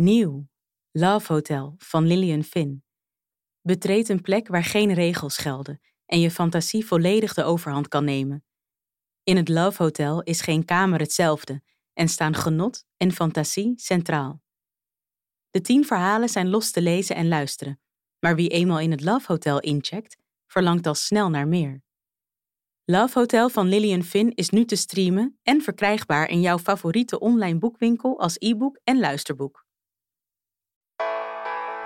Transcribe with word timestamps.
Nieuw. 0.00 0.48
Love 0.90 1.32
Hotel 1.32 1.74
van 1.78 2.06
Lillian 2.06 2.42
Finn. 2.42 2.84
Betreed 3.60 4.08
een 4.08 4.20
plek 4.20 4.48
waar 4.48 4.64
geen 4.64 4.94
regels 4.94 5.36
gelden 5.36 5.80
en 6.06 6.20
je 6.20 6.30
fantasie 6.30 6.86
volledig 6.86 7.34
de 7.34 7.44
overhand 7.44 7.88
kan 7.88 8.04
nemen. 8.04 8.44
In 9.22 9.36
het 9.36 9.48
Love 9.48 9.82
Hotel 9.82 10.22
is 10.22 10.40
geen 10.40 10.64
kamer 10.64 11.00
hetzelfde 11.00 11.62
en 11.92 12.08
staan 12.08 12.34
genot 12.34 12.86
en 12.96 13.12
fantasie 13.12 13.72
centraal. 13.76 14.42
De 15.50 15.60
tien 15.60 15.84
verhalen 15.84 16.28
zijn 16.28 16.48
los 16.48 16.70
te 16.70 16.82
lezen 16.82 17.16
en 17.16 17.28
luisteren, 17.28 17.80
maar 18.18 18.36
wie 18.36 18.48
eenmaal 18.48 18.80
in 18.80 18.90
het 18.90 19.04
Love 19.04 19.32
Hotel 19.32 19.60
incheckt, 19.60 20.16
verlangt 20.46 20.86
al 20.86 20.94
snel 20.94 21.30
naar 21.30 21.48
meer. 21.48 21.82
Love 22.84 23.18
Hotel 23.18 23.48
van 23.48 23.68
Lillian 23.68 24.02
Finn 24.02 24.34
is 24.34 24.50
nu 24.50 24.64
te 24.64 24.76
streamen 24.76 25.38
en 25.42 25.62
verkrijgbaar 25.62 26.28
in 26.28 26.40
jouw 26.40 26.58
favoriete 26.58 27.18
online 27.18 27.58
boekwinkel 27.58 28.20
als 28.20 28.36
e-book 28.38 28.80
en 28.84 28.98
luisterboek. 28.98 29.66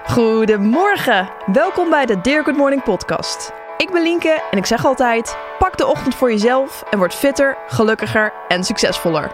Goedemorgen, 0.04 1.28
welkom 1.52 1.90
bij 1.90 2.06
de 2.06 2.20
Dear 2.20 2.44
Good 2.44 2.56
Morning 2.56 2.82
podcast. 2.82 3.52
Ik 3.76 3.90
ben 3.90 4.02
Lienke 4.02 4.42
en 4.50 4.58
ik 4.58 4.66
zeg 4.66 4.84
altijd: 4.84 5.36
pak 5.58 5.76
de 5.78 5.86
ochtend 5.86 6.14
voor 6.14 6.30
jezelf 6.30 6.84
en 6.90 6.98
word 6.98 7.14
fitter, 7.14 7.56
gelukkiger 7.66 8.32
en 8.48 8.64
succesvoller. 8.64 9.32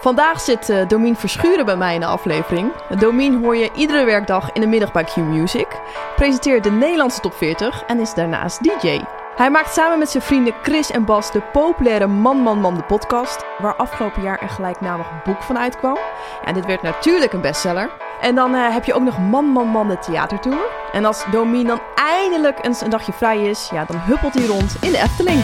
Vandaag 0.00 0.40
zit 0.40 0.68
uh, 0.68 0.88
Domien 0.88 1.16
Verschuren 1.16 1.64
bij 1.64 1.76
mij 1.76 1.94
in 1.94 2.00
de 2.00 2.06
aflevering. 2.06 2.72
Domien 2.98 3.42
hoor 3.42 3.56
je 3.56 3.70
iedere 3.74 4.04
werkdag 4.04 4.52
in 4.52 4.60
de 4.60 4.66
middag 4.66 4.92
bij 4.92 5.04
Q 5.04 5.16
Music, 5.16 5.80
presenteert 6.16 6.64
de 6.64 6.70
Nederlandse 6.70 7.20
top 7.20 7.34
40 7.34 7.84
en 7.86 8.00
is 8.00 8.14
daarnaast 8.14 8.62
DJ. 8.62 9.00
Hij 9.38 9.50
maakt 9.50 9.72
samen 9.72 9.98
met 9.98 10.08
zijn 10.10 10.22
vrienden 10.22 10.54
Chris 10.62 10.90
en 10.90 11.04
Bas 11.04 11.32
de 11.32 11.40
populaire 11.52 12.06
Man 12.06 12.36
Man 12.36 12.60
Man 12.60 12.74
de 12.74 12.82
podcast, 12.82 13.44
waar 13.58 13.76
afgelopen 13.76 14.22
jaar 14.22 14.42
een 14.42 14.48
gelijknamig 14.48 15.06
boek 15.24 15.42
van 15.42 15.58
uitkwam. 15.58 15.98
En 16.44 16.54
dit 16.54 16.66
werd 16.66 16.82
natuurlijk 16.82 17.32
een 17.32 17.40
bestseller. 17.40 17.90
En 18.20 18.34
dan 18.34 18.54
uh, 18.54 18.72
heb 18.72 18.84
je 18.84 18.94
ook 18.94 19.02
nog 19.02 19.18
Man 19.18 19.44
Man 19.44 19.66
Man 19.66 19.88
de 19.88 19.98
theatertour. 19.98 20.58
En 20.92 21.04
als 21.04 21.24
Domien 21.30 21.66
dan 21.66 21.80
eindelijk 21.94 22.64
eens 22.64 22.80
een 22.80 22.90
dagje 22.90 23.12
vrij 23.12 23.44
is, 23.44 23.68
ja, 23.72 23.84
dan 23.84 23.96
huppelt 23.98 24.34
hij 24.34 24.46
rond 24.46 24.76
in 24.80 24.90
de 24.90 24.98
Efteling. 24.98 25.42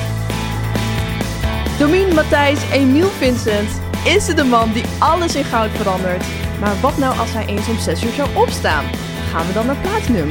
Domien, 1.78 2.14
Matthijs, 2.14 2.70
Emiel 2.70 3.08
Vincent 3.08 3.80
is 4.04 4.26
het 4.26 4.36
de 4.36 4.44
man 4.44 4.72
die 4.72 4.84
alles 4.98 5.34
in 5.34 5.44
goud 5.44 5.70
verandert. 5.70 6.24
Maar 6.60 6.80
wat 6.80 6.96
nou 6.96 7.18
als 7.18 7.32
hij 7.32 7.46
eens 7.46 7.68
om 7.68 7.78
6 7.78 8.04
uur 8.04 8.12
zou 8.12 8.28
opstaan? 8.36 8.84
Gaan 9.30 9.46
we 9.46 9.52
dan 9.52 9.66
naar 9.66 9.76
Platinum? 9.76 10.28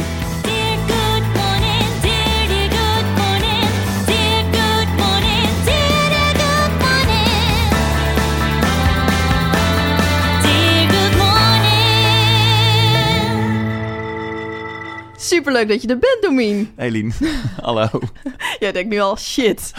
Superleuk 15.24 15.68
dat 15.68 15.82
je 15.82 15.88
er 15.88 16.00
bent, 16.00 16.18
Domien. 16.22 16.72
Hey 16.76 16.92
Lien, 16.92 17.14
hallo. 17.62 17.88
Jij 18.60 18.72
denkt 18.72 18.90
nu 18.90 19.00
al, 19.00 19.18
shit. 19.18 19.74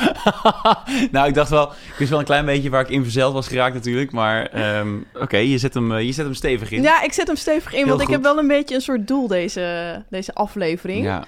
nou, 1.12 1.28
ik 1.28 1.34
dacht 1.34 1.50
wel, 1.50 1.70
ik 1.70 1.94
wist 1.98 2.10
wel 2.10 2.18
een 2.18 2.24
klein 2.24 2.44
beetje 2.44 2.70
waar 2.70 2.80
ik 2.80 2.88
in 2.88 3.02
verzeld 3.02 3.32
was 3.32 3.48
geraakt 3.48 3.74
natuurlijk. 3.74 4.12
Maar 4.12 4.46
ehm, 4.46 4.96
oké, 5.14 5.36
je, 5.36 5.58
zet 5.58 5.74
hem, 5.74 5.92
eh, 5.92 6.02
je 6.02 6.12
zet 6.12 6.24
hem 6.24 6.34
stevig 6.34 6.70
in. 6.70 6.82
Ja, 6.82 7.02
ik 7.02 7.12
zet 7.12 7.26
hem 7.26 7.36
stevig 7.36 7.72
in, 7.72 7.78
Heel 7.78 7.88
want 7.88 8.00
ik 8.00 8.08
heb 8.08 8.22
wel 8.22 8.38
een 8.38 8.46
beetje 8.46 8.74
een 8.74 8.80
soort 8.80 9.06
doel 9.06 9.26
deze, 9.26 10.04
deze 10.10 10.34
aflevering. 10.34 11.04
Ja. 11.04 11.24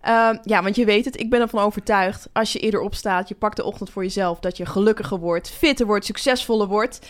Ehm, 0.00 0.36
ja, 0.42 0.62
want 0.62 0.76
je 0.76 0.84
weet 0.84 1.04
het, 1.04 1.20
ik 1.20 1.30
ben 1.30 1.40
ervan 1.40 1.64
overtuigd. 1.64 2.28
Als 2.32 2.52
je 2.52 2.58
eerder 2.58 2.80
opstaat, 2.80 3.28
je 3.28 3.34
pakt 3.34 3.56
de 3.56 3.64
ochtend 3.64 3.90
voor 3.90 4.02
jezelf, 4.02 4.38
dat 4.38 4.56
je 4.56 4.66
gelukkiger 4.66 5.18
wordt, 5.18 5.50
fitter 5.50 5.86
wordt, 5.86 6.04
succesvoller 6.04 6.66
wordt. 6.66 7.08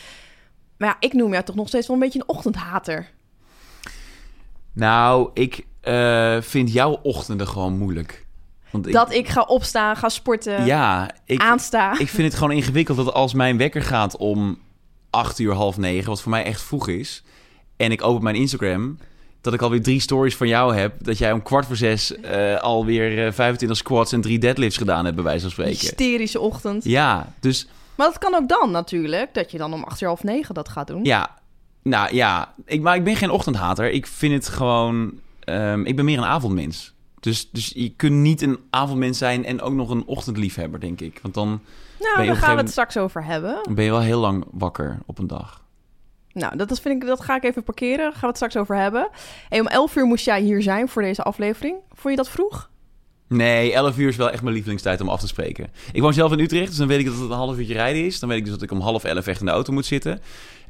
Maar 0.77 0.89
ja, 0.89 0.97
ik 0.99 1.13
noem 1.13 1.33
jou 1.33 1.45
toch 1.45 1.57
nog 1.57 1.69
steeds 1.69 1.87
wel 1.87 1.97
een 1.97 2.03
beetje 2.03 2.19
een 2.19 2.29
ochtendhater. 2.29 3.11
Nou, 4.73 5.31
ik 5.35 5.65
eh, 5.81 6.37
vind 6.41 6.73
jouw 6.73 6.99
ochtenden 7.03 7.49
gewoon 7.49 7.79
moeilijk. 7.79 8.27
Want 8.71 8.87
ik, 8.87 8.93
dat 8.93 9.13
ik 9.13 9.29
ga 9.29 9.43
opstaan, 9.43 9.97
ga 9.97 10.09
sporten, 10.09 10.65
Ja, 10.65 11.11
ik, 11.25 11.41
aansta. 11.41 11.99
ik 11.99 12.09
vind 12.09 12.29
het 12.29 12.35
gewoon 12.35 12.57
ingewikkeld 12.57 12.97
dat 12.97 13.13
als 13.13 13.35
mijn 13.35 13.57
wekker 13.57 13.83
gaat 13.83 14.17
om 14.17 14.59
8 15.11 15.39
uur, 15.39 15.53
half 15.55 15.77
negen, 15.77 16.09
wat 16.09 16.21
voor 16.23 16.31
mij 16.31 16.45
echt 16.45 16.63
vroeg 16.63 16.89
is, 16.89 17.23
en 17.77 17.93
ik 17.93 18.03
open 18.05 18.23
mijn 18.23 18.37
Instagram, 18.37 18.99
dat 19.41 19.55
ik 19.55 19.63
alweer 19.63 19.83
drie 19.83 20.01
stories 20.01 20.37
van 20.37 20.49
jou 20.49 20.75
heb, 20.75 20.95
dat 21.05 21.19
jij 21.19 21.33
om 21.33 21.43
kwart 21.43 21.67
voor 21.67 21.77
zes 21.77 22.17
eh, 22.17 22.61
alweer 22.61 23.27
eh, 23.27 23.33
25 23.33 23.79
squats 23.79 24.13
en 24.13 24.21
drie 24.21 24.39
deadlifts 24.39 24.77
gedaan 24.77 25.05
hebt, 25.05 25.17
bij 25.17 25.25
wijze 25.25 25.41
van 25.41 25.51
spreken. 25.51 25.79
Hysterische 25.79 26.41
ochtend. 26.41 26.85
Ja, 26.85 27.33
dus 27.41 27.69
Maar 27.95 28.07
dat 28.07 28.19
kan 28.19 28.35
ook 28.35 28.49
dan 28.49 28.71
natuurlijk, 28.71 29.35
dat 29.35 29.51
je 29.51 29.59
dan 29.59 29.73
om 29.73 29.83
acht 29.85 30.01
uur 30.01 30.09
half 30.09 30.23
negen 30.23 30.55
dat 30.55 30.69
gaat 30.69 30.87
doen. 30.87 31.05
Ja, 31.05 31.39
nou 31.83 32.15
ja, 32.15 32.55
ik, 32.65 32.81
maar 32.81 32.97
ik 32.97 33.05
ben 33.05 33.17
geen 33.17 33.31
ochtendhater. 33.31 33.91
Ik 33.91 34.07
vind 34.07 34.33
het 34.33 34.49
gewoon. 34.49 35.13
Ehm, 35.51 35.85
ik 35.85 35.97
ben 35.97 36.05
meer 36.05 36.19
een 36.19 36.25
avondmens. 36.25 36.95
Dus, 37.21 37.51
dus 37.51 37.73
je 37.75 37.89
kunt 37.97 38.15
niet 38.15 38.43
een 38.43 38.59
avondmens 38.71 39.19
zijn 39.19 39.45
en 39.45 39.61
ook 39.61 39.73
nog 39.73 39.91
een 39.91 40.07
ochtendliefhebber, 40.07 40.81
denk 40.81 41.01
ik. 41.01 41.19
Want 41.23 41.35
dan 41.35 41.61
nou, 41.99 42.27
daar 42.27 42.37
gaan 42.37 42.55
we 42.55 42.61
het 42.61 42.71
straks 42.71 42.97
over 42.97 43.25
hebben. 43.25 43.61
ben 43.71 43.85
je 43.85 43.91
wel 43.91 44.01
heel 44.01 44.21
lang 44.21 44.45
wakker 44.51 44.99
op 45.07 45.19
een 45.19 45.27
dag. 45.27 45.65
Nou, 46.33 46.57
dat, 46.57 46.71
is, 46.71 46.81
vind 46.81 47.03
ik, 47.03 47.09
dat 47.09 47.21
ga 47.21 47.37
ik 47.37 47.45
even 47.45 47.63
parkeren. 47.63 47.99
Daar 47.99 48.13
gaan 48.13 48.21
we 48.21 48.27
het 48.27 48.37
straks 48.37 48.57
over 48.57 48.77
hebben. 48.77 49.09
En 49.49 49.61
om 49.61 49.67
11 49.67 49.97
uur 49.97 50.05
moest 50.05 50.25
jij 50.25 50.41
hier 50.41 50.63
zijn 50.63 50.89
voor 50.89 51.03
deze 51.03 51.23
aflevering. 51.23 51.77
Vond 51.89 52.15
je 52.15 52.17
dat 52.17 52.31
vroeg? 52.31 52.71
Nee, 53.29 53.73
11 53.73 53.99
uur 53.99 54.09
is 54.09 54.17
wel 54.17 54.31
echt 54.31 54.43
mijn 54.43 54.55
lievelingstijd 54.55 55.01
om 55.01 55.09
af 55.09 55.21
te 55.21 55.27
spreken. 55.27 55.69
Ik 55.93 56.01
woon 56.01 56.13
zelf 56.13 56.33
in 56.33 56.39
Utrecht, 56.39 56.69
dus 56.69 56.77
dan 56.77 56.89
weet 56.89 56.99
ik 56.99 57.05
dat 57.05 57.15
het 57.15 57.31
een 57.31 57.37
half 57.37 57.59
uurtje 57.59 57.75
rijden 57.75 58.05
is. 58.05 58.21
Dan 58.21 58.29
weet 58.29 58.39
ik 58.39 58.45
dus 58.45 58.53
dat 58.53 58.63
ik 58.63 58.71
om 58.71 58.81
half 58.81 59.05
11 59.05 59.27
echt 59.27 59.41
in 59.41 59.47
de 59.47 59.53
auto 59.53 59.73
moet 59.73 59.87
zitten. 59.87 60.21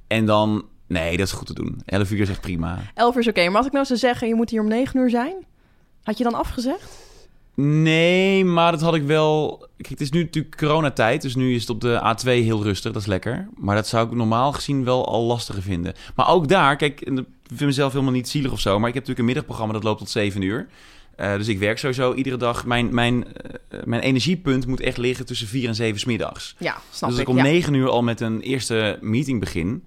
En 0.06 0.24
dan, 0.24 0.64
nee, 0.90 1.16
dat 1.16 1.26
is 1.26 1.32
goed 1.32 1.46
te 1.46 1.54
doen. 1.54 1.82
11 1.84 2.10
uur 2.10 2.20
is 2.20 2.28
echt 2.28 2.40
prima. 2.40 2.78
11 2.94 3.14
uur 3.14 3.20
is 3.20 3.28
oké. 3.28 3.46
Maar 3.48 3.56
als 3.56 3.66
ik 3.66 3.72
nou 3.72 3.84
zou 3.86 3.98
zeggen, 3.98 4.28
je 4.28 4.34
moet 4.34 4.50
hier 4.50 4.60
om 4.60 4.68
9 4.68 5.00
uur 5.00 5.10
zijn. 5.10 5.34
Had 6.02 6.18
je 6.18 6.24
dan 6.24 6.34
afgezegd? 6.34 7.08
Nee, 7.54 8.44
maar 8.44 8.72
dat 8.72 8.80
had 8.80 8.94
ik 8.94 9.02
wel. 9.02 9.58
Kijk, 9.76 9.88
het 9.88 10.00
is 10.00 10.10
nu 10.10 10.22
natuurlijk 10.22 10.56
coronatijd, 10.56 11.22
dus 11.22 11.34
nu 11.34 11.54
is 11.54 11.60
het 11.60 11.70
op 11.70 11.80
de 11.80 12.16
A2 12.16 12.24
heel 12.24 12.62
rustig. 12.62 12.92
Dat 12.92 13.02
is 13.02 13.08
lekker. 13.08 13.48
Maar 13.56 13.74
dat 13.76 13.88
zou 13.88 14.06
ik 14.06 14.14
normaal 14.14 14.52
gezien 14.52 14.84
wel 14.84 15.06
al 15.06 15.22
lastiger 15.22 15.62
vinden. 15.62 15.94
Maar 16.14 16.28
ook 16.28 16.48
daar, 16.48 16.76
kijk, 16.76 17.00
ik 17.00 17.24
vind 17.46 17.60
mezelf 17.60 17.92
helemaal 17.92 18.12
niet 18.12 18.28
zielig 18.28 18.52
of 18.52 18.60
zo. 18.60 18.78
Maar 18.78 18.88
ik 18.88 18.94
heb 18.94 19.06
natuurlijk 19.06 19.18
een 19.18 19.24
middagprogramma 19.24 19.72
dat 19.72 19.84
loopt 19.84 19.98
tot 19.98 20.10
7 20.10 20.42
uur. 20.42 20.68
Eh, 21.16 21.36
dus 21.36 21.48
ik 21.48 21.58
werk 21.58 21.78
sowieso 21.78 22.14
iedere 22.14 22.36
dag. 22.36 22.66
Mijn, 22.66 22.94
mijn, 22.94 23.24
eh, 23.36 23.80
mijn 23.84 24.02
energiepunt 24.02 24.66
moet 24.66 24.80
echt 24.80 24.96
liggen 24.96 25.26
tussen 25.26 25.46
4 25.46 25.68
en 25.68 25.74
7 25.74 26.00
's 26.00 26.04
middags. 26.04 26.54
Ja, 26.58 26.72
snap 26.72 27.10
dus 27.10 27.18
als 27.18 27.18
ik. 27.18 27.28
om 27.28 27.36
ja. 27.36 27.42
9 27.42 27.74
uur 27.74 27.88
al 27.88 28.02
met 28.02 28.20
een 28.20 28.40
eerste 28.40 28.98
meeting 29.00 29.40
begin. 29.40 29.84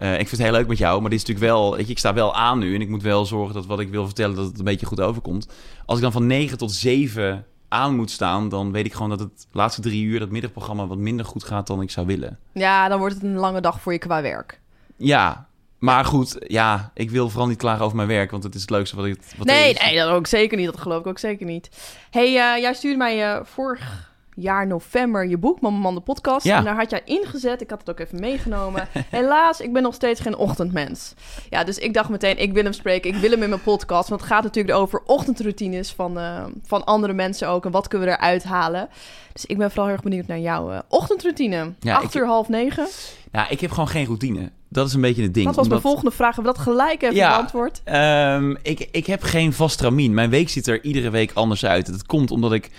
Eh, 0.00 0.12
ik 0.12 0.28
vind 0.28 0.30
het 0.30 0.40
heel 0.40 0.52
leuk 0.52 0.66
met 0.66 0.78
jou, 0.78 1.00
maar 1.00 1.10
dit 1.10 1.20
is 1.20 1.26
natuurlijk 1.26 1.52
wel. 1.52 1.76
Weet 1.76 1.86
je, 1.86 1.92
ik 1.92 1.98
sta 1.98 2.14
wel 2.14 2.34
aan 2.34 2.58
nu 2.58 2.74
en 2.74 2.80
ik 2.80 2.88
moet 2.88 3.02
wel 3.02 3.26
zorgen 3.26 3.54
dat 3.54 3.66
wat 3.66 3.80
ik 3.80 3.88
wil 3.88 4.04
vertellen, 4.04 4.36
dat 4.36 4.46
het 4.46 4.58
een 4.58 4.64
beetje 4.64 4.86
goed 4.86 5.00
overkomt. 5.00 5.48
Als 5.86 5.96
ik 5.96 6.02
dan 6.02 6.12
van 6.12 6.26
9 6.26 6.58
tot 6.58 6.72
7 6.72 7.46
aan 7.68 7.96
moet 7.96 8.10
staan, 8.10 8.48
dan 8.48 8.72
weet 8.72 8.86
ik 8.86 8.92
gewoon 8.92 9.08
dat 9.08 9.20
het 9.20 9.46
laatste 9.52 9.80
drie 9.80 10.04
uur, 10.04 10.18
dat 10.18 10.30
middagprogramma, 10.30 10.86
wat 10.86 10.98
minder 10.98 11.26
goed 11.26 11.44
gaat 11.44 11.66
dan 11.66 11.82
ik 11.82 11.90
zou 11.90 12.06
willen. 12.06 12.38
ja, 12.52 12.88
dan 12.88 12.98
wordt 12.98 13.14
het 13.14 13.22
een 13.22 13.36
lange 13.36 13.60
dag 13.60 13.80
voor 13.80 13.92
je 13.92 13.98
qua 13.98 14.22
werk. 14.22 14.60
Ja, 14.96 15.48
maar 15.78 16.04
goed, 16.04 16.36
ja, 16.46 16.90
ik 16.94 17.10
wil 17.10 17.28
vooral 17.28 17.48
niet 17.48 17.58
klagen 17.58 17.84
over 17.84 17.96
mijn 17.96 18.08
werk, 18.08 18.30
want 18.30 18.42
het 18.42 18.54
is 18.54 18.60
het 18.60 18.70
leukste 18.70 18.96
wat 18.96 19.04
ik. 19.04 19.18
Wat 19.36 19.46
nee, 19.46 19.74
nee, 19.74 19.96
dat 19.96 20.08
ook 20.08 20.26
zeker 20.26 20.56
niet. 20.56 20.66
Dat 20.66 20.80
geloof 20.80 21.00
ik 21.00 21.06
ook 21.06 21.18
zeker 21.18 21.46
niet. 21.46 21.70
hey, 22.10 22.26
eh, 22.26 22.60
jij 22.60 22.74
stuurde 22.74 22.98
mij 22.98 23.32
eh, 23.32 23.44
vorig 23.44 24.09
jaar 24.40 24.66
november 24.66 25.26
je 25.28 25.38
boek, 25.38 25.60
Mama 25.60 25.78
Man 25.78 25.94
de 25.94 26.00
podcast. 26.00 26.46
Ja. 26.46 26.56
En 26.58 26.64
daar 26.64 26.74
had 26.76 26.90
jij 26.90 27.02
ingezet. 27.04 27.60
Ik 27.60 27.70
had 27.70 27.78
het 27.78 27.90
ook 27.90 27.98
even 28.00 28.20
meegenomen. 28.20 28.88
Helaas, 29.10 29.60
ik 29.60 29.72
ben 29.72 29.82
nog 29.82 29.94
steeds 29.94 30.20
geen 30.20 30.36
ochtendmens. 30.36 31.14
Ja, 31.50 31.64
dus 31.64 31.78
ik 31.78 31.94
dacht 31.94 32.08
meteen, 32.08 32.38
ik 32.38 32.52
wil 32.52 32.62
hem 32.62 32.72
spreken. 32.72 33.10
Ik 33.14 33.16
wil 33.20 33.30
hem 33.30 33.42
in 33.42 33.48
mijn 33.48 33.62
podcast. 33.62 34.08
Want 34.08 34.20
het 34.20 34.30
gaat 34.30 34.42
natuurlijk 34.42 34.76
over 34.78 35.02
ochtendroutines 35.06 35.92
van, 35.92 36.18
eh, 36.18 36.44
van 36.64 36.84
andere 36.84 37.12
mensen 37.12 37.48
ook. 37.48 37.64
En 37.64 37.70
wat 37.70 37.88
kunnen 37.88 38.08
we 38.08 38.14
eruit 38.14 38.44
halen. 38.44 38.88
Dus 39.32 39.46
ik 39.46 39.58
ben 39.58 39.68
vooral 39.68 39.84
heel 39.86 39.94
erg 39.94 40.02
benieuwd 40.04 40.26
naar 40.26 40.38
jouw 40.38 40.70
eh, 40.70 40.78
ochtendroutine. 40.88 41.72
Ja, 41.80 41.94
Acht 41.94 42.04
ik- 42.14 42.20
uur, 42.20 42.26
half 42.26 42.48
negen. 42.48 42.86
Nou, 43.32 43.46
ik 43.50 43.60
heb 43.60 43.70
gewoon 43.70 43.88
geen 43.88 44.06
routine. 44.06 44.50
Dat 44.68 44.86
is 44.86 44.94
een 44.94 45.00
beetje 45.00 45.22
het 45.22 45.34
ding. 45.34 45.46
Dat 45.46 45.54
was 45.54 45.68
mijn 45.68 45.76
omdat- 45.78 45.92
volgende 45.92 46.16
vraag. 46.16 46.34
Hebben 46.34 46.52
we 46.52 46.58
dat 46.58 46.68
gelijk 46.68 47.02
even 47.02 47.14
Ja. 47.14 47.30
beantwoord? 47.36 47.80
Ehm, 47.84 48.54
ik, 48.62 48.88
ik 48.90 49.06
heb 49.06 49.22
geen 49.22 49.52
vast 49.52 49.80
ramien. 49.80 50.14
Mijn 50.14 50.30
week 50.30 50.48
ziet 50.48 50.66
er 50.66 50.84
iedere 50.84 51.10
week 51.10 51.30
anders 51.34 51.64
uit. 51.64 51.86
Dat 51.86 52.06
komt 52.06 52.30
omdat 52.30 52.52
ik 52.52 52.70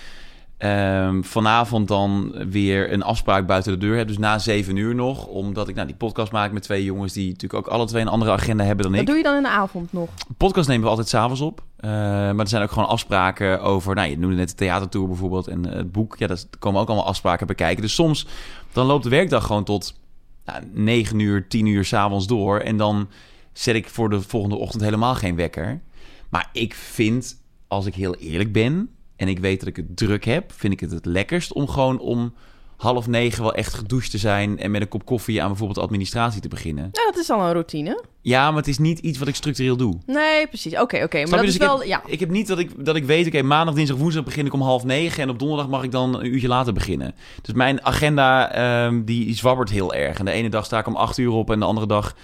ehm, 0.61 1.21
vanavond 1.21 1.87
dan 1.87 2.33
weer 2.49 2.93
een 2.93 3.03
afspraak 3.03 3.47
buiten 3.47 3.71
de 3.71 3.77
deur 3.77 3.97
heb. 3.97 4.07
Dus 4.07 4.17
na 4.17 4.39
zeven 4.39 4.75
uur 4.75 4.95
nog. 4.95 5.25
Omdat 5.25 5.67
ik 5.67 5.75
nou, 5.75 5.87
die 5.87 5.95
podcast 5.95 6.31
maak 6.31 6.51
met 6.51 6.63
twee 6.63 6.83
jongens... 6.83 7.13
die 7.13 7.29
natuurlijk 7.31 7.65
ook 7.65 7.73
alle 7.73 7.85
twee 7.85 8.01
een 8.01 8.07
andere 8.07 8.31
agenda 8.31 8.63
hebben 8.63 8.83
dan 8.83 8.91
Dat 8.91 9.01
ik. 9.01 9.07
doe 9.07 9.17
je 9.17 9.23
dan 9.23 9.35
in 9.35 9.43
de 9.43 9.49
avond 9.49 9.93
nog? 9.93 10.09
Podcast 10.37 10.67
nemen 10.67 10.83
we 10.83 10.89
altijd 10.89 11.09
s'avonds 11.09 11.41
op. 11.41 11.63
Eh, 11.77 11.89
maar 11.89 12.39
er 12.39 12.47
zijn 12.47 12.63
ook 12.63 12.71
gewoon 12.71 12.87
afspraken 12.87 13.61
over... 13.61 13.95
Nou, 13.95 14.09
je 14.09 14.17
noemde 14.17 14.35
net 14.35 14.49
de 14.49 14.55
theatertour 14.55 15.07
bijvoorbeeld 15.07 15.47
en 15.47 15.69
eh, 15.69 15.75
het 15.75 15.91
boek. 15.91 16.17
Ja, 16.17 16.27
daar 16.27 16.39
komen 16.59 16.81
ook 16.81 16.87
allemaal 16.87 17.07
afspraken 17.07 17.47
bekijken. 17.47 17.81
Dus 17.81 17.93
soms 17.93 18.27
dan 18.71 18.85
loopt 18.85 19.03
de 19.03 19.09
werkdag 19.09 19.45
gewoon 19.45 19.63
tot 19.63 19.99
nou, 20.45 20.63
9 20.71 21.19
uur, 21.19 21.47
10 21.47 21.65
uur 21.65 21.85
s'avonds 21.85 22.27
door. 22.27 22.59
En 22.59 22.77
dan 22.77 23.09
zet 23.53 23.75
ik 23.75 23.89
voor 23.89 24.09
de 24.09 24.21
volgende 24.21 24.55
ochtend 24.55 24.83
helemaal 24.83 25.15
geen 25.15 25.35
wekker. 25.35 25.81
Maar 26.29 26.49
ik 26.53 26.73
vind, 26.73 27.41
als 27.67 27.85
ik 27.85 27.95
heel 27.95 28.15
eerlijk 28.15 28.51
ben... 28.51 28.89
en 29.21 29.27
ik 29.27 29.39
weet 29.39 29.59
dat 29.59 29.69
ik 29.69 29.75
het 29.75 29.97
druk 29.97 30.25
heb... 30.25 30.51
vind 30.51 30.73
ik 30.73 30.79
het 30.79 30.91
het 30.91 31.05
lekkerst 31.05 31.53
om 31.53 31.67
gewoon 31.67 31.99
om 31.99 32.33
half 32.77 33.07
negen 33.07 33.43
wel 33.43 33.53
echt 33.53 33.73
gedoucht 33.73 34.11
te 34.11 34.17
zijn... 34.17 34.59
en 34.59 34.71
met 34.71 34.81
een 34.81 34.87
kop 34.87 35.05
koffie 35.05 35.41
aan 35.41 35.47
bijvoorbeeld 35.47 35.79
administratie 35.79 36.41
te 36.41 36.47
beginnen. 36.47 36.89
Nou, 36.91 37.11
dat 37.11 37.17
is 37.17 37.29
al 37.29 37.41
een 37.41 37.51
routine. 37.51 38.03
Ja, 38.21 38.47
maar 38.47 38.57
het 38.57 38.67
is 38.67 38.77
niet 38.77 38.99
iets 38.99 39.19
wat 39.19 39.27
ik 39.27 39.35
structureel 39.35 39.77
doe. 39.77 39.97
Nee, 40.05 40.47
precies. 40.47 40.79
Oké, 40.79 41.03
oké. 41.03 41.17
Maar 41.17 41.29
dat 41.29 41.39
je? 41.39 41.45
is 41.45 41.45
Dus 41.45 41.55
ik 41.55 41.61
wel... 41.61 41.79
heb, 41.79 41.87
Ja. 41.87 42.01
ik 42.05 42.19
heb 42.19 42.29
niet 42.29 42.47
dat 42.47 42.59
ik, 42.59 42.85
dat 42.85 42.95
ik 42.95 43.03
weet, 43.03 43.27
oké, 43.27 43.41
maandag, 43.41 43.75
dinsdag, 43.75 43.97
woensdag 43.97 44.23
begin 44.23 44.45
ik 44.45 44.53
om 44.53 44.61
half 44.61 44.83
negen... 44.83 45.23
en 45.23 45.29
op 45.29 45.39
donderdag 45.39 45.67
mag 45.67 45.83
ik 45.83 45.91
dan 45.91 46.19
een 46.19 46.25
uurtje 46.25 46.47
later 46.47 46.73
beginnen. 46.73 47.15
Dus 47.41 47.53
mijn 47.53 47.85
agenda, 47.85 48.51
ehm, 48.51 49.03
die, 49.03 49.25
die 49.25 49.35
zwabbert 49.35 49.69
heel 49.69 49.93
erg. 49.93 50.19
En 50.19 50.25
de 50.25 50.31
ene 50.31 50.49
dag 50.49 50.65
sta 50.65 50.79
ik 50.79 50.87
om 50.87 50.95
acht 50.95 51.17
uur 51.17 51.31
op 51.31 51.51
en 51.51 51.59
de 51.59 51.65
andere 51.65 51.87
dag 51.87 52.15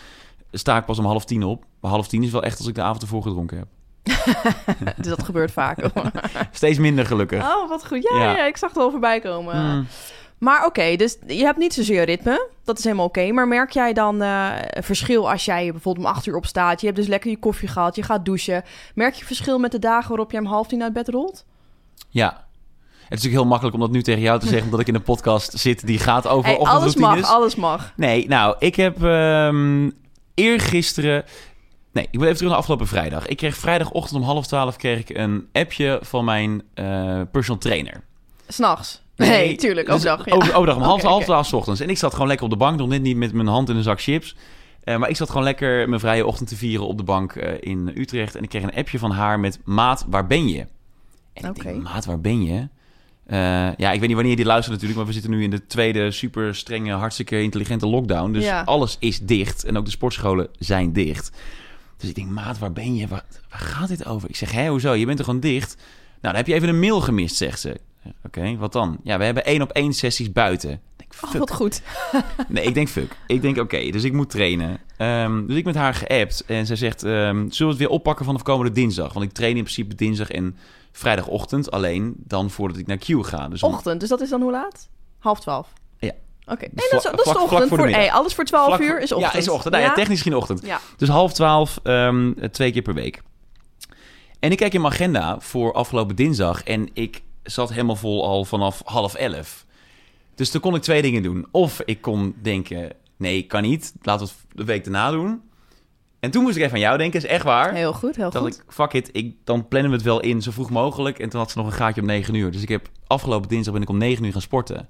sta 0.51 0.77
ik 0.77 0.85
pas 0.85 0.99
om 0.99 1.05
half 1.05 1.25
tien 1.25 1.43
op. 1.43 1.63
Maar 1.79 1.91
half 1.91 2.07
tien 2.07 2.23
is 2.23 2.31
wel 2.31 2.43
echt 2.43 2.57
als 2.57 2.67
ik 2.67 2.75
de 2.75 2.81
avond 2.81 3.01
ervoor 3.01 3.21
gedronken 3.21 3.57
heb. 3.57 3.67
Dus 4.97 5.07
dat 5.07 5.23
gebeurt 5.23 5.51
vaak. 5.51 5.77
Steeds 6.51 6.77
minder 6.77 7.05
gelukkig. 7.05 7.43
oh, 7.43 7.69
wat 7.69 7.87
goed. 7.87 8.03
Ja, 8.03 8.21
ja. 8.21 8.37
Ja. 8.37 8.45
ik 8.45 8.57
zag 8.57 8.69
het 8.69 8.77
wel 8.77 8.91
voorbij 8.91 9.19
komen. 9.19 9.55
Hmm. 9.55 9.87
Maar 10.37 10.65
oké, 10.65 10.95
dus 10.95 11.17
je 11.27 11.43
hebt 11.43 11.57
niet 11.57 11.73
zozeer 11.73 12.03
ritme. 12.03 12.49
Dat 12.63 12.77
is 12.77 12.83
helemaal 12.83 13.05
oké. 13.05 13.31
Maar 13.31 13.47
merk 13.47 13.71
jij 13.71 13.93
dan 13.93 14.19
een 14.19 14.83
verschil 14.83 15.31
als 15.31 15.45
jij 15.45 15.71
bijvoorbeeld 15.71 16.05
om 16.05 16.11
acht 16.11 16.25
uur 16.25 16.35
opstaat? 16.35 16.79
Je 16.79 16.85
hebt 16.85 16.99
dus 16.99 17.07
lekker 17.07 17.29
je 17.29 17.37
koffie 17.39 17.67
gehad, 17.67 17.95
je 17.95 18.03
gaat 18.03 18.25
douchen. 18.25 18.63
Merk 18.95 19.13
je 19.13 19.25
verschil 19.25 19.59
met 19.59 19.71
de 19.71 19.79
dagen 19.79 20.09
waarop 20.09 20.31
je 20.31 20.39
om 20.39 20.45
half 20.45 20.67
tien 20.67 20.83
uit 20.83 20.93
bed 20.93 21.07
rolt? 21.07 21.45
Ja. 22.09 22.45
Het 23.07 23.17
is 23.17 23.23
natuurlijk 23.23 23.33
heel 23.33 23.45
makkelijk 23.45 23.75
om 23.75 23.81
dat 23.81 23.91
nu 23.91 24.01
tegen 24.01 24.21
jou 24.21 24.39
te 24.39 24.47
zeggen... 24.47 24.63
omdat 24.63 24.79
ik 24.79 24.87
in 24.87 24.95
een 24.95 25.01
podcast 25.01 25.59
zit 25.59 25.85
die 25.85 25.99
gaat 25.99 26.27
over 26.27 26.49
Hey, 26.49 26.57
alles 26.57 26.95
mag, 26.95 27.23
alles 27.23 27.55
mag. 27.55 27.93
Nee, 27.95 28.27
nou, 28.27 28.55
ik 28.59 28.75
heb 28.75 29.03
ehm 29.03 29.89
eergisteren... 30.33 31.25
Nee, 31.97 32.07
ik 32.11 32.11
ben 32.19 32.21
even 32.23 32.35
terug 32.35 32.49
naar 32.49 32.59
afgelopen 32.59 32.87
vrijdag. 32.87 33.27
Ik 33.27 33.37
kreeg 33.37 33.57
vrijdagochtend 33.57 34.19
om 34.21 34.25
half 34.27 34.47
twaalf 34.47 34.75
kreeg 34.75 34.99
ik 34.99 35.09
een 35.17 35.47
appje 35.53 35.99
van 36.01 36.25
mijn 36.25 36.61
eh, 36.73 37.21
personal 37.31 37.59
trainer. 37.61 38.03
S'nachts? 38.47 39.01
Nee, 39.15 39.55
tuurlijk, 39.55 39.85
dus 39.87 39.95
overdag. 39.95 40.25
ja. 40.25 40.31
Over, 40.33 40.53
overdag 40.55 40.75
om 40.75 40.81
half, 40.91 41.01
half 41.01 41.23
twaalf 41.23 41.45
's 41.45 41.53
ochtends. 41.53 41.79
En 41.79 41.89
ik 41.89 41.97
zat 41.97 42.11
gewoon 42.13 42.27
lekker 42.27 42.45
op 42.45 42.51
de 42.51 42.57
bank, 42.57 42.77
nog 42.77 42.87
net 42.87 43.01
niet 43.01 43.17
met 43.17 43.33
mijn 43.33 43.47
hand 43.47 43.69
in 43.69 43.75
een 43.75 43.83
zak 43.83 44.01
chips. 44.01 44.35
Eh, 44.83 44.97
maar 44.97 45.09
ik 45.09 45.15
zat 45.15 45.27
gewoon 45.29 45.43
lekker 45.43 45.89
mijn 45.89 46.01
vrije 46.01 46.25
ochtend 46.25 46.49
te 46.49 46.55
vieren 46.55 46.87
op 46.87 46.97
de 46.97 47.03
bank 47.03 47.35
eh, 47.35 47.53
in 47.59 47.91
Utrecht. 47.95 48.35
En 48.35 48.43
ik 48.43 48.49
kreeg 48.49 48.63
een 48.63 48.75
appje 48.75 48.99
van 48.99 49.11
haar 49.11 49.39
met... 49.39 49.59
Maat, 49.63 50.05
waar 50.09 50.27
ben 50.27 50.47
je? 50.47 50.59
En 51.33 51.43
ik 51.43 51.45
Oké. 51.49 51.63
denk, 51.63 51.83
maat, 51.83 52.05
waar 52.05 52.21
ben 52.21 52.43
je? 52.43 52.67
Ja, 53.77 53.91
ik 53.91 53.99
weet 53.99 54.01
niet 54.01 54.11
wanneer 54.13 54.29
je 54.31 54.35
dit 54.35 54.45
luistert 54.45 54.71
natuurlijk... 54.73 54.97
maar 54.99 55.07
we 55.07 55.13
zitten 55.13 55.31
nu 55.31 55.43
in 55.43 55.49
de 55.49 55.67
tweede 55.67 56.11
super 56.11 56.55
strenge, 56.55 56.93
hartstikke 56.93 57.41
intelligente 57.41 57.87
lockdown. 57.87 58.31
Dus 58.31 58.43
Ja. 58.43 58.61
alles 58.65 58.95
is 58.99 59.19
dicht. 59.19 59.63
En 59.63 59.77
ook 59.77 59.85
de 59.85 59.91
sportscholen 59.91 60.47
zijn 60.59 60.93
dicht. 60.93 61.31
Dus 61.97 62.09
ik 62.09 62.15
denk, 62.15 62.29
maat, 62.29 62.59
waar 62.59 62.73
ben 62.73 62.95
je? 62.95 63.07
Waar, 63.07 63.25
waar 63.49 63.59
gaat 63.59 63.87
dit 63.87 64.05
over? 64.05 64.29
Ik 64.29 64.35
zeg, 64.35 64.51
hé, 64.51 64.67
hoezo? 64.67 64.93
Je 64.93 65.05
bent 65.05 65.19
er 65.19 65.25
gewoon 65.25 65.39
dicht? 65.39 65.75
Nou, 65.75 65.85
dan 66.21 66.35
heb 66.35 66.47
je 66.47 66.53
even 66.53 66.69
een 66.69 66.79
mail 66.79 67.01
gemist, 67.01 67.35
zegt 67.35 67.59
ze. 67.59 67.79
Oké, 68.23 68.57
wat 68.57 68.71
dan? 68.73 68.97
Ja, 69.03 69.17
we 69.17 69.23
hebben 69.23 69.45
één 69.45 69.61
op 69.61 69.71
één 69.71 69.93
sessies 69.93 70.31
buiten. 70.31 70.71
Ik 70.71 70.79
denk, 70.95 71.13
Oh, 71.23 71.29
fuck. 71.29 71.39
wat 71.39 71.53
goed. 71.53 71.81
Nee, 72.47 72.63
ik 72.63 72.73
denk 72.73 72.87
fuck. 72.89 73.17
Ik 73.27 73.41
denk 73.41 73.57
oké, 73.57 73.89
dus 73.91 74.03
ik 74.03 74.13
moet 74.13 74.29
trainen. 74.29 74.79
Ehm, 74.97 75.45
dus 75.47 75.55
ik 75.57 75.65
met 75.65 75.75
haar 75.75 75.93
geappt 75.93 76.45
en 76.45 76.65
zij 76.65 76.75
zegt, 76.75 77.03
ehm, 77.03 77.35
zullen 77.35 77.55
we 77.57 77.65
het 77.65 77.77
weer 77.77 77.89
oppakken 77.89 78.25
vanaf 78.25 78.41
komende 78.43 78.71
dinsdag? 78.71 79.13
Want 79.13 79.25
ik 79.25 79.31
train 79.31 79.55
in 79.55 79.63
principe 79.63 79.95
dinsdag 79.95 80.29
en 80.29 80.55
vrijdagochtend, 80.91 81.71
alleen 81.71 82.13
dan 82.17 82.49
voordat 82.49 82.77
ik 82.77 82.87
naar 82.87 82.97
Q 82.97 83.05
ga. 83.21 83.47
Dus 83.47 83.63
om- 83.63 83.73
Ochtend, 83.73 83.99
dus 83.99 84.09
dat 84.09 84.21
is 84.21 84.29
dan 84.29 84.41
hoe 84.41 84.51
laat? 84.51 84.89
Half 85.19 85.39
twaalf? 85.39 85.73
Oké, 86.47 86.59
nee, 86.61 86.69
Dus 86.73 86.89
dat 86.89 86.93
is, 86.93 87.01
vlak- 87.01 87.17
dat 87.17 87.25
is 87.25 87.31
de 87.33 87.39
ochtend. 87.39 87.69
voor 87.69 87.87
hey, 87.89 88.11
alles 88.11 88.33
voor 88.33 88.43
twaalf 88.43 88.67
vlak 88.67 88.79
uur 88.79 88.89
voor- 88.89 88.99
is 88.99 89.11
ochtend. 89.11 89.31
Ja, 89.33 89.39
is 89.39 89.49
ochtend. 89.49 89.73
Nou 89.73 89.85
ja, 89.85 89.89
Ja? 89.89 89.95
technisch 89.95 90.21
geen 90.21 90.35
ochtend. 90.35 90.65
Ja. 90.65 90.79
Dus 90.97 91.09
half 91.09 91.33
twaalf, 91.33 91.79
ehm, 91.83 92.33
twee 92.51 92.71
keer 92.71 92.81
per 92.81 92.93
week. 92.93 93.21
En 94.39 94.51
ik 94.51 94.57
kijk 94.57 94.73
in 94.73 94.81
mijn 94.81 94.93
agenda 94.93 95.39
voor 95.39 95.73
afgelopen 95.73 96.15
dinsdag 96.15 96.63
en 96.63 96.89
ik 96.93 97.21
zat 97.43 97.69
helemaal 97.69 97.95
vol 97.95 98.25
al 98.25 98.45
vanaf 98.45 98.81
half 98.85 99.13
elf. 99.15 99.65
Dus 100.35 100.49
toen 100.49 100.61
kon 100.61 100.75
ik 100.75 100.81
twee 100.81 101.01
dingen 101.01 101.23
doen. 101.23 101.47
Of 101.51 101.81
ik 101.85 102.01
kon 102.01 102.35
denken, 102.41 102.91
nee, 103.17 103.41
kan 103.43 103.61
niet. 103.61 103.93
Laten 104.01 104.25
we 104.27 104.31
het 104.31 104.57
de 104.57 104.63
week 104.63 104.83
daarna 104.83 105.11
doen. 105.11 105.41
En 106.19 106.31
toen 106.31 106.43
moest 106.43 106.55
ik 106.55 106.61
even 106.61 106.73
aan 106.73 106.79
jou 106.79 106.97
denken, 106.97 107.19
is 107.19 107.25
echt 107.25 107.43
waar. 107.43 107.73
Heel 107.73 107.93
goed, 107.93 108.15
heel 108.15 108.29
dat 108.29 108.41
goed. 108.41 108.55
ik, 108.55 108.63
fuck 108.73 108.93
it, 108.93 109.09
ik, 109.11 109.35
dan 109.43 109.67
plannen 109.67 109.89
we 109.91 109.95
het 109.97 110.05
wel 110.05 110.19
in 110.19 110.41
zo 110.41 110.51
vroeg 110.51 110.69
mogelijk. 110.69 111.19
En 111.19 111.29
toen 111.29 111.39
had 111.39 111.51
ze 111.51 111.57
nog 111.57 111.67
een 111.67 111.73
gaatje 111.73 112.01
om 112.01 112.07
9 112.07 112.33
uur. 112.33 112.51
Dus 112.51 112.61
ik 112.61 112.69
heb 112.69 112.89
afgelopen 113.07 113.49
dinsdag 113.49 113.73
ben 113.73 113.81
ik 113.81 113.89
om 113.89 113.97
9 113.97 114.23
uur 114.23 114.31
gaan 114.31 114.41
sporten. 114.41 114.89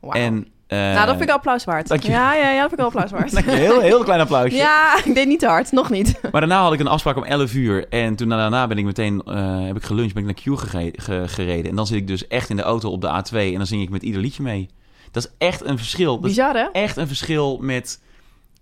Wauw. 0.00 0.12
En, 0.20 0.48
eh, 0.68 0.78
nou, 0.78 0.94
dat 0.94 1.08
vind 1.08 1.20
ik 1.20 1.28
een 1.28 1.34
applaus 1.34 1.64
waard. 1.64 1.88
dank 1.88 2.02
je. 2.02 2.10
Ja, 2.10 2.34
ja, 2.34 2.50
ja, 2.50 2.60
dat 2.60 2.68
vind 2.70 2.72
ik 2.72 2.78
een 2.78 2.84
applaus 2.84 3.10
waard. 3.10 3.32
Dank 3.44 3.44
je, 3.46 3.50
heel, 3.52 3.80
heel 3.80 4.02
klein 4.04 4.20
applausje. 4.20 4.56
ja, 4.56 4.96
ik 5.04 5.14
deed 5.14 5.26
niet 5.26 5.38
te 5.40 5.46
hard, 5.46 5.72
nog 5.72 5.90
niet. 5.90 6.20
Maar 6.32 6.40
daarna 6.40 6.62
had 6.62 6.72
ik 6.72 6.80
een 6.80 6.86
afspraak 6.86 7.16
om 7.16 7.24
11 7.24 7.54
uur. 7.54 7.88
En 7.88 8.16
toen 8.16 8.28
daarna 8.28 8.66
ben 8.66 8.78
ik 8.78 8.84
meteen, 8.84 9.22
eh, 9.26 9.66
heb 9.66 9.76
ik 9.76 9.82
geluncht, 9.82 10.14
ben 10.14 10.28
ik 10.28 10.44
naar 10.46 10.54
Q 10.56 10.58
gere- 10.60 10.92
ge- 10.94 11.28
gereden. 11.28 11.70
En 11.70 11.76
dan 11.76 11.86
zit 11.86 11.96
ik 11.96 12.06
dus 12.06 12.26
echt 12.28 12.50
in 12.50 12.56
de 12.56 12.62
auto 12.62 12.90
op 12.90 13.00
de 13.00 13.08
A2 13.24 13.36
en 13.36 13.54
dan 13.56 13.66
zing 13.66 13.82
ik 13.82 13.90
met 13.90 14.02
ieder 14.02 14.20
liedje 14.20 14.42
mee. 14.42 14.68
Dat 15.10 15.24
is 15.24 15.30
echt 15.48 15.64
een 15.64 15.78
verschil. 15.78 16.12
Dat 16.12 16.20
Bizar, 16.20 16.54
hè? 16.54 16.64
echt 16.72 16.96
een 16.96 17.06
verschil 17.06 17.58
met 17.60 18.00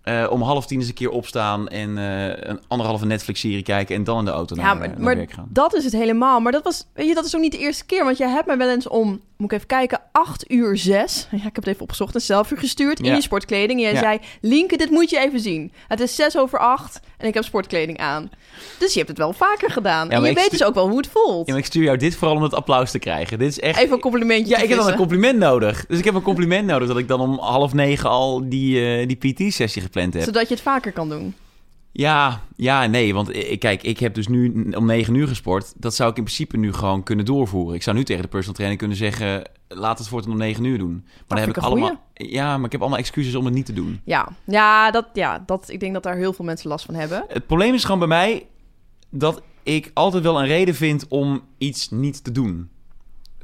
eh, 0.03 0.27
om 0.29 0.41
half 0.41 0.65
tien 0.67 0.79
eens 0.79 0.87
een 0.87 0.93
keer 0.93 1.09
opstaan 1.09 1.67
en 1.67 1.97
een 2.49 2.59
anderhalve 2.67 3.05
Netflix-serie 3.05 3.63
kijken 3.63 3.95
en 3.95 4.03
dan 4.03 4.19
in 4.19 4.25
de 4.25 4.31
auto 4.31 4.55
Ja, 4.55 4.61
naar, 4.61 4.77
maar, 4.77 4.87
naar 4.89 4.99
maar 4.99 5.15
werk 5.15 5.31
gaan. 5.31 5.47
dat 5.49 5.75
is 5.75 5.83
het 5.83 5.93
helemaal. 5.93 6.39
Maar 6.39 6.51
dat 6.51 6.63
was, 6.63 6.87
weet 6.93 7.07
je, 7.07 7.13
dat 7.13 7.25
is 7.25 7.35
ook 7.35 7.41
niet 7.41 7.51
de 7.51 7.57
eerste 7.57 7.85
keer. 7.85 8.03
Want 8.03 8.17
jij 8.17 8.29
hebt 8.29 8.45
mij 8.47 8.57
wel 8.57 8.69
eens 8.69 8.87
om, 8.87 9.19
moet 9.37 9.51
ik 9.51 9.55
even 9.57 9.67
kijken, 9.67 9.99
8 10.11 10.51
uur 10.51 10.77
6. 10.77 11.27
Ja, 11.31 11.37
ik 11.37 11.43
heb 11.43 11.55
het 11.55 11.67
even 11.67 11.81
opgezocht, 11.81 12.15
een 12.15 12.21
selfie 12.21 12.57
gestuurd 12.57 12.99
in 12.99 13.15
je 13.15 13.21
sportkleding. 13.21 13.79
En 13.79 13.85
jij 13.85 13.93
Ja. 13.93 13.99
zei, 13.99 14.19
Linke, 14.41 14.77
dit 14.77 14.89
moet 14.89 15.09
je 15.09 15.19
even 15.19 15.39
zien. 15.39 15.71
Het 15.87 15.99
is 15.99 16.15
6 16.15 16.37
over 16.37 16.59
8 16.59 16.99
en 17.17 17.27
ik 17.27 17.33
heb 17.33 17.43
sportkleding 17.43 17.97
aan. 17.97 18.29
Dus 18.79 18.91
je 18.91 18.97
hebt 18.97 19.09
het 19.09 19.17
wel 19.17 19.33
vaker 19.33 19.71
gedaan. 19.71 20.09
Ja, 20.09 20.15
en 20.15 20.23
je 20.23 20.33
weet 20.33 20.51
dus 20.51 20.63
ook 20.63 20.73
wel 20.73 20.87
hoe 20.87 20.97
het 20.97 21.07
voelt. 21.07 21.45
Ja, 21.47 21.51
maar 21.53 21.61
ik 21.61 21.65
stuur 21.67 21.83
jou 21.83 21.97
dit 21.97 22.15
vooral 22.15 22.35
om 22.35 22.43
het 22.43 22.53
applaus 22.53 22.91
te 22.91 22.99
krijgen. 22.99 23.39
Dit 23.39 23.49
is 23.49 23.59
echt... 23.59 23.79
Even 23.79 23.93
een 23.93 23.99
complimentje 23.99 24.55
Ja, 24.55 24.61
ik 24.61 24.69
heb 24.69 24.77
dan 24.77 24.87
een 24.87 24.95
compliment 24.95 25.39
nodig. 25.39 25.85
Dus 25.85 25.97
ik 25.99 26.05
heb 26.05 26.13
een 26.13 26.21
compliment 26.21 26.67
nodig 26.67 26.87
dat 26.87 26.97
ik 26.97 27.07
dan 27.07 27.19
om 27.19 27.39
half 27.39 27.73
negen 27.73 28.09
al 28.09 28.49
die, 28.49 28.85
eh, 28.99 29.07
die 29.07 29.33
PT-sessie 29.33 29.81
gepland 29.81 30.13
heb. 30.13 30.23
Zodat 30.23 30.47
je 30.47 30.53
het 30.53 30.63
vaker 30.63 30.91
kan 30.91 31.09
doen. 31.09 31.35
Ja, 31.97 32.41
ja, 32.55 32.85
nee. 32.85 33.13
Want 33.13 33.57
kijk, 33.57 33.83
ik 33.83 33.99
heb 33.99 34.13
dus 34.13 34.27
nu 34.27 34.69
om 34.75 34.85
9 34.85 35.15
uur 35.15 35.27
gesport. 35.27 35.73
Dat 35.75 35.95
zou 35.95 36.09
ik 36.11 36.17
in 36.17 36.23
principe 36.23 36.57
nu 36.57 36.73
gewoon 36.73 37.03
kunnen 37.03 37.25
doorvoeren. 37.25 37.75
Ik 37.75 37.83
zou 37.83 37.95
nu 37.95 38.03
tegen 38.03 38.21
de 38.21 38.27
personal 38.27 38.55
trainer 38.55 38.77
kunnen 38.79 38.97
zeggen... 38.97 39.49
laat 39.67 39.97
het 39.99 40.07
voortaan 40.07 40.31
om 40.31 40.37
9 40.37 40.63
uur 40.63 40.77
doen. 40.77 41.03
Maar 41.05 41.23
dan 41.27 41.37
heb 41.37 41.49
ik 41.49 41.57
allemaal... 41.57 42.01
Ja, 42.13 42.55
maar 42.57 42.65
ik 42.65 42.71
heb 42.71 42.81
allemaal 42.81 42.99
excuses 42.99 43.35
om 43.35 43.45
het 43.45 43.53
niet 43.53 43.65
te 43.65 43.73
doen. 43.73 44.01
Ja, 44.03 44.27
ja, 44.43 44.91
dat, 44.91 45.05
ja 45.13 45.43
dat, 45.45 45.69
ik 45.69 45.79
denk 45.79 45.93
dat 45.93 46.03
daar 46.03 46.15
heel 46.15 46.33
veel 46.33 46.45
mensen 46.45 46.69
last 46.69 46.85
van 46.85 46.95
hebben. 46.95 47.25
Het 47.27 47.47
probleem 47.47 47.73
is 47.73 47.83
gewoon 47.83 47.99
bij 47.99 48.07
mij... 48.07 48.45
dat 49.09 49.41
ik 49.63 49.91
altijd 49.93 50.23
wel 50.23 50.39
een 50.39 50.47
reden 50.47 50.75
vind 50.75 51.05
om 51.07 51.41
iets 51.57 51.89
niet 51.89 52.23
te 52.23 52.31
doen. 52.31 52.69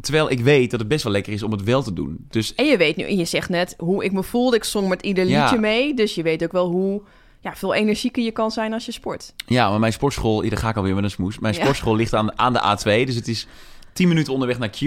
Terwijl 0.02 0.32
ik 0.32 0.40
weet 0.40 0.72
dat 0.72 0.80
het 0.80 0.90
best 0.90 1.04
wel 1.04 1.14
lekker 1.14 1.34
is 1.34 1.44
om 1.44 1.52
het 1.52 1.64
wel 1.64 1.84
te 1.84 1.94
doen. 1.94 2.26
Dus 2.30 2.56
En 2.56 2.66
je 2.66 2.78
weet 2.78 2.96
nu, 2.96 3.10
je 3.10 3.26
zegt 3.26 3.50
net 3.50 3.74
hoe 3.78 4.04
ik 4.04 4.12
me 4.12 4.24
voelde. 4.24 4.56
Ik 4.56 4.64
zong 4.64 4.88
met 4.90 5.02
ieder 5.02 5.26
Ja. 5.28 5.42
liedje 5.42 5.60
mee. 5.60 5.94
Dus 5.94 6.16
je 6.16 6.24
weet 6.24 6.44
ook 6.44 6.52
wel 6.52 6.68
hoe 6.70 7.02
ja, 7.44 7.56
veel 7.56 7.74
energieker 7.74 8.24
je 8.24 8.32
kan 8.32 8.52
zijn 8.52 8.74
als 8.74 8.86
je 8.86 8.92
sport. 8.92 9.34
ja, 9.46 9.70
maar 9.70 9.80
mijn 9.80 9.94
sportschool... 9.94 10.42
Hier 10.42 10.58
ga 10.58 10.70
ik 10.70 10.76
alweer 10.76 10.96
met 10.96 11.04
een 11.04 11.10
smoes. 11.12 11.40
Mijn 11.40 11.54
Ja. 11.54 11.60
sportschool 11.62 11.96
ligt 11.96 12.14
aan, 12.14 12.38
aan 12.40 12.54
de 12.54 12.60
A2. 12.62 13.06
Dus 13.06 13.16
het 13.16 13.28
is 13.28 13.48
10 13.94 14.08
minuten 14.08 14.34
onderweg 14.34 14.60
naar 14.60 14.70
Q... 14.70 14.82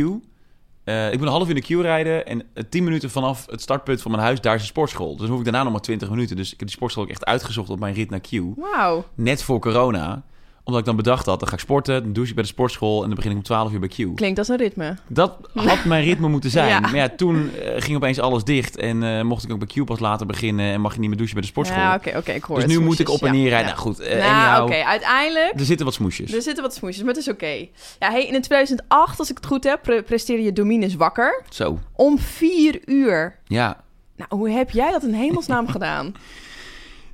Eh, 0.84 1.06
ik 1.12 1.18
moet 1.18 1.26
een 1.26 1.32
half 1.32 1.42
uur 1.42 1.48
in 1.48 1.54
de 1.54 1.60
queue 1.66 1.82
rijden 1.82 2.26
en 2.26 2.42
eh, 2.54 2.64
10 2.68 2.84
minuten 2.84 3.10
vanaf 3.10 3.46
het 3.50 3.60
startpunt 3.60 4.02
van 4.02 4.10
mijn 4.10 4.22
huis, 4.22 4.40
daar 4.40 4.54
is 4.54 4.60
een 4.60 4.66
sportschool. 4.66 5.10
Dus 5.10 5.20
dan 5.20 5.28
hoef 5.28 5.38
ik 5.38 5.44
daarna 5.44 5.62
nog 5.62 5.72
maar 5.72 5.80
20 5.80 6.10
minuten. 6.10 6.36
Dus 6.36 6.52
ik 6.52 6.58
heb 6.58 6.68
die 6.68 6.76
sportschool 6.76 7.02
ook 7.04 7.10
echt 7.10 7.24
uitgezocht 7.24 7.70
op 7.70 7.78
mijn 7.78 7.94
rit 7.94 8.10
naar 8.10 8.20
Q. 8.20 8.30
Wauw. 8.56 9.04
Net 9.14 9.42
voor 9.42 9.58
corona. 9.60 10.22
Omdat 10.66 10.80
ik 10.80 10.86
dan 10.86 10.96
bedacht 10.96 11.26
had, 11.26 11.38
dan 11.40 11.48
ga 11.48 11.54
ik 11.54 11.60
sporten, 11.60 12.02
dan 12.02 12.12
douche 12.12 12.28
ik 12.30 12.34
bij 12.34 12.44
de 12.44 12.50
sportschool 12.50 13.00
en 13.00 13.06
dan 13.06 13.14
begin 13.14 13.30
ik 13.30 13.36
om 13.36 13.42
12 13.42 13.72
uur 13.72 13.78
bij 13.80 13.88
Q. 13.88 14.16
Klinkt 14.16 14.38
als 14.38 14.48
een 14.48 14.56
ritme. 14.56 14.96
Dat 15.08 15.36
had 15.54 15.84
mijn 15.84 16.04
ritme 16.04 16.28
moeten 16.28 16.50
zijn. 16.50 16.68
Ja. 16.76 16.80
Maar 16.80 16.96
ja, 16.96 17.08
toen 17.08 17.50
eh, 17.54 17.82
ging 17.82 17.96
opeens 17.96 18.18
alles 18.20 18.44
dicht 18.44 18.76
en 18.76 19.02
eh, 19.02 19.22
mocht 19.22 19.44
ik 19.44 19.52
ook 19.52 19.58
bij 19.58 19.68
Q 19.68 19.84
pas 19.84 19.98
later 19.98 20.26
beginnen 20.26 20.72
en 20.72 20.80
mag 20.80 20.92
je 20.94 20.98
niet 20.98 21.08
meer 21.08 21.16
douchen 21.16 21.34
bij 21.36 21.44
de 21.44 21.50
sportschool. 21.52 21.80
Ja, 21.82 21.94
oké, 21.94 22.16
oké, 22.16 22.32
ik 22.32 22.44
hoor 22.44 22.56
dus 22.60 22.66
nu 22.66 22.80
moet 22.80 22.98
ik 22.98 23.08
op 23.08 23.22
en 23.22 23.32
neer 23.32 23.48
rijden. 23.48 23.66
Nou 23.66 23.78
goed, 23.78 24.00
eh 24.00 24.18
nou, 24.18 24.64
oké, 24.64 24.74
uiteindelijk... 24.84 25.52
er 25.58 25.64
zitten 25.64 25.86
wat 25.86 25.94
smoesjes. 25.94 26.32
Er 26.34 26.42
zitten 26.42 26.62
wat 26.62 26.74
smoesjes, 26.74 27.02
maar 27.04 27.14
het 27.14 27.22
is 27.22 27.28
oké. 27.28 27.66
Ja, 27.98 28.10
hey, 28.10 28.26
in 28.26 28.42
2008, 28.42 29.18
als 29.18 29.30
ik 29.30 29.36
het 29.36 29.46
goed 29.46 29.64
heb, 29.64 29.82
pre- 29.82 30.02
presteerde 30.02 30.42
je 30.42 30.52
Dominus 30.52 30.94
wakker. 30.94 31.42
Zo, 31.50 31.78
Om 31.92 32.18
vier 32.18 32.80
uur. 32.84 33.38
ja. 33.44 33.84
Nou, 34.16 34.30
hoe 34.34 34.50
heb 34.50 34.70
jij 34.70 34.90
dat 34.90 35.02
in 35.02 35.12
hemelsnaam 35.12 35.68
gedaan? 35.76 36.14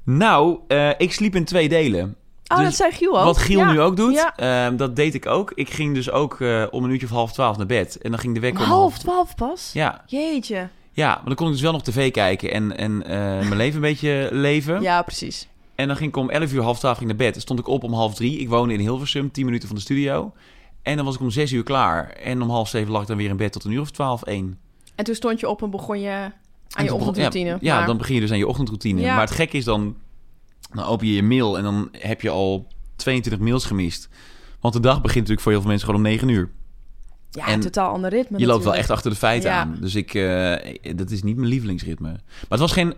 Nou, 0.04 0.58
ik 0.98 1.12
sliep 1.12 1.34
in 1.34 1.44
twee 1.44 1.68
delen. 1.68 2.16
Oh, 2.46 2.56
Dus 2.58 2.66
dat 2.66 2.74
zei 2.74 2.92
Giel 2.92 3.18
ook. 3.18 3.24
Wat 3.24 3.38
Giel 3.38 3.58
Ja. 3.58 3.72
nu 3.72 3.80
ook 3.80 3.96
doet, 3.96 4.14
Ja. 4.14 4.36
ehm, 4.36 4.76
dat 4.76 4.96
deed 4.96 5.14
ik 5.14 5.26
ook. 5.26 5.52
Ik 5.54 5.70
ging 5.70 5.94
dus 5.94 6.10
ook 6.10 6.40
eh, 6.40 6.64
om 6.70 6.84
een 6.84 6.90
uurtje 6.90 7.06
of 7.06 7.12
half 7.12 7.32
twaalf 7.32 7.56
naar 7.56 7.66
bed. 7.66 7.98
En 7.98 8.10
dan 8.10 8.20
ging 8.20 8.34
de 8.34 8.40
wekker 8.40 8.62
Om 8.62 8.68
half 8.68 8.98
twaalf 8.98 9.34
pas? 9.34 9.70
Ja, 9.72 10.02
Jeetje. 10.06 10.68
ja, 10.92 11.08
maar 11.14 11.24
dan 11.24 11.34
kon 11.34 11.46
ik 11.46 11.52
dus 11.52 11.62
wel 11.62 11.72
nog 11.72 11.82
tv 11.82 12.10
kijken 12.10 12.52
en, 12.52 12.76
en 12.76 13.02
eh, 13.06 13.16
mijn 13.18 13.56
leven 13.56 13.74
een 13.74 13.80
beetje 13.80 14.28
leven. 14.30 14.82
Ja, 14.82 15.02
precies. 15.02 15.48
En 15.74 15.86
dan 15.86 15.96
ging 15.96 16.08
ik 16.08 16.16
om 16.16 16.30
11 16.30 16.52
uur, 16.52 16.62
half 16.62 16.78
twaalf 16.78 16.96
ging 16.96 17.08
naar 17.08 17.18
bed. 17.18 17.32
Dan 17.32 17.42
stond 17.42 17.58
ik 17.58 17.66
op 17.68 17.84
om 17.84 17.92
half 17.92 18.14
drie. 18.14 18.38
Ik 18.38 18.48
woonde 18.48 18.74
in 18.74 18.80
Hilversum, 18.80 19.30
10 19.30 19.44
minuten 19.44 19.68
van 19.68 19.76
de 19.76 19.82
studio. 19.82 20.32
En 20.82 20.96
dan 20.96 21.04
was 21.04 21.14
ik 21.14 21.20
om 21.20 21.30
zes 21.30 21.52
uur 21.52 21.62
klaar. 21.62 22.08
En 22.10 22.42
om 22.42 22.50
half 22.50 22.68
zeven 22.68 22.92
lag 22.92 23.02
ik 23.02 23.08
dan 23.08 23.16
weer 23.16 23.30
in 23.30 23.36
bed 23.36 23.52
tot 23.52 23.64
een 23.64 23.70
uur 23.72 23.80
of 23.80 23.90
twaalf, 23.90 24.22
één. 24.22 24.58
En 24.94 25.04
toen 25.04 25.14
stond 25.14 25.40
je 25.40 25.48
op 25.48 25.62
en 25.62 25.70
begon 25.70 26.00
je 26.00 26.10
aan 26.10 26.32
En 26.70 26.84
je 26.84 26.94
ochtendroutine. 26.94 27.58
Ja, 27.60 27.86
dan 27.86 27.96
begin 27.96 28.14
je 28.14 28.20
dus 28.20 28.30
aan 28.30 28.38
je 28.38 28.46
ochtendroutine. 28.46 29.00
Ja. 29.00 29.12
Maar 29.12 29.20
het 29.24 29.30
gekke 29.34 29.56
is 29.56 29.64
dan, 29.64 29.96
dan 30.74 30.84
open 30.84 31.06
je 31.06 31.14
je 31.14 31.22
mail 31.22 31.56
en 31.56 31.62
dan 31.64 31.88
heb 31.92 32.20
je 32.20 32.30
al 32.30 32.66
22 32.96 33.42
mails 33.42 33.64
gemist. 33.64 34.08
Want 34.60 34.74
de 34.74 34.80
dag 34.80 34.94
begint 35.00 35.14
natuurlijk 35.16 35.40
voor 35.40 35.52
heel 35.52 35.60
veel 35.60 35.70
mensen 35.70 35.86
gewoon 35.88 36.04
om 36.04 36.08
9 36.10 36.28
uur. 36.28 36.50
Ja, 37.30 37.46
En 37.46 37.60
totaal 37.60 37.92
ander 37.92 38.10
ritme 38.10 38.38
je 38.38 38.46
loopt 38.46 38.64
wel 38.64 38.74
echt 38.74 38.90
achter 38.90 39.10
de 39.10 39.16
feiten 39.16 39.50
Ja. 39.50 39.60
aan. 39.60 39.76
Dus 39.80 39.94
ik, 39.94 40.14
eh, 40.14 40.96
dat 40.96 41.10
is 41.10 41.22
niet 41.22 41.36
mijn 41.36 41.48
lievelingsritme. 41.48 42.08
Maar 42.08 42.20
het 42.48 42.58
was 42.58 42.72
geen, 42.72 42.94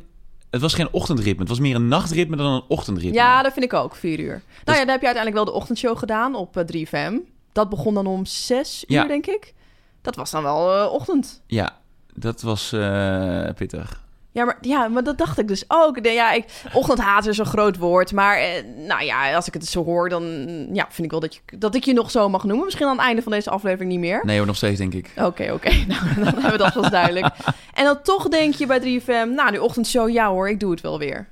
het 0.51 0.61
was 0.61 0.75
geen 0.75 0.89
ochtendritme. 0.93 1.41
Het 1.41 1.49
was 1.49 1.59
meer 1.61 1.75
een 1.75 1.89
nachtritme 1.89 2.37
dan 2.37 2.53
een 2.53 2.63
ochtendritme. 2.69 3.15
Ja, 3.15 3.43
dat 3.43 3.53
vind 3.53 3.65
ik 3.65 3.73
ook, 3.73 3.95
vier 3.97 4.19
uur. 4.21 4.27
Nou 4.29 4.43
Dus- 4.65 4.75
ja, 4.75 4.81
dan 4.81 4.89
heb 4.91 5.01
je 5.01 5.07
uiteindelijk 5.07 5.35
wel 5.35 5.45
de 5.45 5.61
ochtendshow 5.61 5.99
gedaan 5.99 6.35
op 6.35 6.57
eh, 6.57 6.65
3FM. 6.65 7.19
Dat 7.53 7.69
begon 7.69 7.95
dan 7.95 8.07
om 8.07 8.27
zes 8.27 8.85
uur, 8.89 8.97
Ja. 8.97 9.07
denk 9.07 9.27
ik. 9.27 9.55
Dat 10.03 10.17
was 10.17 10.31
dan 10.31 10.43
wel 10.43 10.75
eh, 10.85 10.93
ochtend. 10.93 11.43
Ja, 11.47 11.79
dat 12.15 12.43
was 12.43 12.73
eh, 12.73 13.49
pittig. 13.55 14.04
Ja 14.35 14.45
maar, 14.45 14.59
ja, 14.61 14.89
maar 14.89 15.05
dat 15.05 15.19
dacht 15.19 15.39
ik 15.39 15.49
dus 15.49 15.65
ook. 15.69 15.99
Ja, 16.03 16.33
ik, 16.33 16.45
ochtendhaat 16.73 17.27
is 17.27 17.39
een 17.39 17.47
groot 17.47 17.77
woord. 17.77 18.13
Maar 18.13 18.39
eh, 18.39 18.65
nou 18.87 19.05
ja, 19.05 19.35
als 19.35 19.47
ik 19.47 19.55
het 19.55 19.67
zo 19.67 19.85
hoor, 19.85 20.09
dan 20.09 20.25
ja, 20.73 20.87
vind 20.91 21.05
ik 21.05 21.11
wel 21.11 21.21
dat, 21.21 21.35
je, 21.35 21.41
dat 21.59 21.75
ik 21.75 21.85
je 21.85 21.93
nog 21.93 22.11
zo 22.11 22.29
mag 22.29 22.45
noemen. 22.45 22.65
Misschien 22.65 22.87
aan 22.87 22.97
het 22.97 23.07
einde 23.07 23.23
van 23.23 23.33
deze 23.33 23.51
aflevering 23.51 23.91
niet 23.91 24.01
meer. 24.01 24.21
Nee 24.25 24.37
hoor, 24.37 24.47
nog 24.47 24.57
steeds 24.57 24.79
denk 24.79 24.95
ik. 24.95 25.11
Oké, 25.17 25.53
oké. 25.53 25.71
Nou, 25.89 26.15
dan 26.15 26.25
hebben 26.25 26.51
we 26.51 26.59
dat 26.59 26.73
vast 26.73 26.91
duidelijk. 26.91 27.27
En 27.75 27.85
dan 27.85 28.03
toch 28.03 28.29
denk 28.29 28.55
je 28.55 28.67
bij 28.67 28.81
3FM, 28.81 29.35
nou, 29.35 29.51
die 29.51 29.63
ochtendshow, 29.63 30.11
ja 30.11 30.29
hoor, 30.29 30.49
ik 30.49 30.61
doe 30.61 30.71
het 30.71 30.81
wel 30.81 30.99
weer. 30.99 31.29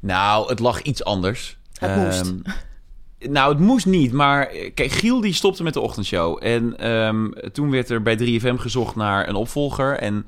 Nou, 0.00 0.48
het 0.48 0.58
lag 0.58 0.82
iets 0.82 1.04
anders. 1.04 1.56
Het 1.78 1.96
moest. 1.96 2.20
Ehm, 2.20 3.32
nou, 3.32 3.52
het 3.52 3.60
moest 3.60 3.86
niet, 3.86 4.12
maar 4.12 4.46
eh, 4.46 4.74
kijk, 4.74 4.92
Giel 4.92 5.20
die 5.20 5.34
stopte 5.34 5.62
met 5.62 5.74
de 5.74 5.80
ochtendshow. 5.80 6.38
En 6.42 6.78
ehm, 6.78 7.30
toen 7.52 7.70
werd 7.70 7.90
er 7.90 8.02
bij 8.02 8.16
3FM 8.16 8.56
gezocht 8.56 8.96
naar 8.96 9.28
een 9.28 9.34
opvolger. 9.34 9.98
En 9.98 10.26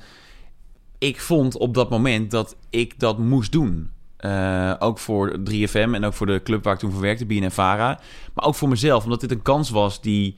ik 0.99 1.21
vond 1.21 1.57
op 1.57 1.75
dat 1.75 1.91
moment 1.91 2.31
dat 2.31 2.57
ik 2.71 2.99
dat 2.99 3.19
moest 3.19 3.53
doen. 3.53 3.91
Eh, 4.17 4.75
ook 4.79 4.99
voor 4.99 5.37
3FM 5.51 5.95
en 5.95 6.05
ook 6.05 6.13
voor 6.15 6.27
de 6.27 6.43
club 6.43 6.65
waar 6.65 6.73
ik 6.75 6.79
toen 6.79 6.93
voor 6.93 7.01
werkte, 7.01 7.27
BNNVARA. 7.27 8.01
Maar 8.35 8.45
ook 8.45 8.55
voor 8.55 8.69
mezelf, 8.69 9.05
omdat 9.05 9.21
dit 9.21 9.31
een 9.31 9.43
kans 9.43 9.71
was 9.71 10.01
die 10.01 10.37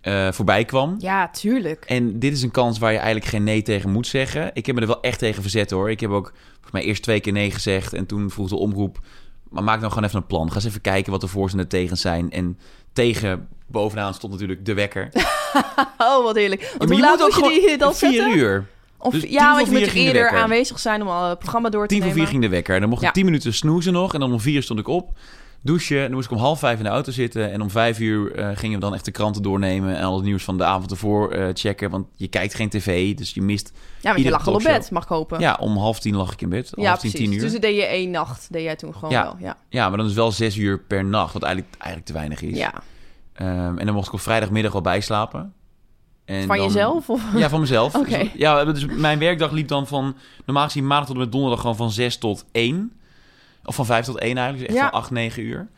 eh, 0.00 0.32
voorbij 0.32 0.64
kwam. 0.64 0.94
Ja, 0.98 1.28
tuurlijk. 1.28 1.84
En 1.84 2.18
dit 2.18 2.32
is 2.32 2.42
een 2.42 2.50
kans 2.50 2.78
waar 2.78 2.90
je 2.92 2.96
eigenlijk 2.98 3.26
geen 3.26 3.44
nee 3.44 3.62
tegen 3.62 3.90
moet 3.90 4.06
zeggen. 4.06 4.50
Ik 4.54 4.66
heb 4.66 4.74
me 4.74 4.80
er 4.80 4.86
wel 4.86 5.00
echt 5.02 5.18
tegen 5.18 5.42
verzet 5.42 5.70
hoor. 5.70 5.90
Ik 5.90 6.00
heb 6.00 6.10
ook 6.10 6.32
volgens 6.52 6.72
mij 6.72 6.82
eerst 6.82 7.02
twee 7.02 7.20
keer 7.20 7.32
nee 7.32 7.50
gezegd. 7.50 7.92
En 7.92 8.06
toen 8.06 8.30
vroeg 8.30 8.48
de 8.48 8.56
omroep. 8.56 8.98
Maar 9.48 9.64
maak 9.64 9.78
nou 9.78 9.88
gewoon 9.92 10.08
even 10.08 10.18
een 10.20 10.26
plan. 10.26 10.48
Ga 10.48 10.54
eens 10.54 10.64
even 10.64 10.80
kijken 10.80 11.12
wat 11.12 11.20
de 11.20 11.26
voor's 11.26 11.52
en 11.52 11.58
de 11.58 11.66
tegens 11.66 12.00
zijn. 12.00 12.30
En 12.30 12.58
tegen 12.92 13.48
bovenaan 13.66 14.14
stond 14.14 14.32
natuurlijk 14.32 14.64
de 14.64 14.74
wekker. 14.74 15.08
Oh, 15.98 16.22
wat 16.24 16.36
heerlijk. 16.36 16.60
Want 16.60 16.72
Ja, 16.72 16.78
maar 16.78 16.88
hoe 16.88 17.00
laat 17.00 17.18
moet 17.18 17.34
moet 17.36 17.44
ook 17.44 17.52
je 17.60 17.66
die 17.66 17.78
dan 17.78 17.94
vier 17.94 18.12
zetten? 18.12 18.38
uur. 18.38 18.66
Of, 18.98 19.12
Dus 19.12 19.22
tien 19.22 19.30
ja, 19.30 19.46
voor 19.46 19.54
want 19.66 19.78
je 19.78 19.86
moet 19.86 19.94
eerder 19.94 20.30
aanwezig 20.30 20.78
zijn 20.78 21.02
om 21.02 21.08
al 21.08 21.28
het 21.28 21.38
programma 21.38 21.68
door 21.68 21.82
te 21.86 21.94
Tien 21.94 22.02
voor 22.02 22.06
nemen. 22.12 22.22
vier 22.22 22.30
ging 22.38 22.42
de 22.50 22.56
wekker. 22.56 22.74
En 22.74 22.80
dan 22.80 22.88
mocht 22.88 23.00
ik 23.02 23.06
Ja. 23.08 23.14
tien 23.14 23.24
minuten 23.24 23.54
snoezen 23.54 23.92
nog. 23.92 24.14
En 24.14 24.20
dan 24.20 24.32
om 24.32 24.40
vier 24.40 24.62
stond 24.62 24.78
ik 24.80 24.88
op. 24.88 25.18
Douchen. 25.62 25.96
En 25.96 26.02
dan 26.04 26.12
moest 26.12 26.24
ik 26.26 26.32
om 26.32 26.38
half 26.38 26.58
vijf 26.58 26.78
in 26.78 26.84
de 26.84 26.90
auto 26.90 27.12
zitten. 27.12 27.52
En 27.52 27.60
om 27.60 27.70
vijf 27.70 27.98
uur 28.00 28.34
eh, 28.34 28.48
gingen 28.56 28.74
we 28.78 28.84
dan 28.84 28.94
echt 28.94 29.04
de 29.04 29.10
kranten 29.10 29.42
doornemen. 29.42 29.96
En 29.96 30.04
al 30.04 30.14
het 30.16 30.24
nieuws 30.24 30.44
van 30.44 30.58
de 30.58 30.64
avond 30.64 30.90
ervoor 30.90 31.30
eh, 31.32 31.48
checken. 31.54 31.90
Want 31.90 32.06
je 32.14 32.28
kijkt 32.28 32.54
geen 32.54 32.68
tv. 32.68 33.14
Dus 33.14 33.34
je 33.34 33.42
mist... 33.42 33.72
Ja, 34.00 34.12
want 34.12 34.24
je 34.24 34.30
lag 34.30 34.46
al 34.46 34.54
op 34.54 34.62
bed, 34.62 34.90
mag 34.90 35.02
ik 35.02 35.08
hopen. 35.08 35.40
Ja, 35.40 35.56
om 35.60 35.76
half 35.76 36.00
tien 36.00 36.16
lag 36.16 36.32
ik 36.32 36.40
in 36.42 36.48
bed. 36.48 36.72
Ja, 36.76 36.86
half 36.88 36.98
tien, 37.00 37.10
precies. 37.10 37.26
tien 37.28 37.36
uur. 37.36 37.42
Dus 37.44 37.52
dat 37.52 37.60
deed 37.62 37.76
je 37.76 37.84
één 37.84 38.10
nacht, 38.10 38.46
deed 38.52 38.62
jij 38.62 38.76
toen 38.76 38.94
gewoon 38.94 39.10
Ja. 39.10 39.22
wel. 39.22 39.36
Ja. 39.38 39.56
Ja, 39.68 39.88
maar 39.88 39.98
dan 39.98 40.06
is 40.06 40.14
wel 40.14 40.32
zes 40.32 40.56
uur 40.56 40.78
per 40.80 41.04
nacht, 41.04 41.32
wat 41.32 41.42
eigenlijk, 41.42 41.74
eigenlijk 41.78 42.10
te 42.10 42.16
weinig 42.18 42.42
is. 42.42 42.56
ja. 42.56 42.72
Ehm, 43.34 43.78
en 43.78 43.86
dan 43.86 43.94
mocht 43.94 44.06
ik 44.06 44.12
op 44.12 44.20
vrijdagmiddag 44.20 44.74
al 44.74 44.80
bijslapen. 44.80 45.52
En 46.28 46.46
Van 46.46 46.56
dan- 46.56 46.66
jezelf? 46.66 47.10
Of? 47.10 47.22
Ja, 47.36 47.48
van 47.48 47.60
mezelf. 47.60 47.94
Oké. 48.00 48.18
Dus, 48.18 48.28
ja, 48.36 48.64
dus 48.64 48.86
mijn 48.86 49.18
werkdag 49.18 49.50
liep 49.50 49.68
dan 49.68 49.86
van 49.86 50.16
normaal 50.46 50.64
gezien 50.64 50.86
maandag 50.86 51.06
tot 51.06 51.14
en 51.16 51.20
met 51.22 51.32
donderdag 51.32 51.60
gewoon 51.60 51.76
van 51.76 51.90
6 51.90 52.16
tot 52.18 52.44
1. 52.52 52.92
Of 53.64 53.74
van 53.74 53.86
5 53.86 54.04
tot 54.04 54.18
1 54.18 54.36
eigenlijk, 54.36 54.58
dus 54.68 54.76
echt 54.76 54.84
Ja. 54.84 54.90
van 54.90 55.00
8, 55.00 55.10
9 55.10 55.42
uur. 55.42 55.68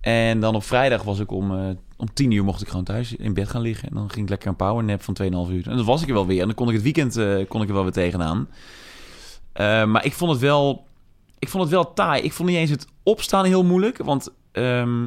En 0.00 0.40
dan 0.40 0.54
op 0.54 0.62
vrijdag 0.64 1.02
was 1.02 1.18
ik 1.18 1.30
om, 1.30 1.56
eh, 1.58 1.68
om 1.96 2.12
10 2.14 2.30
uur 2.30 2.44
mocht 2.44 2.62
ik 2.62 2.68
gewoon 2.68 2.84
thuis 2.84 3.16
in 3.16 3.34
bed 3.34 3.48
gaan 3.48 3.60
liggen. 3.60 3.88
En 3.88 3.94
dan 3.94 4.10
ging 4.10 4.22
ik 4.24 4.28
lekker 4.30 4.48
een 4.48 4.56
powernap 4.56 5.02
van 5.02 5.14
2,5 5.14 5.50
uur. 5.50 5.68
En 5.68 5.76
dat 5.76 5.86
was 5.86 6.02
ik 6.02 6.08
er 6.08 6.14
wel 6.14 6.26
weer. 6.26 6.40
En 6.40 6.46
dan 6.46 6.54
kon 6.54 6.68
ik 6.68 6.74
het 6.74 6.82
weekend 6.82 7.16
eh, 7.16 7.48
kon 7.48 7.62
ik 7.62 7.68
er 7.68 7.74
wel 7.74 7.82
weer 7.82 7.92
tegenaan. 7.92 8.48
Eh, 9.52 9.84
maar 9.84 10.04
ik 10.04 10.12
vond 10.12 10.30
het 10.30 10.40
wel... 10.40 10.84
Ik 11.38 11.48
vond 11.48 11.62
het 11.62 11.72
wel 11.72 11.92
taai. 11.92 12.22
Ik 12.22 12.32
vond 12.32 12.48
niet 12.48 12.58
eens 12.58 12.70
het 12.70 12.86
opstaan 13.02 13.44
heel 13.44 13.64
moeilijk. 13.64 13.98
Want 13.98 14.28
ehm, 14.52 15.06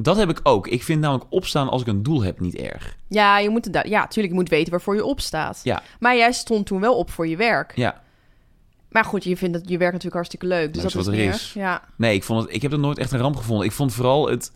dat 0.00 0.16
heb 0.16 0.28
ik 0.28 0.40
ook. 0.42 0.66
Ik 0.66 0.82
vind 0.82 1.00
namelijk 1.00 1.26
opstaan 1.30 1.68
als 1.68 1.80
ik 1.80 1.86
een 1.86 2.02
doel 2.02 2.22
heb 2.22 2.40
niet 2.40 2.54
erg. 2.54 2.96
Ja, 3.08 3.38
je 3.38 3.48
moet 3.48 3.64
het, 3.64 3.88
ja, 3.88 4.06
tuurlijk, 4.06 4.34
je 4.34 4.40
moet 4.40 4.48
weten 4.48 4.70
waarvoor 4.70 4.94
je 4.94 5.04
opstaat. 5.04 5.60
Ja. 5.62 5.82
Maar 6.00 6.16
jij 6.16 6.32
stond 6.32 6.66
toen 6.66 6.80
wel 6.80 6.96
op 6.96 7.10
voor 7.10 7.26
je 7.26 7.36
werk. 7.36 7.72
Ja. 7.76 8.00
Maar 8.88 9.04
goed, 9.04 9.24
je 9.24 9.36
vindt 9.36 9.56
het, 9.56 9.68
je 9.68 9.78
werk 9.78 9.92
natuurlijk 9.92 10.14
hartstikke 10.14 10.46
leuk. 10.46 10.72
Dus 10.72 10.82
dat 10.82 10.90
is 10.90 10.96
wat 10.96 11.06
er 11.06 11.12
meer. 11.12 11.28
is. 11.28 11.52
Ja. 11.52 11.82
Nee, 11.96 12.14
ik, 12.14 12.24
vond 12.24 12.42
het, 12.42 12.54
ik 12.54 12.62
heb 12.62 12.70
het 12.70 12.80
nooit 12.80 12.98
echt 12.98 13.12
een 13.12 13.18
ramp 13.18 13.36
gevonden. 13.36 13.66
Ik 13.66 13.72
vond 13.72 13.92
vooral 13.92 14.28
het 14.28 14.52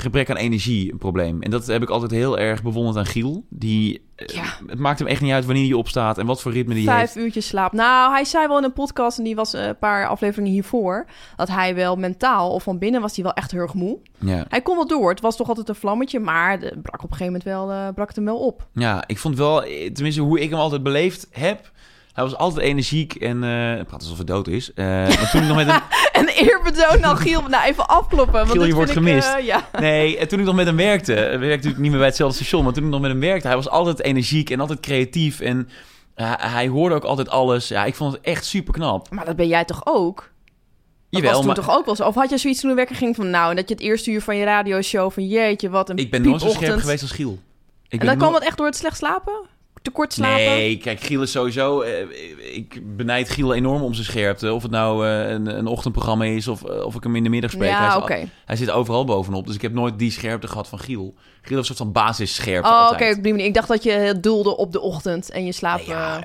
gebrek 0.00 0.30
aan 0.30 0.36
energie 0.36 0.92
een 0.92 0.98
probleem. 0.98 1.42
En 1.42 1.50
dat 1.50 1.66
heb 1.66 1.82
ik 1.82 1.88
altijd 1.90 2.10
heel 2.10 2.38
erg 2.38 2.62
bewonderd 2.62 2.96
aan 2.96 3.06
Giel. 3.06 3.44
Die, 3.48 4.02
eh. 4.16 4.52
Het 4.66 4.78
maakt 4.78 4.98
hem 4.98 5.08
echt 5.08 5.20
niet 5.20 5.32
uit 5.32 5.44
wanneer 5.44 5.64
hij 5.64 5.72
opstaat 5.74 6.18
en 6.18 6.26
wat 6.26 6.42
voor 6.42 6.52
ritme 6.52 6.74
die 6.74 6.84
Vijf 6.84 6.98
heeft. 7.00 7.16
uurtjes 7.16 7.46
slaap. 7.46 7.72
Nou, 7.72 8.12
hij 8.12 8.24
zei 8.24 8.46
wel 8.46 8.58
in 8.58 8.64
een 8.64 8.72
podcast, 8.72 9.18
en 9.18 9.24
die 9.24 9.34
was 9.34 9.52
een 9.52 9.78
paar 9.78 10.06
afleveringen 10.06 10.52
hiervoor, 10.52 11.06
dat 11.36 11.48
hij 11.48 11.74
wel 11.74 11.96
mentaal, 11.96 12.52
of 12.52 12.62
van 12.62 12.78
binnen 12.78 13.00
was 13.00 13.14
hij 13.14 13.24
wel 13.24 13.32
echt 13.34 13.50
heel 13.50 13.60
erg 13.60 13.74
moe. 13.74 13.98
Ja. 14.18 14.44
Hij 14.48 14.62
kon 14.62 14.76
wel 14.76 14.86
door. 14.86 15.10
Het 15.10 15.20
was 15.20 15.36
toch 15.36 15.48
altijd 15.48 15.68
een 15.68 15.74
vlammetje, 15.74 16.20
maar 16.20 16.50
het 16.50 16.82
brak 16.82 17.02
op 17.02 17.10
een 17.10 17.16
gegeven 17.16 17.24
moment 17.26 17.44
wel, 17.44 17.70
eh, 17.70 17.94
brak 17.94 18.06
het 18.06 18.16
hem 18.16 18.24
wel 18.24 18.38
op. 18.38 18.66
ja, 18.72 19.04
ik 19.06 19.18
vond 19.18 19.36
wel, 19.36 19.62
eh, 19.64 19.92
tenminste 19.92 20.20
hoe 20.20 20.40
ik 20.40 20.50
hem 20.50 20.58
altijd 20.58 20.82
beleefd 20.82 21.28
heb... 21.30 21.70
Hij 22.18 22.26
was 22.26 22.36
altijd 22.36 22.66
energiek 22.66 23.14
en... 23.14 23.44
eh 23.44 23.84
praat 23.86 24.00
alsof 24.00 24.16
hij 24.16 24.24
dood 24.24 24.48
is. 24.48 24.72
Eh, 24.74 24.86
maar 24.86 25.30
toen 25.30 25.42
ik 25.42 25.48
nog 25.48 25.56
met 25.56 25.66
hem... 25.66 25.80
En 26.20 26.28
eerbetoon 26.28 27.00
nou, 27.00 27.16
Giel, 27.16 27.42
nou 27.48 27.64
even 27.64 27.88
afkloppen. 27.88 28.32
Want 28.32 28.50
Giel, 28.50 28.64
je 28.64 28.74
wordt 28.74 28.92
vind 28.92 29.06
ik, 29.06 29.12
gemist. 29.12 29.34
eh, 29.34 29.44
ja. 29.44 29.68
Nee, 29.78 30.18
en 30.18 30.28
toen 30.28 30.38
ik 30.38 30.44
nog 30.44 30.54
met 30.54 30.66
hem 30.66 30.76
werkte... 30.76 31.14
We 31.14 31.20
werkten 31.20 31.48
natuurlijk 31.48 31.78
niet 31.78 31.90
meer 31.90 31.98
bij 31.98 32.08
hetzelfde 32.08 32.36
station... 32.36 32.64
maar 32.64 32.72
toen 32.72 32.84
ik 32.84 32.90
nog 32.90 33.00
met 33.00 33.10
hem 33.10 33.20
werkte... 33.20 33.46
hij 33.46 33.56
was 33.56 33.68
altijd 33.68 34.02
energiek 34.02 34.50
en 34.50 34.60
altijd 34.60 34.80
creatief... 34.80 35.40
en 35.40 35.68
eh, 36.14 36.32
hij 36.36 36.68
hoorde 36.68 36.94
ook 36.94 37.04
altijd 37.04 37.28
alles. 37.28 37.68
Ja, 37.68 37.84
ik 37.84 37.94
vond 37.94 38.12
het 38.12 38.22
echt 38.22 38.44
super 38.44 38.72
knap. 38.72 39.10
Maar 39.10 39.24
dat 39.24 39.36
ben 39.36 39.48
jij 39.48 39.64
toch 39.64 39.80
ook? 39.84 40.16
Dat 40.16 40.26
Jawel, 41.08 41.30
was 41.30 41.38
toen 41.38 41.46
maar 41.46 41.64
toch 41.64 41.76
ook 41.76 41.84
wel 41.84 41.96
zo? 41.96 42.04
Of 42.06 42.14
had 42.14 42.30
je 42.30 42.38
zoiets 42.38 42.60
toen 42.60 42.74
wekker 42.74 42.96
ging 42.96 43.16
van... 43.16 43.30
nou, 43.30 43.50
en 43.50 43.56
dat 43.56 43.68
je 43.68 43.74
het 43.74 43.82
eerste 43.82 44.10
uur 44.10 44.22
van 44.22 44.36
je 44.36 44.44
radioshow 44.44 45.10
van... 45.10 45.26
jeetje, 45.26 45.70
wat 45.70 45.90
een 45.90 45.96
ik 45.96 46.10
ben 46.10 46.22
nooit 46.22 46.40
zo 46.40 46.48
scherp 46.48 46.80
geweest 46.80 47.02
als 47.02 47.10
Giel. 47.10 47.38
Ik 47.88 48.00
En 48.00 48.06
dan 48.06 48.16
kwam 48.16 48.34
het 48.34 48.42
echt 48.42 48.56
door 48.56 48.66
het 48.66 48.76
slecht 48.76 48.96
slapen? 48.96 49.56
Te 49.82 49.90
kort 49.90 50.12
slapen? 50.12 50.44
Nee, 50.44 50.76
kijk, 50.78 51.00
Giel 51.00 51.22
is 51.22 51.30
sowieso... 51.30 51.80
eh, 51.80 52.06
ik 52.56 52.96
benijd 52.96 53.30
Giel 53.30 53.54
enorm 53.54 53.82
om 53.82 53.94
zijn 53.94 54.06
scherpte. 54.06 54.52
Of 54.52 54.62
het 54.62 54.70
nou 54.70 55.06
eh, 55.06 55.30
een, 55.30 55.58
een 55.58 55.66
ochtendprogramma 55.66 56.24
is 56.24 56.48
of, 56.48 56.64
eh, 56.64 56.84
of 56.84 56.94
ik 56.94 57.02
hem 57.02 57.16
in 57.16 57.22
de 57.22 57.28
middag 57.28 57.50
spreek. 57.50 57.70
hij, 57.70 57.86
is- 58.46 58.58
zit 58.58 58.70
overal 58.70 59.04
bovenop. 59.04 59.46
Dus 59.46 59.54
ik 59.54 59.62
heb 59.62 59.72
nooit 59.72 59.98
die 59.98 60.10
scherpte 60.10 60.48
gehad 60.48 60.68
van 60.68 60.78
Giel. 60.78 61.14
Giel 61.42 61.56
heeft 61.56 61.58
een 61.58 61.64
soort 61.64 61.78
van 61.78 61.92
basisscherpte 61.92 62.68
Oh, 62.70 62.74
oké, 62.82 62.84
altijd. 62.92 63.16
op 63.16 63.22
die 63.22 63.32
manier. 63.32 63.46
Ik 63.46 63.54
dacht 63.54 63.68
dat 63.68 63.82
je 63.82 64.14
doelde 64.20 64.56
op 64.56 64.72
de 64.72 64.80
ochtend 64.80 65.30
en 65.30 65.44
je 65.44 65.52
slaap... 65.52 65.80
Ja, 65.80 66.24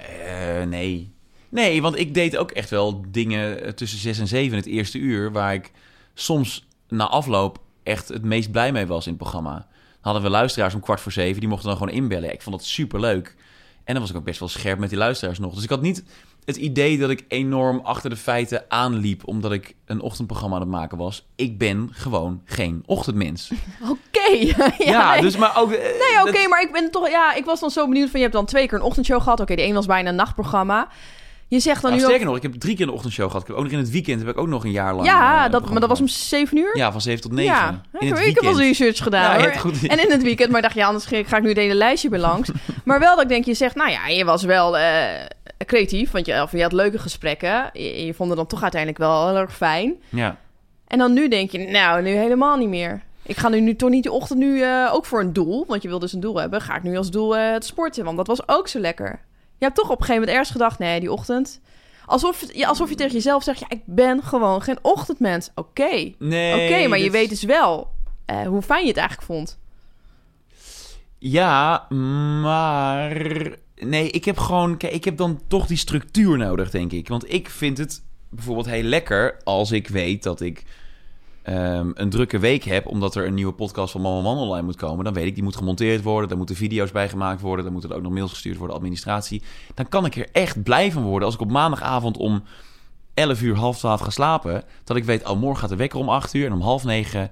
nee. 0.67 1.11
Nee, 1.49 1.81
want 1.81 1.99
ik 1.99 2.13
deed 2.13 2.37
ook 2.37 2.51
echt 2.51 2.69
wel 2.69 3.01
dingen 3.07 3.75
tussen 3.75 3.99
6 3.99 4.19
en 4.19 4.27
7 4.27 4.57
het 4.57 4.65
eerste 4.65 4.97
uur... 4.97 5.31
waar 5.31 5.53
ik 5.53 5.71
soms 6.13 6.67
na 6.87 7.07
afloop 7.07 7.57
echt 7.83 8.07
het 8.07 8.23
meest 8.23 8.51
blij 8.51 8.71
mee 8.71 8.85
was 8.87 9.05
in 9.05 9.11
het 9.13 9.21
programma. 9.21 9.67
Hadden 10.03 10.23
we 10.23 10.29
luisteraars 10.29 10.73
om 10.73 10.79
kwart 10.79 11.01
voor 11.01 11.11
zeven, 11.11 11.39
die 11.39 11.49
mochten 11.49 11.67
dan 11.69 11.77
gewoon 11.77 11.93
inbellen. 11.93 12.33
Ik 12.33 12.41
vond 12.41 12.55
dat 12.55 12.65
super 12.65 12.99
leuk. 12.99 13.35
En 13.83 13.93
dan 13.93 14.01
was 14.01 14.11
ik 14.11 14.17
ook 14.17 14.23
best 14.23 14.39
wel 14.39 14.49
scherp 14.49 14.79
met 14.79 14.89
die 14.89 14.97
luisteraars 14.97 15.39
nog. 15.39 15.53
Dus 15.53 15.63
ik 15.63 15.69
had 15.69 15.81
niet 15.81 16.03
het 16.45 16.55
idee 16.55 16.97
dat 16.97 17.09
ik 17.09 17.25
enorm 17.27 17.79
achter 17.83 18.09
de 18.09 18.15
feiten 18.15 18.63
aanliep... 18.67 19.27
omdat 19.27 19.51
ik 19.51 19.75
een 19.85 20.01
ochtendprogramma 20.01 20.55
aan 20.55 20.61
het 20.61 20.69
maken 20.71 20.97
was. 20.97 21.25
Ik 21.35 21.57
ben 21.57 21.89
gewoon 21.91 22.41
geen 22.45 22.83
ochtendmens. 22.85 23.51
Oké. 23.91 24.31
ja, 24.57 24.73
Ja, 24.77 25.11
nee. 25.11 25.21
dus 25.21 25.37
maar 25.37 25.57
ook... 25.57 25.71
eh, 25.71 25.79
Nee, 25.81 26.21
oké, 26.21 26.31
dat- 26.31 26.47
maar 26.49 26.61
ik 26.61 26.71
ben 26.71 26.91
toch... 26.91 27.09
Ja, 27.09 27.33
ik 27.33 27.45
was 27.45 27.59
dan 27.59 27.69
zo 27.69 27.87
benieuwd 27.87 28.09
van... 28.09 28.19
Je 28.19 28.25
hebt 28.25 28.37
dan 28.37 28.45
twee 28.45 28.67
keer 28.67 28.77
een 28.77 28.83
ochtendshow 28.83 29.21
gehad. 29.21 29.39
Oké, 29.39 29.55
de 29.55 29.63
een 29.63 29.73
was 29.73 29.85
bijna 29.85 30.09
een 30.09 30.15
nachtprogramma. 30.15 30.87
Je 31.47 31.59
zegt 31.59 31.81
dan 31.81 31.91
nu 31.91 31.97
ook... 31.97 32.03
sterker 32.03 32.25
nog, 32.25 32.35
ik 32.35 32.41
heb 32.41 32.53
drie 32.53 32.75
keer 32.75 32.87
een 32.87 32.93
ochtendshow 32.93 33.25
gehad. 33.27 33.41
Ik 33.41 33.47
heb 33.47 33.57
ook 33.57 33.63
nog 33.63 33.71
in 33.71 33.77
het 33.77 33.89
weekend 33.91 34.19
heb 34.19 34.29
ik 34.29 34.37
ook 34.37 34.47
nog 34.47 34.63
een 34.63 34.71
jaar 34.71 34.93
lang... 34.93 35.05
Ja, 35.07 35.45
eh, 35.45 35.51
dat, 35.51 35.69
maar 35.69 35.79
dat 35.79 35.89
was 35.89 35.99
om 35.99 36.07
zeven 36.07 36.57
uur? 36.57 36.77
Ja, 36.77 36.91
van 36.91 37.01
7 37.01 37.21
tot 37.21 37.31
9. 37.31 37.53
Ja, 37.53 37.81
in 37.99 38.09
het 38.13 38.19
ik 38.25 38.35
heb 38.35 38.43
wel 38.43 38.57
research 38.59 38.97
gedaan 39.03 39.39
Ja, 39.41 39.51
goed- 39.51 39.87
En 39.87 40.03
in 40.03 40.11
het 40.11 40.23
weekend, 40.23 40.51
maar 40.51 40.61
dacht 40.61 40.75
je, 40.75 40.85
anders 40.85 41.05
ga 41.05 41.37
ik 41.37 41.41
nu 41.41 41.47
het 41.49 41.57
hele 41.57 41.73
lijstje 41.73 42.09
weer 42.09 42.19
langs. 42.19 42.49
maar 42.85 42.99
wel 42.99 43.13
dat 43.15 43.23
ik 43.23 43.29
denk, 43.29 43.45
je 43.45 43.53
zegt, 43.53 43.75
nou 43.75 43.89
ja, 43.91 44.07
je 44.07 44.25
was 44.25 44.43
wel 44.43 44.77
eh, 44.77 45.25
creatief, 45.65 46.11
want 46.11 46.25
je, 46.25 46.41
of 46.41 46.51
je 46.51 46.61
had 46.61 46.71
leuke 46.73 46.99
gesprekken. 46.99 47.69
Je, 47.73 48.05
je 48.05 48.13
vond 48.13 48.29
het 48.29 48.37
dan 48.37 48.47
toch 48.47 48.61
uiteindelijk 48.61 49.01
wel 49.01 49.27
heel 49.27 49.37
erg 49.37 49.55
fijn. 49.55 49.93
Ja. 50.09 50.37
En 50.87 50.97
dan 50.97 51.13
nu 51.13 51.27
denk 51.27 51.51
je, 51.51 51.57
nou, 51.59 52.01
nu 52.01 52.09
helemaal 52.09 52.57
niet 52.57 52.69
meer. 52.69 53.01
Ik 53.23 53.37
ga 53.37 53.49
nu, 53.49 53.59
nu 53.59 53.75
toch 53.75 53.89
niet 53.89 54.03
de 54.03 54.11
ochtend 54.11 54.39
nu 54.39 54.61
eh, 54.61 54.89
ook 54.93 55.05
voor 55.05 55.19
een 55.19 55.33
doel, 55.33 55.65
want 55.67 55.81
je 55.81 55.87
wil 55.87 55.99
dus 55.99 56.13
een 56.13 56.19
doel 56.19 56.39
hebben. 56.39 56.61
Ga 56.61 56.75
ik 56.75 56.83
nu 56.83 56.97
als 56.97 57.11
doel 57.11 57.35
het 57.35 57.65
sporten, 57.65 58.03
want 58.03 58.17
dat 58.17 58.27
was 58.27 58.47
ook 58.47 58.67
zo 58.67 58.79
lekker. 58.79 59.19
Je 59.63 59.69
hebt 59.69 59.81
toch 59.81 59.89
op 59.91 59.99
een 59.99 60.05
gegeven 60.05 60.19
moment 60.21 60.37
ergens 60.37 60.51
gedacht, 60.51 60.79
nee, 60.79 60.99
die 60.99 61.11
ochtend... 61.11 61.61
Alsof, 62.05 62.45
ja, 62.53 62.67
alsof 62.67 62.89
je 62.89 62.95
tegen 62.95 63.13
jezelf 63.13 63.43
zegt, 63.43 63.59
ja, 63.59 63.65
ik 63.69 63.81
ben 63.85 64.23
gewoon 64.23 64.61
geen 64.61 64.77
ochtendmens. 64.81 65.49
Oké, 65.55 66.13
Nee. 66.19 66.53
Oké, 66.53 66.87
maar 66.87 66.97
je 66.97 67.03
dit- 67.03 67.11
weet 67.13 67.29
dus 67.29 67.43
wel 67.43 67.91
eh, 68.25 68.41
hoe 68.47 68.61
fijn 68.61 68.81
je 68.81 68.87
het 68.87 68.97
eigenlijk 68.97 69.27
vond. 69.27 69.59
Ja, 71.17 71.85
maar... 72.41 73.21
Nee, 73.75 74.09
ik 74.09 74.25
heb 74.25 74.37
gewoon... 74.37 74.77
Kijk, 74.77 74.93
ik 74.93 75.03
heb 75.03 75.17
dan 75.17 75.41
toch 75.47 75.65
die 75.67 75.77
structuur 75.77 76.37
nodig, 76.37 76.69
denk 76.71 76.91
ik. 76.91 77.07
Want 77.07 77.33
ik 77.33 77.49
vind 77.49 77.77
het 77.77 78.03
bijvoorbeeld 78.29 78.65
heel 78.67 78.83
lekker 78.83 79.37
als 79.43 79.71
ik 79.71 79.87
weet 79.87 80.23
dat 80.23 80.41
ik 80.41 80.63
ehm, 81.43 81.91
een 81.93 82.09
drukke 82.09 82.39
week 82.39 82.63
heb, 82.63 82.87
omdat 82.87 83.15
er 83.15 83.25
een 83.25 83.33
nieuwe 83.33 83.53
podcast 83.53 83.91
van 83.91 84.01
Mama 84.01 84.21
Man 84.21 84.37
online 84.37 84.65
moet 84.65 84.75
komen, 84.75 85.05
dan 85.05 85.13
weet 85.13 85.25
ik, 85.25 85.33
die 85.33 85.43
moet 85.43 85.55
gemonteerd 85.55 86.03
worden, 86.03 86.29
daar 86.29 86.37
moeten 86.37 86.55
video's 86.55 86.91
bij 86.91 87.09
gemaakt 87.09 87.41
worden, 87.41 87.63
dan 87.63 87.73
moeten 87.73 87.91
er 87.91 87.95
ook 87.95 88.03
nog 88.03 88.11
mails 88.11 88.31
gestuurd 88.31 88.57
worden, 88.57 88.75
administratie. 88.75 89.41
Dan 89.73 89.89
kan 89.89 90.05
ik 90.05 90.15
er 90.15 90.29
echt 90.31 90.63
blij 90.63 90.91
van 90.91 91.03
worden 91.03 91.25
als 91.25 91.35
ik 91.35 91.41
op 91.41 91.51
maandagavond 91.51 92.17
om 92.17 92.43
11 93.13 93.41
uur, 93.41 93.55
half 93.55 93.77
12 93.77 94.01
ga 94.01 94.09
slapen, 94.09 94.63
dat 94.83 94.97
ik 94.97 95.03
weet, 95.03 95.29
oh, 95.29 95.39
morgen 95.39 95.59
gaat 95.59 95.69
de 95.69 95.75
wekker 95.75 95.99
om 95.99 96.09
8 96.09 96.33
uur 96.33 96.45
en 96.45 96.53
om 96.53 96.61
half 96.61 96.83
9 96.83 97.31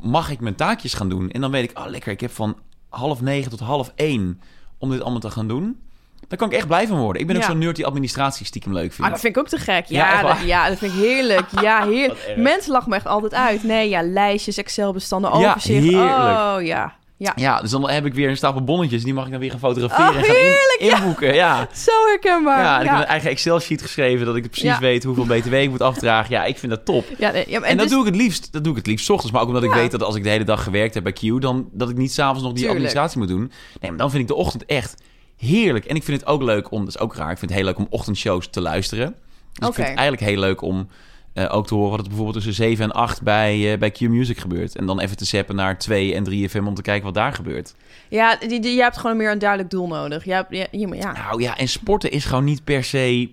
mag 0.00 0.30
ik 0.30 0.40
mijn 0.40 0.54
taakjes 0.54 0.94
gaan 0.94 1.08
doen. 1.08 1.30
En 1.30 1.40
dan 1.40 1.50
weet 1.50 1.70
ik, 1.70 1.78
oh 1.78 1.86
lekker, 1.86 2.12
ik 2.12 2.20
heb 2.20 2.30
van 2.30 2.56
half 2.88 3.20
9 3.20 3.50
tot 3.50 3.60
half 3.60 3.92
1 3.94 4.40
om 4.78 4.90
dit 4.90 5.00
allemaal 5.00 5.20
te 5.20 5.30
gaan 5.30 5.48
doen. 5.48 5.80
Daar 6.28 6.38
kan 6.38 6.48
ik 6.50 6.54
echt 6.56 6.66
blij 6.66 6.86
van 6.86 6.98
worden. 6.98 7.20
Ik 7.22 7.26
ben 7.26 7.36
ook 7.36 7.42
Ja. 7.42 7.48
zo'n 7.48 7.58
nerd 7.58 7.76
die 7.76 7.86
administratie 7.86 8.46
stiekem 8.46 8.72
leuk 8.72 8.80
vindt. 8.92 9.02
Ah, 9.02 9.10
dat 9.10 9.20
vind 9.20 9.36
ik 9.36 9.42
ook 9.42 9.48
te 9.48 9.58
gek. 9.58 9.84
Ja, 9.86 10.12
Ja, 10.12 10.22
dat, 10.22 10.36
ja 10.46 10.68
dat 10.68 10.78
vind 10.78 10.92
ik 10.92 10.98
heerlijk. 10.98 11.46
Ja, 11.60 11.84
heerlijk. 11.88 12.34
Mensen 12.36 12.72
lachen 12.72 12.90
me 12.90 12.96
echt 12.96 13.06
altijd 13.06 13.34
uit. 13.34 13.62
Nee, 13.62 13.88
ja, 13.88 14.02
lijstjes, 14.02 14.56
Excel-bestanden, 14.56 15.38
Ja, 15.38 15.50
overzicht. 15.50 15.94
Oh, 15.94 16.56
ja. 16.60 16.94
Ja, 17.18 17.32
Ja, 17.36 17.60
dus 17.60 17.70
dan 17.70 17.90
heb 17.90 18.04
ik 18.06 18.14
weer 18.14 18.28
een 18.28 18.36
stapel 18.36 18.64
bonnetjes. 18.64 19.04
Die 19.04 19.14
mag 19.14 19.24
ik 19.24 19.30
dan 19.30 19.40
weer 19.40 19.50
gaan 19.50 19.58
fotograferen 19.58 20.10
Oh, 20.10 20.16
en 20.16 20.24
gaan 20.24 20.34
heerlijk, 20.34 20.76
ja. 20.78 20.96
inboeken. 20.96 21.34
Ja. 21.34 21.68
zo 21.86 21.90
herkenbaar. 22.06 22.60
Ja, 22.62 22.74
en 22.74 22.80
ik 22.82 22.86
heb 22.88 22.96
ja. 22.96 23.02
een 23.02 23.08
eigen 23.08 23.30
Excel-sheet 23.30 23.82
geschreven... 23.82 24.26
dat 24.26 24.36
ik 24.36 24.42
precies 24.50 24.62
Ja. 24.68 24.78
weet 24.78 25.04
hoeveel 25.04 25.24
btw 25.24 25.52
ik 25.54 25.70
moet 25.70 25.80
afdragen. 25.82 26.30
Ja, 26.34 26.44
ik 26.44 26.58
vind 26.58 26.72
dat 26.72 26.84
top. 26.84 27.04
Ja, 27.18 27.30
nee, 27.30 27.44
ja, 27.48 27.60
En, 27.60 27.76
dat 27.76 27.86
dus- 27.86 27.96
doe 27.96 28.06
ik 28.06 28.12
het 28.12 28.22
liefst. 28.22 28.52
Dat 28.52 28.62
doe 28.64 28.72
ik 28.72 28.78
het 28.78 28.86
liefst 28.86 29.06
's 29.06 29.08
ochtends. 29.08 29.32
Maar 29.32 29.42
ook 29.42 29.48
omdat 29.48 29.62
ik 29.62 29.70
Ja. 29.70 29.76
weet 29.76 29.90
dat 29.90 30.02
als 30.02 30.14
ik 30.14 30.22
de 30.22 30.28
hele 30.28 30.44
dag 30.44 30.62
gewerkt 30.62 30.94
heb 30.94 31.02
bij 31.02 31.12
Q... 31.12 31.40
dan 31.40 31.68
dat 31.72 31.90
ik 31.90 31.96
niet 31.96 32.12
s'avonds 32.12 32.42
nog 32.42 32.52
die 32.52 32.64
Tuurlijk. 32.64 32.70
administratie 32.84 33.18
moet 33.18 33.28
doen. 33.28 33.52
Nee, 33.80 33.90
maar 33.90 33.98
dan 33.98 34.10
vind 34.10 34.22
ik 34.22 34.28
de 34.28 34.34
ochtend 34.34 34.64
echt 34.66 34.94
heerlijk. 35.36 35.84
En 35.84 35.96
ik 35.96 36.02
vind 36.02 36.20
het 36.20 36.28
ook 36.28 36.42
leuk 36.42 36.70
om... 36.70 36.80
Dat 36.84 36.88
is 36.94 36.98
ook 36.98 37.14
raar. 37.14 37.30
Ik 37.30 37.38
vind 37.38 37.50
het 37.50 37.60
heel 37.60 37.68
leuk 37.68 37.78
om 37.78 37.86
ochtendshows 37.90 38.48
te 38.50 38.60
luisteren. 38.60 39.14
Dus 39.52 39.68
ik 39.68 39.74
vind 39.74 39.88
het 39.88 39.96
eigenlijk 39.96 40.30
heel 40.30 40.40
leuk 40.40 40.60
om... 40.60 40.88
eh, 41.32 41.54
ook 41.54 41.66
te 41.66 41.74
horen 41.74 41.90
wat 41.90 41.98
er 42.00 42.06
bijvoorbeeld 42.06 42.36
tussen 42.36 42.54
7 42.54 42.84
en 42.84 42.92
8 42.92 43.22
bij, 43.22 43.72
eh, 43.72 43.78
bij 43.78 43.90
Q 43.90 44.00
Music 44.00 44.38
gebeurt. 44.38 44.76
En 44.76 44.86
dan 44.86 45.00
even 45.00 45.16
te 45.16 45.24
zappen 45.24 45.54
naar 45.56 45.78
2 45.78 46.14
en 46.14 46.24
3 46.24 46.48
FM 46.48 46.66
om 46.66 46.74
te 46.74 46.82
kijken 46.82 47.04
wat 47.04 47.14
daar 47.14 47.32
gebeurt. 47.32 47.74
Ja, 48.08 48.36
die, 48.36 48.60
die, 48.60 48.74
je 48.74 48.82
hebt 48.82 48.96
gewoon 48.96 49.16
meer 49.16 49.30
een 49.32 49.38
duidelijk 49.38 49.70
doel 49.70 49.86
nodig. 49.86 50.24
Je 50.24 50.32
hebt, 50.32 50.52
ja, 50.54 50.66
je- 50.70 50.94
ja. 50.96 51.12
Nou 51.12 51.42
ja, 51.42 51.56
en 51.58 51.68
sporten 51.68 52.10
is 52.10 52.24
gewoon 52.24 52.44
niet 52.44 52.64
per 52.64 52.84
se... 52.84 53.30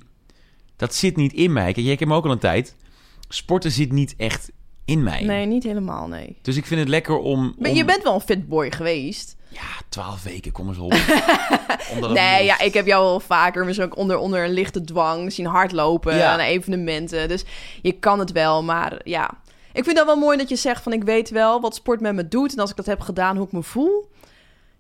Dat 0.76 0.96
zit 0.96 1.16
niet 1.16 1.34
in 1.34 1.54
mij. 1.54 1.74
Kijk, 1.74 1.86
jij 1.86 1.96
kent 1.96 2.10
me 2.10 2.16
ook 2.16 2.26
al 2.26 2.32
een 2.32 2.38
tijd. 2.40 2.76
Sporten 3.30 3.72
zit 3.72 3.92
niet 3.92 4.14
echt 4.18 4.52
in 4.86 5.04
mij. 5.04 5.24
Nee, 5.24 5.46
niet 5.46 5.64
helemaal, 5.64 6.08
nee. 6.08 6.38
Dus 6.42 6.56
ik 6.58 6.66
vind 6.66 6.80
het 6.80 6.90
lekker 6.90 7.18
om... 7.18 7.56
Maar 7.60 7.70
om- 7.70 7.76
je 7.76 7.86
bent 7.86 8.04
wel 8.04 8.14
een 8.14 8.22
fit 8.22 8.48
boy 8.48 8.72
geweest. 8.72 9.36
Ja, 9.54 9.62
twaalf 9.90 10.24
weken, 10.24 10.52
kom 10.52 10.68
eens 10.68 10.78
op. 10.78 10.94
Nee, 12.14 12.44
ja, 12.46 12.60
ik 12.60 12.74
heb 12.74 12.86
jou 12.86 13.04
wel 13.04 13.20
vaker 13.20 13.66
misschien 13.66 13.86
ook 13.88 13.98
onder, 13.98 14.18
onder 14.18 14.44
een 14.44 14.52
lichte 14.54 14.84
dwang 14.84 15.34
zien 15.34 15.46
hardlopen 15.46 16.16
Ja. 16.16 16.32
aan 16.34 16.40
evenementen. 16.40 17.28
Dus 17.28 17.44
je 17.82 17.92
kan 17.92 18.20
het 18.20 18.32
wel, 18.32 18.64
maar 18.64 19.00
ja. 19.04 19.30
Ik 19.74 19.84
vind 19.84 19.96
dat 19.98 20.06
wel 20.06 20.16
mooi 20.18 20.38
dat 20.38 20.50
je 20.50 20.56
zegt 20.56 20.84
van 20.84 20.94
ik 20.94 21.04
weet 21.04 21.30
wel 21.30 21.62
wat 21.62 21.76
sport 21.76 22.02
met 22.02 22.14
me 22.16 22.28
doet. 22.28 22.54
En 22.54 22.60
als 22.60 22.70
ik 22.70 22.76
dat 22.76 22.86
heb 22.86 23.00
gedaan, 23.02 23.36
hoe 23.38 23.46
ik 23.46 23.52
me 23.52 23.64
voel. 23.64 24.10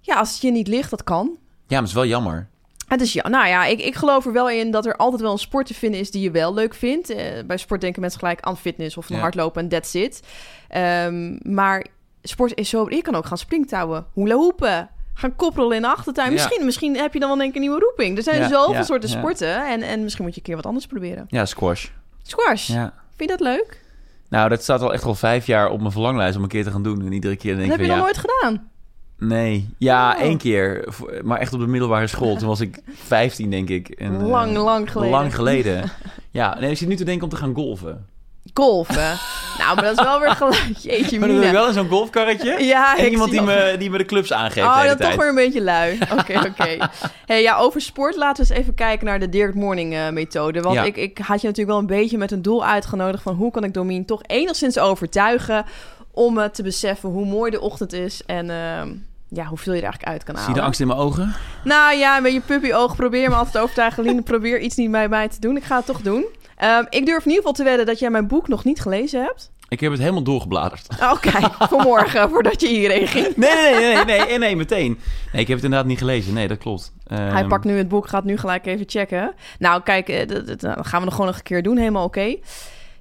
Ja, 0.01 0.15
als 0.15 0.31
het 0.33 0.41
je 0.41 0.51
niet 0.51 0.67
ligt, 0.67 0.89
dat 0.89 1.03
kan. 1.03 1.29
Ja, 1.33 1.39
maar 1.67 1.79
het 1.79 1.87
is 1.87 1.93
wel 1.93 2.05
jammer. 2.05 2.47
Het 2.87 3.01
is 3.01 3.13
ja, 3.13 3.27
nou 3.27 3.47
ja, 3.47 3.65
ik, 3.65 3.79
ik 3.81 3.95
geloof 3.95 4.25
er 4.25 4.33
wel 4.33 4.49
in 4.49 4.71
dat 4.71 4.85
er 4.85 4.95
altijd 4.95 5.21
wel 5.21 5.31
een 5.31 5.37
sport 5.37 5.65
te 5.67 5.73
vinden 5.73 5.99
is 5.99 6.11
die 6.11 6.21
je 6.21 6.31
wel 6.31 6.53
leuk 6.53 6.73
vindt. 6.73 7.09
Eh, 7.09 7.25
bij 7.45 7.57
sport 7.57 7.81
denken 7.81 8.01
mensen 8.01 8.19
gelijk 8.19 8.41
aan 8.41 8.57
fitness 8.57 8.97
of 8.97 9.09
een 9.09 9.15
Ja. 9.15 9.21
hardlopen 9.21 9.61
en 9.61 9.69
that's 9.69 9.93
it. 9.93 10.21
Ehm, 10.67 11.37
maar 11.53 11.85
sport 12.23 12.55
is 12.55 12.69
zo... 12.69 12.85
Je 12.89 13.01
kan 13.01 13.15
ook 13.15 13.25
gaan 13.25 13.37
springtouwen, 13.37 14.05
hula 14.13 14.35
hoepen, 14.35 14.89
gaan 15.13 15.35
koprollen 15.35 15.75
in 15.75 15.81
de 15.81 15.87
achtertuin. 15.87 16.27
Ja. 16.27 16.33
Misschien, 16.33 16.65
misschien 16.65 16.95
heb 16.97 17.13
je 17.13 17.19
dan 17.19 17.29
wel 17.29 17.37
denk 17.37 17.49
ik 17.49 17.55
een 17.55 17.61
nieuwe 17.61 17.79
roeping. 17.79 18.17
Er 18.17 18.23
zijn 18.23 18.41
Ja, 18.41 18.47
zoveel 18.47 18.73
ja, 18.73 18.83
soorten 18.83 19.09
sporten 19.09 19.67
en, 19.67 19.81
en 19.81 20.03
misschien 20.03 20.23
moet 20.23 20.33
je 20.33 20.39
een 20.39 20.45
keer 20.45 20.55
wat 20.55 20.65
anders 20.65 20.87
proberen. 20.87 21.25
Ja, 21.29 21.45
squash. 21.45 21.87
Squash, 22.21 22.67
Ja. 22.67 22.93
vind 23.15 23.29
je 23.29 23.37
dat 23.37 23.39
leuk? 23.47 23.81
Nou, 24.29 24.49
dat 24.49 24.61
staat 24.63 24.81
al 24.81 24.93
echt 24.93 25.03
al 25.03 25.15
vijf 25.15 25.45
jaar 25.45 25.69
op 25.69 25.79
mijn 25.79 25.91
verlanglijst 25.91 26.37
om 26.37 26.43
een 26.43 26.49
keer 26.49 26.63
te 26.63 26.71
gaan 26.71 26.83
doen. 26.83 27.05
En 27.05 27.11
iedere 27.11 27.35
keer 27.35 27.55
denk 27.55 27.69
Dat 27.69 27.79
ik 27.79 27.85
heb 27.85 27.85
je 27.85 27.87
nog 27.87 27.95
ja, 27.97 28.03
nooit 28.03 28.17
gedaan. 28.17 28.69
Nee. 29.17 29.69
Ja, 29.77 30.13
Oh. 30.15 30.21
één 30.21 30.37
keer. 30.37 30.93
Maar 31.23 31.39
echt 31.39 31.53
op 31.53 31.59
de 31.59 31.67
middelbare 31.67 32.07
school. 32.07 32.35
Toen 32.35 32.47
was 32.47 32.59
ik 32.59 32.79
15, 32.93 33.49
denk 33.49 33.69
ik. 33.69 33.89
En, 33.89 34.15
eh, 34.19 34.27
lang, 34.27 34.57
lang 34.57 34.91
geleden. 34.91 35.11
Lang 35.11 35.35
geleden. 35.35 35.91
Ja, 36.31 36.59
nee, 36.59 36.71
ik 36.71 36.77
zit 36.77 36.87
nu 36.87 36.95
te 36.95 37.03
denken 37.03 37.23
om 37.23 37.29
te 37.29 37.35
gaan 37.35 37.53
golfen. 37.55 38.05
Golfen. 38.53 39.17
nou, 39.57 39.75
maar 39.75 39.83
dat 39.83 39.97
is 39.99 40.03
wel 40.03 40.19
weer 40.19 40.29
gelijk. 40.31 40.63
Jeetje, 40.81 41.19
Maar 41.19 41.27
dan 41.27 41.37
wil 41.37 41.47
ik 41.47 41.53
wel 41.53 41.67
in 41.67 41.73
zo'n 41.73 41.87
golfkarretje. 41.89 42.63
Ja, 42.63 42.97
En 42.97 43.05
ik 43.05 43.11
iemand 43.11 43.29
zie 43.29 43.39
die 43.39 43.47
me, 43.47 43.75
die 43.79 43.89
me 43.89 43.97
de 43.97 44.05
clubs 44.05 44.33
aangeeft 44.33 44.55
de 44.55 44.61
Oh, 44.61 44.75
hele 44.75 44.87
dat 44.87 44.97
tijd. 44.97 45.09
toch 45.09 45.19
weer 45.19 45.29
een 45.29 45.35
beetje 45.35 45.61
lui. 45.61 45.99
Oké, 46.19 46.39
oké. 46.49 46.77
Hey, 47.25 47.41
ja, 47.41 47.55
over 47.57 47.81
sport 47.81 48.15
laten 48.15 48.43
we 48.45 48.49
eens 48.49 48.59
even 48.59 48.73
kijken 48.73 49.05
naar 49.05 49.19
de 49.19 49.29
Dirk 49.29 49.53
Morning 49.55 49.93
eh, 49.93 50.09
methode. 50.09 50.61
Want 50.61 50.75
Ja. 50.75 50.83
ik, 50.83 50.97
ik 50.97 51.17
had 51.17 51.41
je 51.41 51.47
natuurlijk 51.47 51.67
wel 51.67 51.77
een 51.77 51.99
beetje 52.01 52.17
met 52.17 52.31
een 52.31 52.41
doel 52.41 52.65
uitgenodigd... 52.65 53.23
van 53.23 53.35
hoe 53.35 53.51
kan 53.51 53.63
ik 53.63 53.73
Domien 53.73 54.05
toch 54.05 54.21
enigszins 54.27 54.79
overtuigen... 54.79 55.65
om 56.11 56.39
eh, 56.39 56.45
te 56.49 56.63
beseffen 56.63 57.09
hoe 57.09 57.25
mooi 57.25 57.51
de 57.51 57.61
ochtend 57.61 57.93
is... 57.93 58.21
en 58.25 58.49
ehm, 58.49 58.89
ja, 59.29 59.45
hoeveel 59.45 59.73
je 59.73 59.79
er 59.79 59.85
eigenlijk 59.85 60.11
uit 60.11 60.23
kan 60.23 60.35
Zie 60.35 60.43
halen. 60.43 60.53
je 60.55 60.59
de 60.61 60.65
angst 60.65 60.79
in 60.81 60.87
mijn 60.87 60.99
ogen? 60.99 61.35
Nou 61.63 61.95
ja, 61.97 62.19
met 62.19 62.33
je 62.33 62.39
puppy-oog 62.41 62.95
probeer 62.95 63.29
me 63.29 63.35
altijd 63.35 63.53
te 63.53 63.59
overtuigen. 63.59 64.03
Lien, 64.03 64.23
probeer 64.23 64.59
iets 64.59 64.75
niet 64.75 64.91
bij 64.91 65.09
mij 65.09 65.27
te 65.27 65.39
doen. 65.39 65.57
Ik 65.57 65.63
ga 65.63 65.75
het 65.75 65.85
toch 65.85 66.01
doen. 66.01 66.25
Ehm, 66.57 66.83
ik 66.89 67.05
durf 67.05 67.23
in 67.25 67.31
ieder 67.31 67.35
geval 67.35 67.51
te 67.53 67.63
wedden 67.63 67.85
dat 67.85 67.99
jij 67.99 68.09
mijn 68.09 68.27
boek 68.27 68.47
nog 68.47 68.63
niet 68.63 68.81
gelezen 68.81 69.21
hebt. 69.23 69.51
Ik 69.67 69.79
heb 69.79 69.91
het 69.91 69.99
helemaal 69.99 70.23
doorgebladerd. 70.23 70.87
Oké, 71.11 71.31
vanmorgen, 71.69 72.29
voordat 72.29 72.61
je 72.61 72.67
hierheen 72.67 73.07
ging. 73.07 73.35
Nee, 73.35 73.55
nee, 73.55 73.73
nee, 73.95 74.05
nee, 74.05 74.19
nee, 74.27 74.37
nee, 74.37 74.55
meteen. 74.55 74.99
Nee, 75.31 75.41
ik 75.41 75.47
heb 75.47 75.55
het 75.55 75.63
inderdaad 75.65 75.85
niet 75.87 75.97
gelezen. 75.97 76.33
Nee, 76.33 76.47
dat 76.47 76.57
klopt. 76.57 76.93
Hij 77.07 77.27
Ehm, 77.41 77.47
pakt 77.47 77.63
nu 77.65 77.77
het 77.77 77.87
boek, 77.87 78.07
gaat 78.07 78.23
nu 78.23 78.37
gelijk 78.37 78.65
even 78.65 78.85
checken. 78.89 79.33
Nou, 79.59 79.81
kijk, 79.83 80.09
eh, 80.09 80.27
dat, 80.27 80.47
dat- 80.59 80.87
gaan 80.87 80.99
we 80.99 81.05
nog 81.05 81.13
gewoon 81.13 81.25
nog 81.29 81.37
een 81.37 81.43
keer 81.43 81.63
doen. 81.63 81.77
Helemaal 81.77 82.05
oké. 82.05 82.35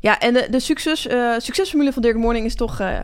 Ja, 0.01 0.19
en 0.21 0.33
de, 0.35 0.47
de 0.51 0.61
succes, 0.61 1.07
eh, 1.07 1.35
succesformule 1.39 1.93
van 1.93 2.03
Dirk 2.03 2.17
Morning 2.17 2.47
is 2.47 2.55
toch 2.55 2.81
eh, 2.81 2.99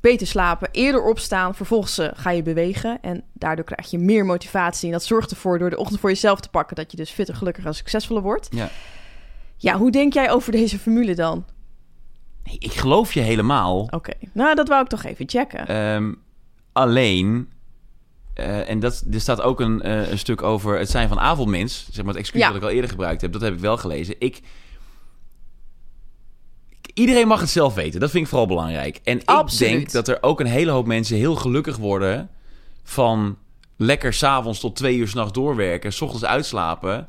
beter 0.00 0.26
slapen, 0.26 0.68
eerder 0.72 1.02
opstaan. 1.02 1.54
Vervolgens 1.54 2.00
ga 2.14 2.30
je 2.30 2.42
bewegen. 2.42 2.98
En 3.02 3.22
daardoor 3.32 3.64
krijg 3.64 3.90
je 3.90 3.98
meer 3.98 4.24
motivatie. 4.24 4.86
En 4.86 4.92
dat 4.92 5.04
zorgt 5.04 5.30
ervoor 5.30 5.58
door 5.58 5.70
de 5.70 5.78
ochtend 5.78 6.00
voor 6.00 6.10
jezelf 6.10 6.40
te 6.40 6.48
pakken... 6.48 6.76
dat 6.76 6.90
je 6.90 6.96
dus 6.96 7.10
fitter, 7.10 7.34
gelukkiger 7.34 7.70
en 7.70 7.76
succesvoller 7.76 8.22
wordt. 8.22 8.48
Ja. 8.50 8.68
Ja, 9.56 9.76
hoe 9.78 9.90
denk 9.90 10.12
jij 10.12 10.30
over 10.30 10.52
deze 10.52 10.78
formule 10.78 11.14
dan? 11.14 11.44
Nee, 12.44 12.56
ik 12.58 12.72
geloof 12.72 13.14
je 13.14 13.20
helemaal. 13.20 13.88
Oké, 13.90 14.12
nou, 14.32 14.54
dat 14.54 14.68
wou 14.68 14.82
ik 14.82 14.88
toch 14.88 15.04
even 15.04 15.28
checken. 15.28 15.66
Ehm, 15.66 16.12
alleen, 16.72 17.48
eh, 18.34 18.68
en 18.68 18.80
dat, 18.80 19.04
er 19.12 19.20
staat 19.20 19.40
ook 19.40 19.60
een, 19.60 19.82
eh, 19.82 20.10
een 20.10 20.18
stuk 20.18 20.42
over 20.42 20.78
het 20.78 20.90
zijn 20.90 21.08
van 21.08 21.20
avondmens. 21.20 21.86
Zeg 21.90 22.04
maar 22.04 22.12
het 22.14 22.22
excuus 22.22 22.40
Ja. 22.40 22.46
wat 22.46 22.56
ik 22.56 22.62
al 22.62 22.68
eerder 22.70 22.90
gebruikt 22.90 23.20
heb. 23.20 23.32
Dat 23.32 23.40
heb 23.40 23.52
ik 23.54 23.60
wel 23.60 23.76
gelezen. 23.76 24.14
Ik, 24.18 24.40
iedereen 26.94 27.26
mag 27.26 27.40
het 27.40 27.50
zelf 27.50 27.74
weten. 27.74 28.00
Dat 28.00 28.10
vind 28.10 28.22
ik 28.22 28.28
vooral 28.28 28.46
belangrijk. 28.46 29.00
En 29.04 29.18
ik 29.18 29.58
denk 29.58 29.90
dat 29.92 30.08
er 30.08 30.18
ook 30.20 30.40
een 30.40 30.46
hele 30.46 30.70
hoop 30.70 30.86
mensen 30.86 31.16
heel 31.16 31.34
gelukkig 31.34 31.76
worden... 31.76 32.30
van 32.82 33.38
lekker 33.76 34.12
s'avonds 34.12 34.60
tot 34.60 34.76
twee 34.76 34.96
uur 34.96 35.08
s'nachts 35.08 35.32
doorwerken... 35.32 35.92
s 35.92 36.00
ochtends 36.00 36.24
uitslapen... 36.24 37.08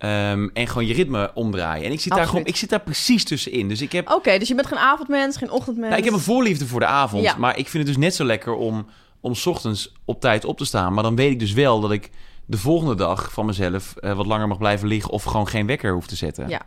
ehm, 0.00 0.48
en 0.52 0.66
gewoon 0.66 0.86
je 0.86 0.94
ritme 0.94 1.30
omdraaien. 1.34 1.84
En 1.84 1.92
ik 1.92 2.00
zit, 2.00 2.12
daar 2.12 2.26
gewoon, 2.26 2.44
ik 2.44 2.56
zit 2.56 2.70
daar 2.70 2.80
precies 2.80 3.24
tussenin. 3.24 3.68
Dus 3.68 3.82
ik 3.82 3.92
heb 3.92 4.10
Oké, 4.10 4.38
dus 4.38 4.48
je 4.48 4.54
bent 4.54 4.66
geen 4.66 4.78
avondmens, 4.78 5.36
geen 5.36 5.50
ochtendmens. 5.50 5.88
nou, 5.88 5.98
ik 5.98 6.04
heb 6.04 6.14
een 6.14 6.20
voorliefde 6.20 6.66
voor 6.66 6.80
de 6.80 6.86
avond. 6.86 7.22
Ja. 7.22 7.36
Maar 7.36 7.58
ik 7.58 7.68
vind 7.68 7.86
het 7.86 7.94
dus 7.94 8.04
net 8.04 8.14
zo 8.14 8.24
lekker 8.24 8.54
om, 8.54 8.86
om 9.20 9.34
's 9.34 9.46
ochtends 9.46 9.92
op 10.04 10.20
tijd 10.20 10.44
op 10.44 10.58
te 10.58 10.64
staan. 10.64 10.94
Maar 10.94 11.02
dan 11.02 11.16
weet 11.16 11.30
ik 11.30 11.38
dus 11.38 11.52
wel 11.52 11.80
dat 11.80 11.92
ik 11.92 12.10
de 12.46 12.58
volgende 12.58 12.94
dag 12.94 13.32
van 13.32 13.46
mezelf 13.46 13.96
eh, 13.96 14.12
wat 14.12 14.26
langer 14.26 14.48
mag 14.48 14.58
blijven 14.58 14.88
liggen. 14.88 15.10
Of 15.10 15.22
gewoon 15.22 15.48
geen 15.48 15.66
wekker 15.66 15.92
hoef 15.92 16.06
te 16.06 16.16
zetten. 16.16 16.48
Ja. 16.48 16.62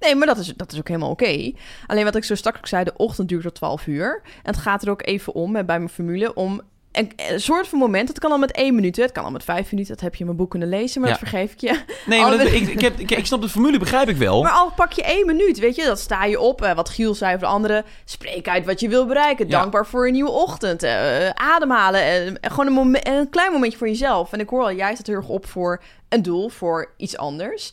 Nee, 0.00 0.14
maar 0.14 0.26
dat 0.26 0.38
is, 0.38 0.52
dat 0.56 0.72
is 0.72 0.78
ook 0.78 0.88
helemaal 0.88 1.10
oké. 1.10 1.52
Alleen 1.86 2.04
wat 2.04 2.16
ik 2.16 2.24
zo 2.24 2.34
straks 2.34 2.58
ook 2.58 2.66
zei, 2.66 2.84
de 2.84 2.96
ochtend 2.96 3.28
duurt 3.28 3.42
tot 3.42 3.54
12 3.54 3.86
uur. 3.86 4.20
En 4.24 4.52
het 4.52 4.56
gaat 4.56 4.82
er 4.82 4.90
ook 4.90 5.06
even 5.06 5.34
om, 5.34 5.52
bij 5.52 5.64
mijn 5.64 5.88
formule, 5.88 6.34
om 6.34 6.60
een, 6.92 7.12
een 7.16 7.40
soort 7.40 7.68
van 7.68 7.78
moment. 7.78 8.08
Het 8.08 8.18
kan 8.18 8.30
al 8.30 8.38
met 8.38 8.52
één 8.52 8.74
minuut, 8.74 8.96
het 8.96 9.12
kan 9.12 9.24
al 9.24 9.30
met 9.30 9.44
vijf 9.44 9.70
minuten. 9.72 9.92
Dat 9.94 10.02
heb 10.02 10.12
je 10.12 10.18
in 10.20 10.24
mijn 10.26 10.36
boek 10.36 10.50
kunnen 10.50 10.68
lezen, 10.68 11.00
maar 11.00 11.10
Ja. 11.10 11.16
dat 11.18 11.28
vergeef 11.28 11.52
ik 11.52 11.60
je. 11.60 11.80
Nee, 12.06 12.20
maar 12.20 12.30
Al- 12.30 12.38
dat, 12.38 12.46
ik, 12.46 12.68
ik, 12.68 12.80
heb, 12.80 12.98
ik, 12.98 13.10
ik 13.10 13.26
snap 13.26 13.40
de 13.42 13.48
formule, 13.48 13.78
begrijp 13.78 14.08
ik 14.08 14.16
wel. 14.16 14.42
Maar 14.42 14.52
al 14.52 14.72
pak 14.76 14.92
je 14.92 15.02
één 15.02 15.26
minuut, 15.26 15.58
weet 15.58 15.76
je, 15.76 15.84
dat 15.84 16.00
sta 16.00 16.24
je 16.24 16.40
op. 16.40 16.62
eh, 16.62 16.74
wat 16.74 16.88
Giel 16.88 17.14
zei 17.14 17.30
voor 17.30 17.40
de 17.40 17.46
anderen. 17.46 17.84
Spreek 18.04 18.48
uit 18.48 18.66
wat 18.66 18.80
je 18.80 18.88
wil 18.88 19.06
bereiken. 19.06 19.48
Ja. 19.48 19.58
Dankbaar 19.58 19.86
voor 19.86 20.06
een 20.06 20.12
nieuwe 20.12 20.30
ochtend. 20.30 20.82
eh, 20.82 21.28
ademhalen. 21.30 22.02
eh, 22.40 22.50
gewoon 22.52 22.76
een, 22.94 23.08
een 23.12 23.28
klein 23.30 23.52
momentje 23.52 23.78
voor 23.78 23.88
jezelf. 23.88 24.32
En 24.32 24.40
ik 24.40 24.48
hoor 24.48 24.62
al, 24.62 24.72
jij 24.72 24.94
staat 24.94 25.06
heel 25.06 25.16
erg 25.16 25.28
op 25.28 25.46
voor 25.46 25.82
een 26.08 26.22
doel, 26.22 26.48
voor 26.48 26.92
iets 26.96 27.16
anders. 27.16 27.72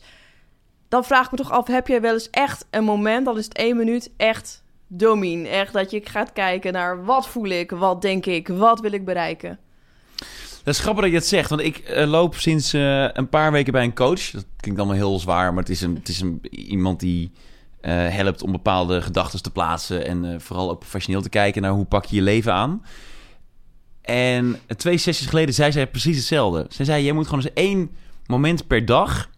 Dan 0.88 1.04
vraag 1.04 1.24
ik 1.24 1.30
me 1.30 1.36
toch 1.36 1.50
af, 1.50 1.66
heb 1.66 1.86
jij 1.88 2.00
wel 2.00 2.12
eens 2.12 2.30
echt 2.30 2.66
een 2.70 2.84
moment, 2.84 3.24
dan 3.24 3.38
is 3.38 3.44
het 3.44 3.56
één 3.56 3.76
minuut, 3.76 4.10
echt 4.16 4.62
domien. 4.88 5.46
Echt 5.46 5.72
dat 5.72 5.90
je 5.90 6.00
gaat 6.04 6.32
kijken 6.32 6.72
naar 6.72 7.04
wat 7.04 7.28
voel 7.28 7.48
ik, 7.48 7.70
wat 7.70 8.02
denk 8.02 8.26
ik, 8.26 8.48
wat 8.48 8.80
wil 8.80 8.92
ik 8.92 9.04
bereiken. 9.04 9.58
Dat 10.68 10.74
is 10.74 10.82
grappig 10.82 11.02
dat 11.02 11.12
je 11.12 11.18
het 11.18 11.26
zegt. 11.26 11.50
Want 11.50 11.62
ik 11.62 11.78
eh, 11.78 12.06
loop 12.06 12.34
sinds 12.36 12.72
eh, 12.72 13.08
een 13.12 13.28
paar 13.28 13.52
weken 13.52 13.72
bij 13.72 13.84
een 13.84 13.94
coach. 13.94 14.30
Dat 14.30 14.46
klinkt 14.56 14.80
allemaal 14.80 14.98
heel 14.98 15.18
zwaar. 15.18 15.54
Maar 15.54 15.62
het 15.62 15.72
is, 15.72 15.80
een, 15.80 15.94
het 15.94 16.08
is 16.08 16.20
een, 16.20 16.40
iemand 16.50 17.00
die 17.00 17.32
eh, 17.80 17.92
helpt 17.92 18.42
om 18.42 18.52
bepaalde 18.52 19.02
gedachten 19.02 19.42
te 19.42 19.50
plaatsen. 19.50 20.06
En 20.06 20.40
vooral 20.40 20.70
ook 20.70 20.78
professioneel 20.78 21.22
te 21.22 21.28
kijken 21.28 21.62
naar 21.62 21.70
hoe 21.70 21.84
pak 21.84 22.04
je 22.04 22.16
je 22.16 22.22
leven 22.22 22.52
aan. 22.52 22.84
En 24.02 24.58
twee 24.76 24.98
sessies 24.98 25.26
geleden 25.26 25.54
zei 25.54 25.72
zij 25.72 25.86
precies 25.86 26.16
hetzelfde. 26.16 26.66
Zij 26.68 26.84
zei, 26.84 27.04
jij 27.04 27.12
moet 27.12 27.26
gewoon 27.26 27.44
eens 27.44 27.52
één 27.52 27.90
moment 28.26 28.66
per 28.66 28.84
dag... 28.84 29.30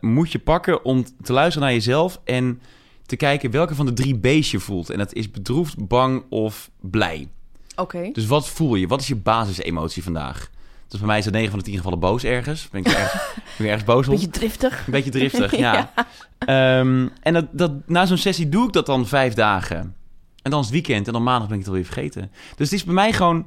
moet 0.00 0.32
je 0.32 0.38
pakken 0.38 0.84
om 0.84 1.04
te 1.22 1.32
luisteren 1.32 1.68
naar 1.68 1.76
jezelf... 1.76 2.20
en 2.24 2.60
te 3.08 3.16
kijken 3.16 3.50
welke 3.50 3.74
van 3.74 3.86
de 3.86 3.92
drie 3.92 4.18
B's 4.18 4.50
je 4.50 4.60
voelt. 4.60 4.90
En 4.90 4.98
dat 4.98 5.12
is 5.12 5.30
bedroefd, 5.30 5.86
bang 5.86 6.22
of 6.28 6.70
blij. 6.80 7.28
Oké. 7.76 8.10
Dus 8.12 8.26
wat 8.26 8.48
voel 8.48 8.74
je? 8.74 8.86
Wat 8.86 9.00
is 9.00 9.06
je 9.06 9.16
basisemotie 9.16 10.02
vandaag? 10.02 10.50
Dus 10.88 10.98
bij 10.98 11.08
mij 11.08 11.18
is 11.18 11.24
het 11.24 11.34
9 11.34 11.50
van 11.50 11.58
de 11.58 11.64
10 11.64 11.76
gevallen 11.76 11.98
boos 11.98 12.24
ergens. 12.24 12.68
Ben 12.68 12.80
ik 12.80 12.86
ergens, 12.86 13.22
ben 13.56 13.66
ik 13.66 13.66
ergens 13.66 13.84
boos 13.84 14.06
om? 14.08 14.14
Beetje 14.14 14.30
driftig. 14.30 14.86
Een 14.86 14.92
beetje 14.92 15.10
driftig, 15.10 15.56
ja. 15.66 15.92
Ehm, 16.38 17.08
en 17.22 17.32
dat, 17.32 17.46
dat, 17.50 17.72
na 17.86 18.06
zo'n 18.06 18.16
sessie 18.16 18.48
doe 18.48 18.66
ik 18.66 18.72
dat 18.72 18.86
dan 18.86 19.06
vijf 19.06 19.34
dagen. 19.34 19.94
En 20.42 20.50
dan 20.50 20.60
is 20.60 20.66
het 20.66 20.74
weekend 20.74 21.06
en 21.06 21.12
dan 21.12 21.22
maandag 21.22 21.48
ben 21.48 21.58
ik 21.58 21.62
het 21.64 21.70
alweer 21.70 21.86
vergeten. 21.86 22.30
Dus 22.56 22.70
het 22.70 22.78
is 22.78 22.84
bij 22.84 22.94
mij 22.94 23.12
gewoon 23.12 23.46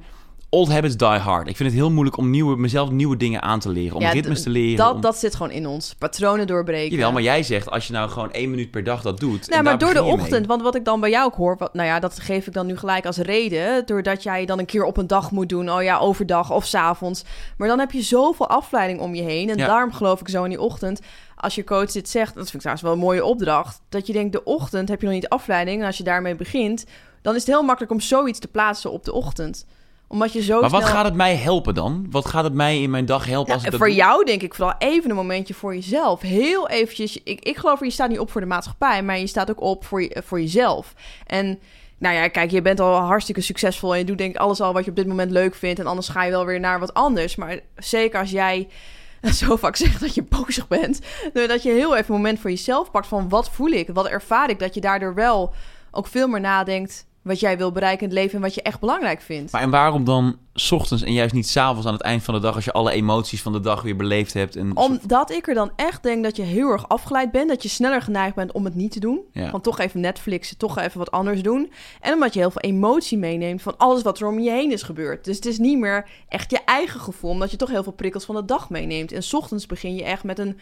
old 0.53 0.71
habits 0.71 0.97
die 0.97 1.07
hard. 1.07 1.47
Ik 1.47 1.55
vind 1.55 1.69
het 1.69 1.77
heel 1.79 1.91
moeilijk 1.91 2.17
om 2.17 2.29
nieuwe, 2.29 2.55
mezelf 2.57 2.89
nieuwe 2.89 3.17
dingen 3.17 3.41
aan 3.41 3.59
te 3.59 3.69
leren. 3.69 3.95
Om 3.95 4.01
Ja, 4.01 4.09
ritmes 4.11 4.43
te 4.43 4.49
leren. 4.49 4.77
Dat, 4.77 4.93
om- 4.95 5.01
dat 5.01 5.17
zit 5.17 5.35
gewoon 5.35 5.51
in 5.51 5.67
ons. 5.67 5.95
Patronen 5.97 6.47
doorbreken. 6.47 6.91
Jawel, 6.95 7.11
maar 7.11 7.21
jij 7.21 7.43
zegt 7.43 7.69
als 7.69 7.87
je 7.87 7.93
nou 7.93 8.09
gewoon 8.09 8.31
één 8.31 8.49
minuut 8.49 8.71
per 8.71 8.83
dag 8.83 9.01
dat 9.01 9.19
doet. 9.19 9.45
Nou, 9.47 9.57
en 9.59 9.63
maar 9.63 9.77
door 9.77 9.93
de 9.93 10.01
mee. 10.01 10.11
ochtend, 10.11 10.45
want 10.47 10.61
wat 10.61 10.75
ik 10.75 10.85
dan 10.85 10.99
bij 10.99 11.09
jou 11.09 11.25
ook 11.25 11.35
hoor, 11.35 11.55
wat, 11.57 11.73
nou 11.73 11.87
ja, 11.87 11.99
dat 11.99 12.19
geef 12.19 12.47
ik 12.47 12.53
dan 12.53 12.65
nu 12.65 12.77
gelijk 12.77 13.05
als 13.05 13.17
reden, 13.17 13.85
doordat 13.85 14.23
jij 14.23 14.45
dan 14.45 14.59
een 14.59 14.65
keer 14.65 14.83
op 14.83 14.97
een 14.97 15.07
dag 15.07 15.31
moet 15.31 15.49
doen, 15.49 15.71
oh 15.71 15.83
ja, 15.83 15.97
overdag 15.97 16.51
of 16.51 16.65
's 16.65 16.73
avonds. 16.73 17.23
Maar 17.57 17.67
dan 17.67 17.79
heb 17.79 17.91
je 17.91 18.01
zoveel 18.01 18.47
afleiding 18.49 18.99
om 18.99 19.15
je 19.15 19.21
heen 19.23 19.49
en 19.49 19.57
Ja. 19.57 19.65
daarom 19.67 19.91
geloof 19.93 20.19
ik 20.19 20.29
zo 20.29 20.43
in 20.43 20.49
die 20.49 20.61
ochtend, 20.61 20.99
als 21.35 21.55
je 21.55 21.63
coach 21.63 21.91
dit 21.91 22.09
zegt, 22.09 22.27
dat 22.35 22.49
vind 22.49 22.53
ik 22.53 22.59
trouwens 22.59 22.85
wel 22.85 22.93
een 22.93 22.99
mooie 23.05 23.25
opdracht, 23.25 23.81
dat 23.89 24.07
je 24.07 24.13
denkt, 24.13 24.31
de 24.31 24.43
ochtend 24.43 24.89
heb 24.89 24.99
je 25.01 25.05
nog 25.05 25.15
niet 25.15 25.29
afleiding 25.29 25.79
en 25.81 25.85
als 25.87 25.97
je 25.97 26.03
daarmee 26.03 26.35
begint, 26.35 26.85
dan 27.21 27.33
is 27.35 27.39
het 27.45 27.49
heel 27.49 27.63
makkelijk 27.63 27.91
om 27.93 27.99
zoiets 27.99 28.39
te 28.39 28.47
plaatsen 28.47 28.91
op 28.91 29.03
de 29.03 29.13
ochtend. 29.13 29.65
Omdat 30.11 30.33
je 30.33 30.41
zo 30.41 30.61
Maar 30.61 30.69
wat 30.69 30.81
snel... 30.81 30.93
gaat 30.93 31.05
het 31.05 31.13
mij 31.13 31.35
helpen 31.35 31.73
dan? 31.73 32.05
Wat 32.09 32.25
gaat 32.25 32.43
het 32.43 32.53
mij 32.53 32.81
in 32.81 32.89
mijn 32.89 33.05
dag 33.05 33.25
helpen 33.25 33.47
Ja, 33.47 33.53
als 33.53 33.63
ik 33.63 33.71
dat 33.71 33.79
voor 33.79 33.89
doe? 33.89 33.95
jou 33.95 34.25
denk 34.25 34.41
ik 34.41 34.53
vooral 34.53 34.75
even 34.77 35.09
een 35.09 35.15
momentje 35.15 35.53
voor 35.53 35.73
jezelf. 35.73 36.21
Heel 36.21 36.69
eventjes. 36.69 37.23
Ik, 37.23 37.43
ik 37.43 37.57
geloof 37.57 37.79
je 37.79 37.89
staat 37.89 38.09
niet 38.09 38.19
op 38.19 38.31
voor 38.31 38.41
de 38.41 38.47
maatschappij, 38.47 39.03
maar 39.03 39.19
je 39.19 39.27
staat 39.27 39.49
ook 39.49 39.61
op 39.61 39.85
voor, 39.85 40.01
je, 40.01 40.21
voor 40.25 40.39
jezelf. 40.39 40.93
En 41.25 41.59
nou 41.97 42.15
ja, 42.15 42.27
kijk, 42.27 42.51
je 42.51 42.61
bent 42.61 42.79
al 42.79 42.95
hartstikke 42.95 43.41
succesvol 43.41 43.93
en 43.93 43.99
je 43.99 44.05
doet 44.05 44.17
denk 44.17 44.35
ik 44.35 44.41
alles 44.41 44.61
al 44.61 44.73
wat 44.73 44.83
je 44.83 44.89
op 44.89 44.95
dit 44.95 45.07
moment 45.07 45.31
leuk 45.31 45.55
vindt. 45.55 45.79
En 45.79 45.85
anders 45.85 46.07
ga 46.07 46.23
je 46.23 46.31
wel 46.31 46.45
weer 46.45 46.59
naar 46.59 46.79
wat 46.79 46.93
anders. 46.93 47.35
Maar 47.35 47.59
zeker 47.75 48.19
als 48.19 48.31
jij 48.31 48.67
zo 49.41 49.55
vaak 49.55 49.75
zegt 49.75 49.99
dat 49.99 50.15
je 50.15 50.23
bozig 50.23 50.67
bent, 50.67 50.99
dat 51.33 51.63
je 51.63 51.71
heel 51.71 51.95
even 51.95 52.13
een 52.13 52.21
moment 52.21 52.39
voor 52.39 52.49
jezelf 52.49 52.91
pakt 52.91 53.07
van 53.07 53.29
wat 53.29 53.49
voel 53.49 53.71
ik, 53.71 53.89
wat 53.93 54.07
ervaar 54.07 54.49
ik, 54.49 54.59
dat 54.59 54.73
je 54.73 54.81
daardoor 54.81 55.13
wel 55.13 55.53
ook 55.91 56.07
veel 56.07 56.27
meer 56.27 56.41
nadenkt 56.41 57.09
wat 57.21 57.39
jij 57.39 57.57
wil 57.57 57.71
bereiken 57.71 58.01
in 58.01 58.09
het 58.09 58.17
leven 58.17 58.35
en 58.35 58.41
wat 58.41 58.53
je 58.53 58.61
echt 58.61 58.79
belangrijk 58.79 59.21
vindt. 59.21 59.51
Maar 59.51 59.61
en 59.61 59.69
waarom 59.69 60.03
dan 60.03 60.37
's 60.53 60.71
ochtends 60.71 61.03
en 61.03 61.13
juist 61.13 61.33
niet 61.33 61.47
s'avonds 61.47 61.87
aan 61.87 61.93
het 61.93 62.01
eind 62.01 62.23
van 62.23 62.33
de 62.33 62.39
dag... 62.39 62.55
als 62.55 62.65
je 62.65 62.71
alle 62.71 62.91
emoties 62.91 63.41
van 63.41 63.51
de 63.51 63.59
dag 63.59 63.81
weer 63.81 63.95
beleefd 63.95 64.33
hebt? 64.33 64.55
En 64.55 64.75
Omdat 64.77 65.31
ik 65.31 65.47
er 65.47 65.53
dan 65.53 65.71
echt 65.75 66.03
denk 66.03 66.23
dat 66.23 66.35
je 66.35 66.41
heel 66.41 66.69
erg 66.69 66.87
afgeleid 66.87 67.31
bent. 67.31 67.49
Dat 67.49 67.63
je 67.63 67.69
sneller 67.69 68.01
geneigd 68.01 68.35
bent 68.35 68.51
om 68.51 68.65
het 68.65 68.75
niet 68.75 68.91
te 68.91 68.99
doen. 68.99 69.19
Ja. 69.31 69.49
Van 69.49 69.61
toch 69.61 69.79
even 69.79 69.99
Netflixen, 69.99 70.57
toch 70.57 70.77
even 70.77 70.97
wat 70.97 71.11
anders 71.11 71.41
doen. 71.41 71.71
En 71.99 72.13
omdat 72.13 72.33
je 72.33 72.39
heel 72.39 72.51
veel 72.51 72.61
emotie 72.61 73.17
meeneemt 73.17 73.61
van 73.61 73.77
alles 73.77 74.01
wat 74.01 74.19
er 74.19 74.27
om 74.27 74.39
je 74.39 74.51
heen 74.51 74.71
is 74.71 74.83
gebeurd. 74.83 75.25
Dus 75.25 75.35
het 75.35 75.45
is 75.45 75.57
niet 75.57 75.79
meer 75.79 76.09
echt 76.27 76.51
je 76.51 76.59
eigen 76.65 76.99
gevoel. 76.99 77.31
Omdat 77.31 77.51
je 77.51 77.57
toch 77.57 77.69
heel 77.69 77.83
veel 77.83 77.91
prikkels 77.91 78.25
van 78.25 78.35
de 78.35 78.45
dag 78.45 78.69
meeneemt. 78.69 79.11
En 79.11 79.23
's 79.23 79.33
ochtends 79.33 79.65
begin 79.65 79.95
je 79.95 80.03
echt 80.03 80.23
met 80.23 80.39
een, 80.39 80.59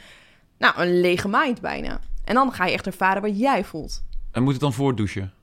nou, 0.58 0.74
een 0.78 1.00
lege 1.00 1.28
mind 1.28 1.62
bijna. 1.62 2.00
En 2.26 2.34
dan 2.36 2.52
ga 2.52 2.65
je 2.65 2.74
echt 2.74 2.86
ervaren 2.86 3.22
wat 3.22 3.39
jij 3.39 3.63
voelt. 3.63 4.04
En 4.32 4.43
moet 4.43 4.52
het 4.52 4.62
dan 4.62 4.74
voor 4.74 4.88
het 4.88 4.98
douchen? 4.98 5.34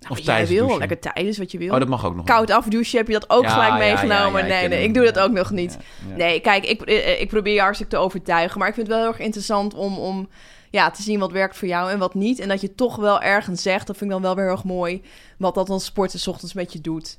Nou, 0.00 0.12
Of 0.12 0.18
jij 0.18 0.46
wil, 0.46 0.78
lekker 0.78 0.98
tijdens 0.98 1.38
wat 1.38 1.50
je 1.52 1.58
wil. 1.58 1.72
Oh, 1.72 1.78
dat 1.78 1.88
mag 1.88 2.04
ook 2.06 2.14
nog. 2.14 2.24
Koud 2.24 2.50
afdouchen, 2.50 2.98
heb 2.98 3.06
je 3.06 3.12
dat 3.12 3.30
ook 3.30 3.42
Ja, 3.42 3.48
gelijk 3.48 3.68
ja, 3.68 3.76
ja, 3.76 3.84
meegenomen? 3.84 4.40
ja, 4.46 4.46
nee, 4.46 4.68
nee, 4.68 4.82
ik 4.82 4.94
doe 4.94 5.04
dat 5.04 5.14
Ja. 5.14 5.22
ook 5.22 5.30
nog 5.30 5.50
niet. 5.50 5.72
Ja, 5.80 6.08
ja. 6.10 6.16
Nee, 6.16 6.40
kijk, 6.40 6.66
ik, 6.66 6.82
eh, 6.82 7.20
ik 7.20 7.28
probeer 7.28 7.54
je 7.54 7.60
hartstikke 7.60 7.94
te 7.96 8.00
overtuigen. 8.00 8.58
Maar 8.58 8.68
ik 8.68 8.74
vind 8.74 8.86
het 8.86 8.96
wel 8.96 9.04
heel 9.04 9.14
erg 9.14 9.24
interessant 9.24 9.74
om, 9.74 9.98
om 9.98 10.28
ja, 10.70 10.90
te 10.90 11.02
zien 11.02 11.18
wat 11.18 11.32
werkt 11.32 11.56
voor 11.56 11.68
jou 11.68 11.90
en 11.90 11.98
wat 11.98 12.14
niet. 12.14 12.38
En 12.38 12.48
dat 12.48 12.60
je 12.60 12.74
toch 12.74 12.96
wel 12.96 13.20
ergens 13.20 13.62
zegt, 13.62 13.86
dat 13.86 13.96
vind 13.96 14.10
ik 14.10 14.16
dan 14.16 14.24
wel 14.26 14.34
weer 14.34 14.44
heel 14.44 14.52
erg 14.54 14.64
mooi... 14.64 15.02
wat 15.38 15.54
dat 15.54 15.66
dan 15.66 15.80
sporten 15.80 16.18
's 16.18 16.26
ochtends 16.26 16.54
met 16.54 16.72
je 16.72 16.80
doet. 16.80 17.18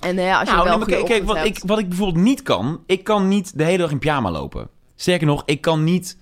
En 0.00 0.18
eh, 0.18 0.38
als 0.38 0.48
je 0.48 0.54
Nou, 0.54 0.68
wel 0.68 0.78
nee, 0.78 0.86
kijk, 0.86 1.04
kijk, 1.06 1.24
wat, 1.24 1.36
hebt. 1.36 1.48
ik, 1.48 1.62
wat 1.66 1.78
ik 1.78 1.88
bijvoorbeeld 1.88 2.24
niet 2.24 2.42
kan... 2.42 2.82
Ik 2.86 3.04
kan 3.04 3.28
niet 3.28 3.58
de 3.58 3.64
hele 3.64 3.78
dag 3.78 3.90
in 3.90 3.98
pyjama 3.98 4.30
lopen. 4.30 4.68
Sterker 4.96 5.26
nog, 5.26 5.42
ik 5.46 5.60
kan 5.60 5.84
niet... 5.84 6.16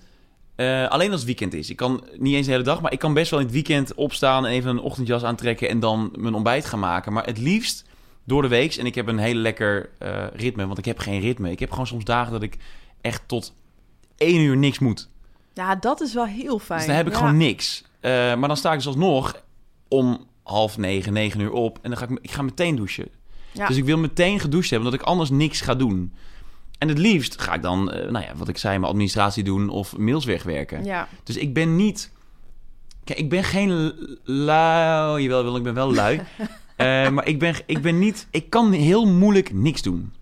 eh, 0.57 0.89
alleen 0.89 1.11
als 1.11 1.17
het 1.21 1.27
weekend 1.27 1.55
is. 1.55 1.71
Ik 1.71 1.77
kan 1.77 2.05
niet 2.19 2.35
eens 2.35 2.47
de 2.47 2.53
hele 2.53 2.65
dag, 2.65 2.81
maar 2.81 2.93
ik 2.93 2.99
kan 2.99 3.15
best 3.15 3.31
wel 3.31 3.39
in 3.41 3.45
het 3.45 3.55
weekend 3.55 3.95
opstaan... 3.95 4.47
en 4.47 4.53
even 4.53 4.71
een 4.71 4.81
ochtendjas 4.81 5.23
aantrekken 5.25 5.69
en 5.69 5.81
dan 5.81 6.13
mijn 6.19 6.35
ontbijt 6.35 6.65
gaan 6.65 6.79
maken. 6.79 7.13
Maar 7.13 7.25
het 7.25 7.39
liefst 7.39 7.85
door 8.25 8.43
de 8.43 8.49
week. 8.49 8.75
En 8.75 8.87
ik 8.87 8.95
heb 8.95 9.07
een 9.07 9.19
heel 9.19 9.35
lekker 9.35 9.91
eh, 9.99 10.25
ritme, 10.35 10.67
want 10.67 10.79
ik 10.79 10.85
heb 10.85 10.99
geen 10.99 11.21
ritme. 11.21 11.51
Ik 11.51 11.59
heb 11.59 11.71
gewoon 11.71 11.87
soms 11.87 12.05
dagen 12.05 12.33
dat 12.33 12.43
ik 12.43 12.57
echt 13.01 13.23
tot 13.27 13.55
één 14.17 14.41
uur 14.41 14.57
niks 14.57 14.79
moet. 14.79 15.09
Ja, 15.55 15.75
dat 15.75 16.01
is 16.01 16.15
wel 16.15 16.27
heel 16.27 16.59
fijn. 16.59 16.79
Dus 16.79 16.89
dan 16.89 16.97
heb 16.97 17.07
ik 17.07 17.13
Ja. 17.13 17.19
gewoon 17.19 17.37
niks. 17.37 17.85
Eh, 18.01 18.11
maar 18.11 18.49
dan 18.49 18.57
sta 18.57 18.71
ik 18.71 18.77
dus 18.77 18.87
alsnog 18.87 19.43
om 19.89 20.27
half 20.43 20.79
negen, 20.79 21.13
negen 21.13 21.41
uur 21.41 21.53
op. 21.53 21.79
En 21.83 21.91
dan 21.91 21.99
ga 21.99 22.05
ik, 22.09 22.19
ik 22.23 22.31
ga 22.31 22.43
meteen 22.43 22.77
douchen. 22.77 23.09
Ja. 23.53 23.67
Dus 23.67 23.77
ik 23.77 23.85
wil 23.85 23.99
meteen 23.99 24.41
gedoucht 24.41 24.71
hebben, 24.71 24.89
omdat 24.89 25.01
ik 25.07 25.07
anders 25.07 25.31
niks 25.31 25.61
ga 25.61 25.75
doen. 25.75 26.13
En 26.85 26.91
het 26.91 26.99
liefst 26.99 27.41
ga 27.41 27.55
ik 27.55 27.63
dan, 27.63 27.91
eh, 27.91 28.11
nou 28.11 28.25
ja, 28.25 28.33
wat 28.37 28.49
ik 28.49 28.59
zei, 28.59 28.79
mijn 28.79 28.91
administratie 28.91 29.45
doen 29.45 29.69
of 29.69 29.97
mails 29.97 30.25
wegwerken. 30.25 30.85
Ja, 30.85 31.09
Dus 31.23 31.37
ik 31.37 31.55
ben 31.55 31.77
niet... 31.77 32.11
Kijk, 33.05 33.19
ik 33.19 33.29
ben 33.29 33.45
geen 33.45 33.93
lui... 34.25 35.23
Jawel, 35.23 35.45
wel, 35.45 35.57
ik 35.57 35.63
ben 35.63 35.75
wel 35.75 35.95
lui. 35.95 36.21
Eh, 36.77 37.09
maar 37.09 37.27
ik 37.27 37.39
ben, 37.39 37.55
ik 37.67 37.83
ben 37.83 37.99
niet... 37.99 38.27
Ik 38.31 38.51
kan 38.51 38.73
heel 38.73 39.07
moeilijk 39.07 39.53
niks 39.53 39.83
doen. 39.83 40.13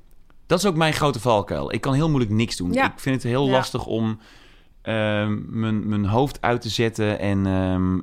Dat 0.46 0.59
is 0.59 0.66
ook 0.66 0.77
mijn 0.77 0.92
grote 0.92 1.20
valkuil. 1.20 1.72
Ik 1.72 1.81
kan 1.81 1.94
heel 1.94 2.09
moeilijk 2.09 2.33
niks 2.33 2.57
doen. 2.57 2.72
Ja. 2.72 2.85
Ik 2.92 3.01
vind 3.01 3.14
het 3.14 3.25
heel 3.25 3.46
Ja. 3.46 3.53
lastig 3.53 3.87
om 3.87 4.18
ehm, 4.83 5.61
mijn, 5.61 5.88
mijn 5.88 6.05
hoofd 6.05 6.40
uit 6.40 6.61
te 6.61 6.68
zetten... 6.68 7.18
en 7.18 7.46
ehm, 7.46 7.98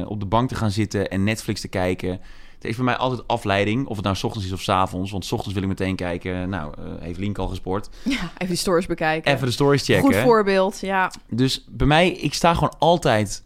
eh, 0.00 0.10
op 0.10 0.20
de 0.20 0.26
bank 0.26 0.48
te 0.48 0.54
gaan 0.54 0.70
zitten 0.70 1.10
en 1.10 1.24
Netflix 1.24 1.60
te 1.60 1.68
kijken. 1.68 2.20
Het 2.60 2.68
is 2.70 2.76
voor 2.76 2.84
mij 2.84 2.96
altijd 2.96 3.26
afleiding. 3.26 3.86
Of 3.86 3.96
het 3.96 4.04
nou 4.04 4.16
's 4.16 4.22
ochtends 4.24 4.46
is 4.46 4.52
of 4.52 4.60
's 4.60 4.68
avonds. 4.68 5.10
Want 5.10 5.24
's 5.24 5.32
ochtends 5.32 5.54
wil 5.54 5.62
ik 5.62 5.68
meteen 5.68 5.96
kijken... 5.96 6.48
Nou, 6.48 6.74
eh, 6.78 6.84
heeft 7.00 7.18
Link 7.18 7.38
al 7.38 7.48
gesport? 7.48 7.88
ja, 8.04 8.20
even 8.20 8.46
die 8.46 8.56
stories 8.56 8.86
bekijken. 8.86 9.32
Even 9.34 9.46
de 9.46 9.52
stories 9.52 9.84
checken. 9.84 10.02
Goed 10.02 10.16
voorbeeld, 10.16 10.80
ja. 10.80 11.12
Dus 11.30 11.64
bij 11.68 11.86
mij, 11.86 12.10
ik 12.10 12.34
sta 12.34 12.54
gewoon 12.54 12.74
altijd... 12.78 13.44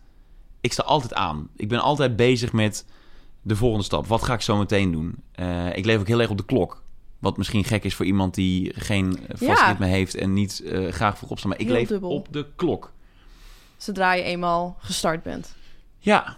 Ik 0.60 0.72
sta 0.72 0.82
altijd 0.82 1.14
aan. 1.14 1.48
Ik 1.56 1.68
ben 1.68 1.80
altijd 1.80 2.16
bezig 2.16 2.52
met 2.52 2.84
de 3.42 3.56
volgende 3.56 3.84
stap. 3.84 4.06
Wat 4.06 4.22
ga 4.22 4.34
ik 4.34 4.40
zo 4.40 4.56
meteen 4.56 4.92
doen? 4.92 5.14
Eh, 5.32 5.76
ik 5.76 5.84
leef 5.84 6.00
ook 6.00 6.06
heel 6.06 6.20
erg 6.20 6.30
op 6.30 6.36
de 6.38 6.44
klok. 6.44 6.82
Wat 7.18 7.36
misschien 7.36 7.64
gek 7.64 7.84
is 7.84 7.94
voor 7.94 8.06
iemand 8.06 8.34
die 8.34 8.72
geen 8.76 9.18
eh, 9.18 9.28
vast 9.28 9.60
Ja. 9.60 9.68
ritme 9.68 9.86
heeft... 9.86 10.14
en 10.14 10.32
niet 10.32 10.60
eh, 10.64 10.92
graag 10.92 11.18
vroeg 11.18 11.30
opstaan. 11.30 11.50
Maar 11.50 11.60
ik 11.60 11.66
Heel 11.66 11.74
leef 11.74 11.88
dubbel. 11.88 12.10
op 12.10 12.26
de 12.30 12.46
klok. 12.56 12.92
Zodra 13.76 14.12
je 14.12 14.22
eenmaal 14.22 14.76
gestart 14.78 15.22
bent. 15.22 15.54
Ja. 15.98 16.36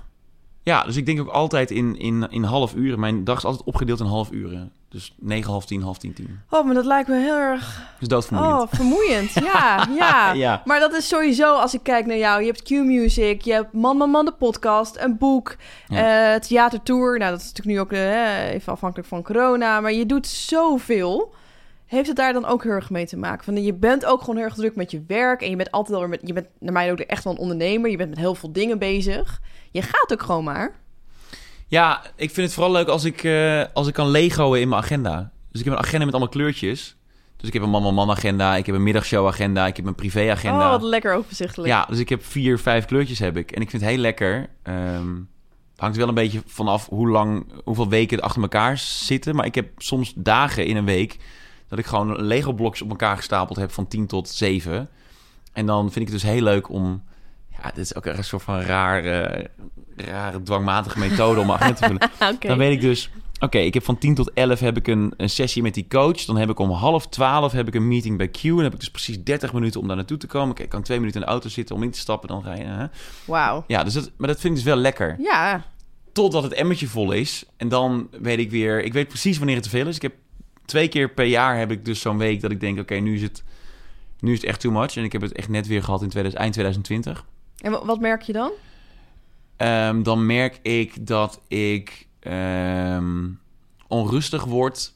Ja, 0.66 0.83
dus 0.85 0.96
ik 0.96 1.07
denk 1.07 1.20
ook 1.20 1.29
altijd 1.29 1.70
in, 1.70 1.98
in, 1.98 2.26
in 2.31 2.42
half 2.42 2.74
uren. 2.74 3.00
Mijn 3.00 3.24
dag 3.24 3.37
is 3.37 3.44
altijd 3.44 3.64
opgedeeld 3.64 4.00
in 4.00 4.07
half 4.07 4.31
uren. 4.31 4.72
Dus 4.88 5.14
9, 5.18 5.50
half 5.50 5.66
10, 5.66 5.83
half 5.83 5.98
10, 5.98 6.12
10. 6.14 6.40
Oh, 6.50 6.64
maar 6.64 6.74
dat 6.74 6.85
lijkt 6.85 7.09
me 7.09 7.16
heel 7.18 7.37
erg 7.37 7.83
Dus 7.98 8.09
doodvermoeiend. 8.09 8.61
Oh, 8.62 8.68
vermoeiend. 8.70 9.33
Ja, 9.52 9.87
ja. 9.96 10.33
Ja. 10.44 10.62
Maar 10.64 10.81
dat 10.81 10.92
is 10.94 11.09
sowieso, 11.09 11.55
als 11.55 11.74
ik 11.74 11.83
kijk 11.83 12.07
naar 12.07 12.16
jou, 12.16 12.40
je 12.40 12.46
hebt 12.46 12.62
Q-Music, 12.62 13.42
je 13.42 13.52
hebt 13.52 13.72
Man 13.72 13.96
Man 13.96 14.11
Man 14.11 14.24
de 14.24 14.33
podcast, 14.33 14.96
een 15.00 15.18
boek, 15.18 15.57
Ja. 15.88 16.35
eh 16.35 16.40
theatertour. 16.40 17.18
Nou, 17.18 17.31
dat 17.31 17.40
is 17.40 17.46
natuurlijk 17.52 17.76
nu 17.76 17.81
ook 17.81 17.92
eh, 18.05 18.50
even 18.52 18.72
afhankelijk 18.72 19.09
van 19.09 19.22
corona, 19.22 19.81
maar 19.81 19.92
je 19.92 20.07
doet 20.07 20.26
zoveel. 20.26 21.35
Heeft 21.87 22.07
het 22.09 22.16
daar 22.16 22.33
dan 22.33 22.44
ook 22.44 22.62
heel 22.62 22.72
erg 22.72 22.90
mee 22.90 23.07
te 23.07 23.16
maken? 23.16 23.44
Van, 23.44 23.62
je 23.62 23.75
bent 23.75 24.05
ook 24.05 24.20
gewoon 24.20 24.37
heel 24.37 24.44
erg 24.44 24.55
druk 24.55 24.77
met 24.77 24.90
je 24.90 25.05
werk 25.07 25.42
en 25.42 25.51
je 25.51 25.57
bent 25.57 25.70
altijd 25.70 25.99
wel 25.99 26.09
met, 26.09 26.20
je 26.25 26.33
bent 26.33 26.46
naar 26.59 26.72
mij 26.72 26.90
ook 26.90 26.99
echt 26.99 27.25
wel 27.25 27.33
een 27.33 27.38
ondernemer. 27.38 27.90
Je 27.90 27.96
bent 27.96 28.11
met 28.11 28.18
heel 28.18 28.35
veel 28.35 28.53
dingen 28.53 28.79
bezig. 28.79 29.40
Je 29.70 29.83
gaat 29.83 30.12
ook 30.12 30.22
gewoon 30.22 30.44
maar. 30.44 30.75
Ja, 31.66 32.03
ik 32.16 32.31
vind 32.31 32.46
het 32.46 32.55
vooral 32.55 32.72
leuk 32.72 32.88
als 32.88 33.05
ik, 33.05 33.25
eh, 33.25 33.64
als 33.72 33.87
ik 33.87 33.94
kan 33.94 34.09
legoen 34.09 34.57
in 34.57 34.68
mijn 34.68 34.83
agenda. 34.83 35.31
Dus 35.51 35.61
ik 35.61 35.66
heb 35.66 35.75
een 35.75 35.85
agenda 35.85 36.05
met 36.05 36.14
allemaal 36.14 36.33
kleurtjes. 36.33 36.96
Dus 37.37 37.49
ik 37.49 37.53
heb 37.53 37.62
een 37.62 37.70
man-man-man 37.70 38.11
agenda, 38.11 38.57
ik 38.57 38.66
heb 38.66 38.75
een 38.75 38.83
middagshow 38.83 39.27
agenda, 39.27 39.66
ik 39.66 39.77
heb 39.77 39.87
een 39.87 39.94
privé 39.94 40.31
agenda. 40.31 40.64
Oh, 40.64 40.70
wat 40.70 40.83
lekker 40.83 41.14
overzichtelijk. 41.14 41.72
ja, 41.72 41.85
dus 41.85 41.99
ik 41.99 42.09
heb 42.09 42.25
vier, 42.25 42.59
vijf 42.59 42.85
kleurtjes 42.85 43.18
heb 43.18 43.37
ik. 43.37 43.53
En 43.53 43.61
ik 43.61 43.70
vind 43.70 43.83
het 43.83 43.90
heel 43.90 44.01
lekker. 44.01 44.49
Ehm, 44.62 45.14
het 45.72 45.81
hangt 45.81 45.96
wel 45.96 46.09
een 46.09 46.14
beetje 46.14 46.42
vanaf 46.46 46.88
hoe 46.88 47.09
lang, 47.09 47.46
hoeveel 47.64 47.88
weken 47.88 48.16
het 48.16 48.25
achter 48.25 48.42
elkaar 48.42 48.79
zitten. 48.79 49.35
Maar 49.35 49.46
ik 49.46 49.55
heb 49.55 49.68
soms 49.77 50.12
dagen 50.16 50.66
in 50.66 50.77
een 50.77 50.85
week 50.85 51.16
dat 51.68 51.79
ik 51.79 51.87
gewoon 51.87 52.22
Lego 52.22 52.52
blokjes 52.52 52.83
op 52.83 52.90
elkaar 52.90 53.16
gestapeld 53.16 53.59
heb 53.59 53.72
van 53.72 53.88
10 53.88 54.07
tot 54.07 54.29
7. 54.29 54.88
En 55.52 55.66
dan 55.66 55.83
vind 55.92 56.07
ik 56.07 56.12
het 56.12 56.22
dus 56.22 56.31
heel 56.31 56.42
leuk 56.42 56.70
om... 56.70 57.02
Ja, 57.62 57.68
dit 57.68 57.85
is 57.85 57.94
ook 57.94 58.07
een 58.07 58.24
soort 58.24 58.42
van 58.42 58.61
raar, 58.61 59.05
eh, 59.05 59.44
rare 59.96 60.42
dwangmatige 60.42 60.98
methode 60.98 61.40
om 61.40 61.50
agenda 61.52 61.74
te 61.74 61.85
vullen. 61.87 62.38
Dan 62.38 62.59
weet 62.59 62.72
ik 62.72 62.81
dus, 62.81 63.11
oké, 63.40 63.59
ik 63.59 63.74
heb 63.74 63.85
van 63.85 63.98
10 63.98 64.14
tot 64.14 64.33
11 64.33 64.61
heb 64.61 64.76
ik 64.76 64.87
een, 64.87 65.14
een 65.16 65.31
sessie 65.31 65.62
met 65.62 65.74
die 65.74 65.87
coach. 65.88 66.24
Dan 66.24 66.37
heb 66.37 66.50
ik 66.50 66.59
om 66.59 66.70
half 66.70 67.07
12 67.09 67.52
heb 67.52 67.68
ik 67.68 67.74
een 67.74 67.88
meeting 67.88 68.16
bij 68.16 68.29
Q. 68.29 68.42
En 68.42 68.48
dan 68.55 68.62
heb 68.62 68.72
ik 68.72 68.81
dus 68.81 68.90
precies 68.90 69.22
30 69.22 69.52
minuten 69.52 69.81
om 69.81 69.87
daar 69.87 69.96
naartoe 69.96 70.16
te 70.16 70.26
komen. 70.26 70.50
Oké, 70.50 70.62
ik 70.62 70.68
kan 70.68 70.83
twee 70.83 70.98
minuten 70.98 71.20
in 71.20 71.26
de 71.26 71.33
auto 71.33 71.48
zitten 71.48 71.74
om 71.74 71.83
in 71.83 71.90
te 71.90 71.98
stappen. 71.98 72.29
Dan 72.29 72.42
ga 72.42 72.55
je. 72.55 72.64
hè. 72.64 72.87
Wauw. 73.24 73.64
Ja, 73.66 73.85
dus 73.85 73.92
dat, 73.92 74.11
maar 74.16 74.29
dat 74.29 74.40
vind 74.40 74.57
ik 74.57 74.64
dus 74.64 74.72
wel 74.72 74.83
lekker. 74.83 75.16
Ja, 75.18 75.64
Totdat 76.12 76.42
het 76.42 76.52
emmertje 76.52 76.87
vol 76.88 77.12
is. 77.12 77.44
En 77.57 77.68
dan 77.68 78.09
weet 78.20 78.38
ik 78.38 78.50
weer, 78.50 78.83
ik 78.85 78.92
weet 78.92 79.09
precies 79.09 79.37
wanneer 79.38 79.55
het 79.55 79.64
te 79.64 79.70
veel 79.70 79.87
is. 79.87 79.96
Ik 79.96 80.02
heb 80.02 80.14
twee 80.66 80.88
keer 80.88 81.11
per 81.11 81.24
jaar 81.24 81.59
heb 81.59 81.70
ik 81.70 81.85
dus 81.85 82.00
zo'n 82.00 82.18
week 82.18 82.40
dat 82.40 82.50
ik 82.50 82.61
denk, 82.61 82.79
oké, 82.79 82.94
nu 82.94 83.14
is 83.14 83.22
het. 83.22 83.44
Nu 84.20 84.33
is 84.33 84.38
het 84.40 84.46
echt 84.48 84.61
too 84.61 84.72
much. 84.72 84.96
En 84.96 85.05
ik 85.05 85.12
heb 85.12 85.20
het 85.22 85.33
echt 85.33 85.48
net 85.48 85.66
weer 85.66 85.83
gehad 85.83 86.02
in 86.02 86.09
2000, 86.09 86.42
eind 86.42 86.52
2020. 86.55 87.24
en 87.57 87.70
wa- 87.72 87.85
wat 87.85 88.00
merk 88.00 88.22
je 88.22 88.33
dan? 88.33 88.50
ehm, 89.57 90.02
dan 90.02 90.26
merk 90.26 90.59
ik 90.62 91.07
dat 91.07 91.40
ik 91.48 92.07
ehm, 92.20 93.24
onrustig 93.88 94.44
word 94.44 94.94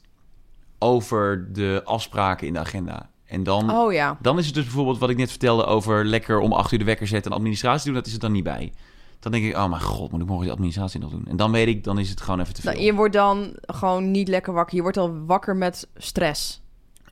over 0.79 1.53
de 1.53 1.81
afspraken 1.85 2.47
in 2.47 2.53
de 2.53 2.59
agenda. 2.59 3.09
En 3.25 3.43
dan, 3.43 3.71
Oh 3.71 3.93
ja. 3.93 4.17
dan 4.21 4.37
is 4.37 4.45
het 4.45 4.55
dus 4.55 4.63
bijvoorbeeld 4.63 4.97
wat 4.99 5.09
ik 5.09 5.17
net 5.17 5.29
vertelde 5.29 5.65
over 5.65 6.05
lekker 6.05 6.39
om 6.39 6.53
acht 6.53 6.71
uur 6.71 6.79
de 6.79 6.85
wekker 6.85 7.07
zetten 7.07 7.31
en 7.31 7.37
administratie 7.37 7.85
doen. 7.85 7.93
Dat 7.93 8.05
is 8.05 8.11
het 8.11 8.21
dan 8.21 8.31
niet 8.31 8.43
bij. 8.43 8.73
Dan 9.21 9.31
denk 9.31 9.43
ik, 9.45 9.55
oh 9.55 9.69
mijn 9.69 9.81
god, 9.81 10.11
moet 10.11 10.21
ik 10.21 10.25
morgen 10.27 10.43
die 10.45 10.53
administratie 10.53 10.99
nog 10.99 11.09
doen? 11.11 11.25
En 11.27 11.35
dan 11.37 11.51
weet 11.51 11.67
ik, 11.67 11.83
dan 11.83 11.99
is 11.99 12.09
het 12.09 12.21
gewoon 12.21 12.39
even 12.39 12.53
te 12.53 12.61
veel. 12.61 12.71
Nou, 12.71 12.83
je 12.83 12.93
wordt 12.93 13.13
dan 13.13 13.53
gewoon 13.61 14.11
niet 14.11 14.27
lekker 14.27 14.53
wakker. 14.53 14.75
Je 14.75 14.81
wordt 14.81 14.97
al 14.97 15.25
wakker 15.25 15.55
met 15.55 15.87
stress. 15.95 16.61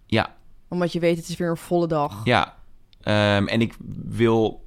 Ja, 0.05 0.35
Omdat 0.67 0.93
je 0.93 0.99
weet, 0.99 1.17
het 1.17 1.29
is 1.29 1.37
weer 1.37 1.49
een 1.49 1.57
volle 1.57 1.87
dag. 1.87 2.21
ja. 2.23 2.57
Ehm, 3.01 3.47
en 3.47 3.61
ik 3.61 3.75
wil 4.05 4.65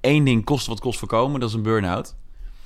één 0.00 0.24
ding 0.24 0.44
kosten 0.44 0.70
wat 0.72 0.80
kost 0.80 0.98
voorkomen. 0.98 1.40
Dat 1.40 1.48
is 1.48 1.54
een 1.54 1.62
burn-out. 1.62 2.14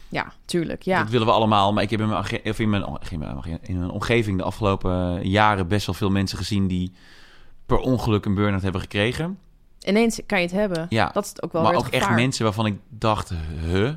Ja, 0.09 0.33
tuurlijk. 0.45 0.83
Ja. 0.83 0.99
Dat 1.03 1.11
willen 1.11 1.27
we 1.27 1.33
allemaal. 1.33 1.73
Maar 1.73 1.83
ik 1.83 1.91
heb 1.91 2.01
in 2.01 2.09
mijn, 2.09 2.21
of 2.45 2.59
in 2.59 2.69
mijn, 2.69 2.85
in 3.11 3.19
mijn, 3.19 3.59
in 3.63 3.91
omgeving 3.91 4.39
de 4.39 4.45
afgelopen 4.45 5.29
jaren 5.29 5.69
best 5.69 5.87
wel 5.87 5.95
veel 5.95 6.11
mensen 6.11 6.39
gezien 6.39 6.67
die 6.67 6.93
per 7.67 7.79
ongeluk 7.79 8.25
een 8.25 8.35
burn-out 8.35 8.63
hebben 8.63 8.81
gekregen. 8.81 9.39
Ineens 9.81 10.21
kan 10.27 10.39
je 10.39 10.45
het 10.45 10.55
hebben. 10.55 10.87
Ja, 10.89 11.11
Dat 11.13 11.25
is 11.25 11.43
ook 11.43 11.53
wel 11.53 11.63
maar 11.63 11.75
ook 11.75 11.87
echt 11.89 12.11
mensen 12.11 12.45
waarvan 12.45 12.67
ik 12.67 12.79
dacht, 12.89 13.33
huh? 13.65 13.91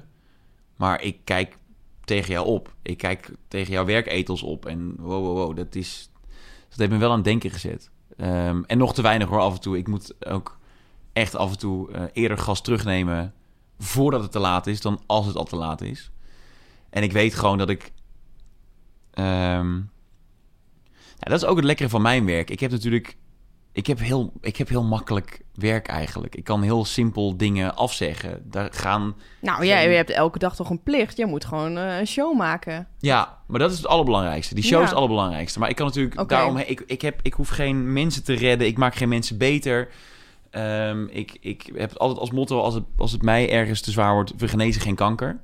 Maar 0.79 1.01
ik 1.01 1.19
kijk 1.23 1.57
tegen 2.05 2.33
jou 2.33 2.47
op. 2.47 2.73
Ik 2.81 2.97
kijk 2.97 3.31
tegen 3.47 3.73
jouw 3.73 3.85
werketels 3.85 4.43
op. 4.43 4.65
En 4.65 4.95
wow, 4.97 5.25
wow, 5.25 5.37
wow, 5.37 5.55
dat 5.55 5.75
is... 5.75 6.11
Dat 6.69 6.77
heeft 6.77 6.91
me 6.91 6.97
wel 6.97 7.09
aan 7.09 7.15
het 7.15 7.25
denken 7.25 7.51
gezet. 7.51 7.89
Ehm, 8.17 8.63
en 8.65 8.77
nog 8.77 8.93
te 8.93 9.01
weinig 9.01 9.27
hoor, 9.27 9.39
af 9.39 9.53
en 9.53 9.59
toe. 9.59 9.77
Ik 9.77 9.87
moet 9.87 10.25
ook 10.25 10.57
echt 11.13 11.35
af 11.35 11.51
en 11.51 11.57
toe 11.57 11.91
eh, 11.91 12.03
eerder 12.13 12.37
gas 12.37 12.61
terugnemen 12.61 13.33
voordat 13.77 14.21
het 14.21 14.31
te 14.31 14.39
laat 14.39 14.67
is 14.67 14.81
dan 14.81 15.01
als 15.05 15.25
het 15.25 15.35
al 15.35 15.45
te 15.45 15.55
laat 15.55 15.81
is. 15.81 16.11
En 16.89 17.03
ik 17.03 17.11
weet 17.11 17.35
gewoon 17.35 17.57
dat 17.57 17.69
ik... 17.69 17.91
ehm, 19.11 19.81
dat 21.17 21.41
is 21.41 21.45
ook 21.45 21.55
het 21.55 21.65
lekkere 21.65 21.89
van 21.89 22.01
mijn 22.01 22.25
werk. 22.25 22.49
Ik 22.49 22.59
heb 22.59 22.71
natuurlijk... 22.71 23.17
Ik 23.71 23.88
heb, 23.88 23.99
heel, 23.99 24.34
ik 24.41 24.58
heb 24.58 24.69
heel 24.69 24.84
makkelijk 24.84 25.41
werk 25.53 25.88
eigenlijk. 25.88 26.36
Ik 26.36 26.43
kan 26.43 26.62
heel 26.62 26.86
simpel 26.86 27.38
dingen 27.38 27.75
afzeggen. 27.75 28.41
Daar 28.43 28.69
gaan... 28.71 29.15
Nou 29.41 29.65
ja, 29.65 29.79
je 29.79 29.95
hebt 29.95 30.10
elke 30.10 30.39
dag 30.39 30.55
toch 30.55 30.69
een 30.69 30.84
plicht. 30.84 31.17
Je 31.17 31.25
moet 31.25 31.45
gewoon 31.45 31.77
eh, 31.77 31.97
een 31.97 32.08
show 32.08 32.38
maken. 32.38 32.88
Ja, 32.99 33.38
maar 33.47 33.60
dat 33.60 33.71
is 33.71 33.77
het 33.77 33.88
allerbelangrijkste. 33.88 34.55
Die 34.55 34.63
show 34.63 34.77
Ja. 34.77 34.84
is 34.84 34.89
het 34.89 34.97
allerbelangrijkste. 34.97 35.60
Maar 35.60 35.69
ik 35.69 35.75
kan 35.75 35.86
natuurlijk 35.86 36.29
daarom... 36.29 36.58
Ik, 36.58 36.84
ik, 36.86 37.01
heb, 37.01 37.19
ik 37.23 37.34
hoef 37.34 37.49
geen 37.49 37.93
mensen 37.93 38.23
te 38.23 38.34
redden. 38.34 38.67
Ik 38.67 38.77
maak 38.77 38.95
geen 38.95 39.10
mensen 39.10 39.38
beter. 39.38 39.89
Ehm, 40.49 41.05
ik, 41.05 41.38
ik 41.39 41.69
heb 41.73 41.89
het 41.89 41.99
altijd 41.99 42.19
als 42.19 42.32
motto... 42.32 42.62
Als 42.62 42.73
het, 42.73 42.84
als 42.97 43.12
het 43.12 43.21
mij 43.21 43.49
ergens 43.51 43.82
te 43.82 43.91
zwaar 43.91 44.13
wordt... 44.13 44.34
We 44.38 44.47
genezen 44.47 44.82
geen 44.82 44.95
kanker. 44.95 45.41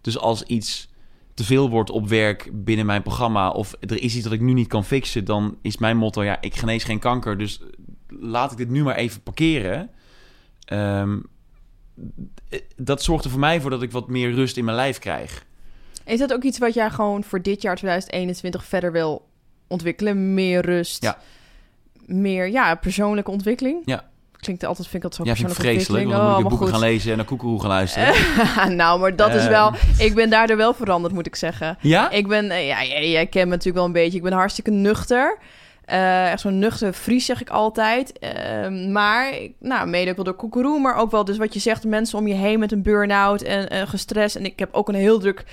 Dus 0.00 0.18
als 0.18 0.42
iets 0.42 0.88
te 1.38 1.44
veel 1.44 1.70
wordt 1.70 1.90
op 1.90 2.08
werk 2.08 2.50
binnen 2.52 2.86
mijn 2.86 3.02
programma... 3.02 3.50
of 3.50 3.76
er 3.80 4.02
is 4.02 4.14
iets 4.14 4.24
dat 4.24 4.32
ik 4.32 4.40
nu 4.40 4.52
niet 4.52 4.68
kan 4.68 4.84
fixen... 4.84 5.24
dan 5.24 5.58
is 5.62 5.78
mijn 5.78 5.96
motto... 5.96 6.24
Ja, 6.24 6.40
ik 6.40 6.54
genees 6.54 6.84
geen 6.84 6.98
kanker. 6.98 7.38
Dus 7.38 7.60
laat 8.08 8.52
ik 8.52 8.56
dit 8.58 8.68
nu 8.68 8.82
maar 8.82 8.96
even 8.96 9.22
parkeren. 9.22 9.90
Ehm, 10.64 11.18
dat 12.76 13.02
zorgt 13.02 13.24
er 13.24 13.30
voor 13.30 13.40
mij 13.40 13.60
voor 13.60 13.70
dat 13.70 13.82
ik 13.82 13.90
wat 13.90 14.08
meer 14.08 14.32
rust 14.32 14.56
in 14.56 14.64
mijn 14.64 14.76
lijf 14.76 14.98
krijg. 14.98 15.44
Is 16.04 16.18
dat 16.18 16.32
ook 16.32 16.42
iets 16.42 16.58
wat 16.58 16.74
jij 16.74 16.90
gewoon 16.90 17.24
voor 17.24 17.42
dit 17.42 17.62
jaar 17.62 17.76
2021 17.76 18.64
verder 18.64 18.92
wil 18.92 19.28
ontwikkelen? 19.66 20.34
Meer 20.34 20.60
rust? 20.60 21.02
Ja. 21.02 21.18
Meer, 22.06 22.48
ja, 22.50 22.74
persoonlijke 22.74 23.30
ontwikkeling? 23.30 23.82
Ja. 23.84 24.10
Klinkt 24.40 24.64
altijd, 24.64 24.88
vind 24.88 25.04
ik 25.04 25.10
dat 25.10 25.18
zo 25.18 25.24
Ja, 25.24 25.34
vind 25.34 25.48
ik 25.50 25.54
vreselijk. 25.54 26.08
Dan 26.08 26.24
moet 26.34 26.42
Oh, 26.44 26.48
boeken 26.48 26.68
gaan 26.68 26.80
lezen 26.80 27.10
en 27.10 27.16
naar 27.16 27.26
koekeroe 27.26 27.60
gaan 27.60 27.68
luisteren. 27.68 28.14
nou, 28.76 29.00
maar 29.00 29.16
dat 29.16 29.34
is 29.34 29.40
Ehm. 29.42 29.48
wel... 29.50 29.72
Ik 29.98 30.14
ben 30.14 30.30
daardoor 30.30 30.56
wel 30.56 30.74
veranderd, 30.74 31.14
moet 31.14 31.26
ik 31.26 31.36
zeggen. 31.36 31.78
ja? 31.80 32.10
Ik 32.10 32.26
ben, 32.28 32.50
eh, 32.50 32.66
ja, 32.66 32.84
jij, 32.84 33.10
jij 33.10 33.26
kent 33.26 33.44
me 33.44 33.50
natuurlijk 33.50 33.76
wel 33.76 33.84
een 33.84 33.92
beetje. 33.92 34.16
Ik 34.16 34.22
ben 34.22 34.32
hartstikke 34.32 34.70
nuchter. 34.70 35.38
Eh, 35.84 36.30
echt 36.30 36.40
zo'n 36.40 36.58
nuchter 36.58 36.92
Fries, 36.92 37.24
zeg 37.26 37.40
ik 37.40 37.50
altijd. 37.50 38.18
Ehm, 38.18 38.92
maar, 38.92 39.32
nou, 39.60 39.88
mede 39.88 40.10
ook 40.10 40.16
wel 40.16 40.24
door 40.24 40.34
koekeroe, 40.34 40.80
maar 40.80 40.96
ook 40.96 41.10
wel 41.10 41.24
dus 41.24 41.36
wat 41.36 41.54
je 41.54 41.60
zegt, 41.60 41.84
mensen 41.84 42.18
om 42.18 42.26
je 42.26 42.34
heen 42.34 42.58
met 42.58 42.72
een 42.72 42.82
burn-out 42.82 43.42
en 43.42 43.68
eh, 43.68 43.82
gestrest. 43.88 44.36
En 44.36 44.44
ik 44.44 44.58
heb 44.58 44.68
ook 44.74 44.88
een 44.88 44.94
heel 44.94 45.18
druk 45.18 45.44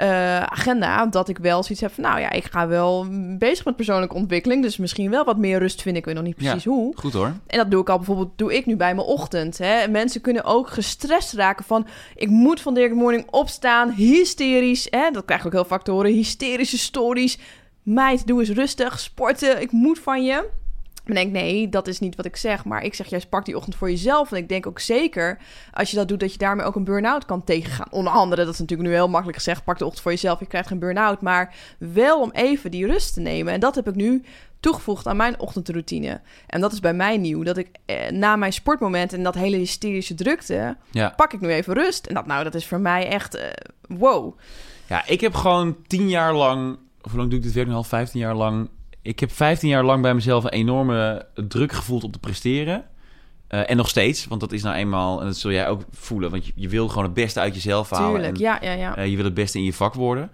eh, 0.00 0.42
agenda, 0.42 1.06
dat 1.06 1.28
ik 1.28 1.38
wel 1.38 1.62
zoiets 1.62 1.80
heb 1.80 1.92
van, 1.92 2.04
nou 2.04 2.20
ja, 2.20 2.30
ik 2.30 2.44
ga 2.44 2.68
wel 2.68 3.06
bezig 3.38 3.64
met 3.64 3.76
persoonlijke 3.76 4.14
ontwikkeling, 4.14 4.62
dus 4.62 4.76
misschien 4.76 5.10
wel 5.10 5.24
wat 5.24 5.36
meer 5.36 5.58
rust 5.58 5.82
vind 5.82 5.96
ik, 5.96 6.04
weet 6.04 6.14
nog 6.14 6.24
niet 6.24 6.36
precies 6.36 6.64
hoe. 6.64 6.92
Goed 6.96 7.12
hoor. 7.12 7.32
En 7.46 7.58
dat 7.58 7.70
doe 7.70 7.80
ik 7.80 7.88
al 7.88 7.96
bijvoorbeeld, 7.96 8.30
doe 8.36 8.54
ik 8.54 8.66
nu 8.66 8.76
bij 8.76 8.94
mijn 8.94 9.06
ochtend. 9.06 9.58
Hè. 9.58 9.88
Mensen 9.88 10.20
kunnen 10.20 10.44
ook 10.44 10.68
gestrest 10.68 11.32
raken 11.32 11.64
van, 11.64 11.86
ik 12.14 12.28
moet 12.28 12.60
van 12.60 12.74
Dirk 12.74 12.94
Morning 12.94 13.26
opstaan, 13.30 13.90
hysterisch. 13.90 14.86
Hè. 14.90 15.10
Dat 15.10 15.24
krijg 15.24 15.40
ik 15.40 15.46
ook 15.46 15.52
heel 15.52 15.64
vaak 15.64 15.82
te 15.82 15.90
horen, 15.90 16.12
hysterische 16.12 16.78
stories. 16.78 17.38
Meid, 17.82 18.26
doe 18.26 18.40
eens 18.40 18.50
rustig, 18.50 19.00
sporten, 19.00 19.60
ik 19.60 19.72
moet 19.72 19.98
van 19.98 20.24
je. 20.24 20.48
Ik 21.04 21.14
denk, 21.14 21.32
nee, 21.32 21.68
dat 21.68 21.86
is 21.88 21.98
niet 21.98 22.16
wat 22.16 22.24
ik 22.26 22.36
zeg. 22.36 22.64
Maar 22.64 22.82
ik 22.84 22.94
zeg 22.94 23.06
juist, 23.06 23.28
pak 23.28 23.44
die 23.44 23.56
ochtend 23.56 23.76
voor 23.76 23.90
jezelf. 23.90 24.32
En 24.32 24.36
ik 24.38 24.48
denk 24.48 24.66
ook 24.66 24.78
zeker, 24.78 25.38
als 25.72 25.90
je 25.90 25.96
dat 25.96 26.08
doet, 26.08 26.20
dat 26.20 26.32
je 26.32 26.38
daarmee 26.38 26.66
ook 26.66 26.74
een 26.76 26.84
burn-out 26.84 27.24
kan 27.24 27.44
tegengaan. 27.44 27.88
Onder 27.90 28.12
andere, 28.12 28.44
dat 28.44 28.52
is 28.54 28.60
natuurlijk 28.60 28.88
nu 28.88 28.94
heel 28.94 29.08
makkelijk 29.08 29.38
gezegd, 29.38 29.64
pak 29.64 29.78
de 29.78 29.84
ochtend 29.84 30.02
voor 30.02 30.12
jezelf, 30.12 30.38
je 30.40 30.46
krijgt 30.46 30.68
geen 30.68 30.78
burn-out. 30.78 31.20
Maar 31.20 31.54
wel 31.78 32.20
om 32.20 32.30
even 32.30 32.70
die 32.70 32.86
rust 32.86 33.14
te 33.14 33.20
nemen. 33.20 33.52
En 33.52 33.60
dat 33.60 33.74
heb 33.74 33.88
ik 33.88 33.94
nu 33.94 34.22
toegevoegd 34.60 35.06
aan 35.06 35.16
mijn 35.16 35.40
ochtendroutine. 35.40 36.20
En 36.46 36.60
dat 36.60 36.72
is 36.72 36.80
bij 36.80 36.94
mij 36.94 37.16
nieuw. 37.18 37.42
Dat 37.42 37.56
ik 37.56 37.68
eh, 37.86 38.10
na 38.10 38.36
mijn 38.36 38.52
sportmoment 38.52 39.12
en 39.12 39.22
dat 39.22 39.34
hele 39.34 39.56
hysterische 39.56 40.14
drukte, 40.14 40.76
Ja. 40.90 41.12
pak 41.16 41.32
ik 41.32 41.40
nu 41.40 41.48
even 41.48 41.74
rust. 41.74 42.06
En 42.06 42.14
dat 42.14 42.26
nou, 42.26 42.44
dat 42.44 42.54
is 42.54 42.66
voor 42.66 42.80
mij 42.80 43.08
echt 43.08 43.34
eh, 43.34 43.48
wow. 43.88 44.38
ja, 44.86 45.06
ik 45.06 45.20
heb 45.20 45.34
gewoon 45.34 45.76
tien 45.86 46.08
jaar 46.08 46.34
lang... 46.34 46.78
Of 47.02 47.10
hoe 47.10 47.18
lang 47.18 47.30
doe 47.30 47.38
ik 47.38 47.44
dit 47.44 47.54
werk 47.54 47.68
nu 47.68 47.74
al? 47.74 47.82
Vijftien 47.84 48.20
jaar 48.20 48.34
lang. 48.34 48.68
Ik 49.02 49.20
heb 49.20 49.32
vijftien 49.32 49.68
jaar 49.68 49.84
lang 49.84 50.02
bij 50.02 50.14
mezelf 50.14 50.44
een 50.44 50.50
enorme 50.50 51.26
druk 51.34 51.72
gevoeld 51.72 52.04
om 52.04 52.10
te 52.10 52.18
presteren. 52.18 52.84
Eh, 53.46 53.70
en 53.70 53.76
nog 53.76 53.88
steeds, 53.88 54.26
want 54.26 54.40
dat 54.40 54.52
is 54.52 54.62
nou 54.62 54.76
eenmaal... 54.76 55.20
En 55.20 55.26
dat 55.26 55.36
zul 55.36 55.50
jij 55.50 55.68
ook 55.68 55.82
voelen, 55.90 56.30
want 56.30 56.46
je, 56.46 56.52
je 56.54 56.68
wil 56.68 56.88
gewoon 56.88 57.04
het 57.04 57.14
beste 57.14 57.40
uit 57.40 57.54
jezelf 57.54 57.90
halen. 57.90 58.10
Tuurlijk, 58.10 58.36
En, 58.36 58.40
ja, 58.40 58.58
ja, 58.62 58.72
ja. 58.72 58.96
Eh, 58.96 59.06
je 59.06 59.16
wil 59.16 59.24
het 59.24 59.34
beste 59.34 59.58
in 59.58 59.64
je 59.64 59.72
vak 59.72 59.94
worden. 59.94 60.30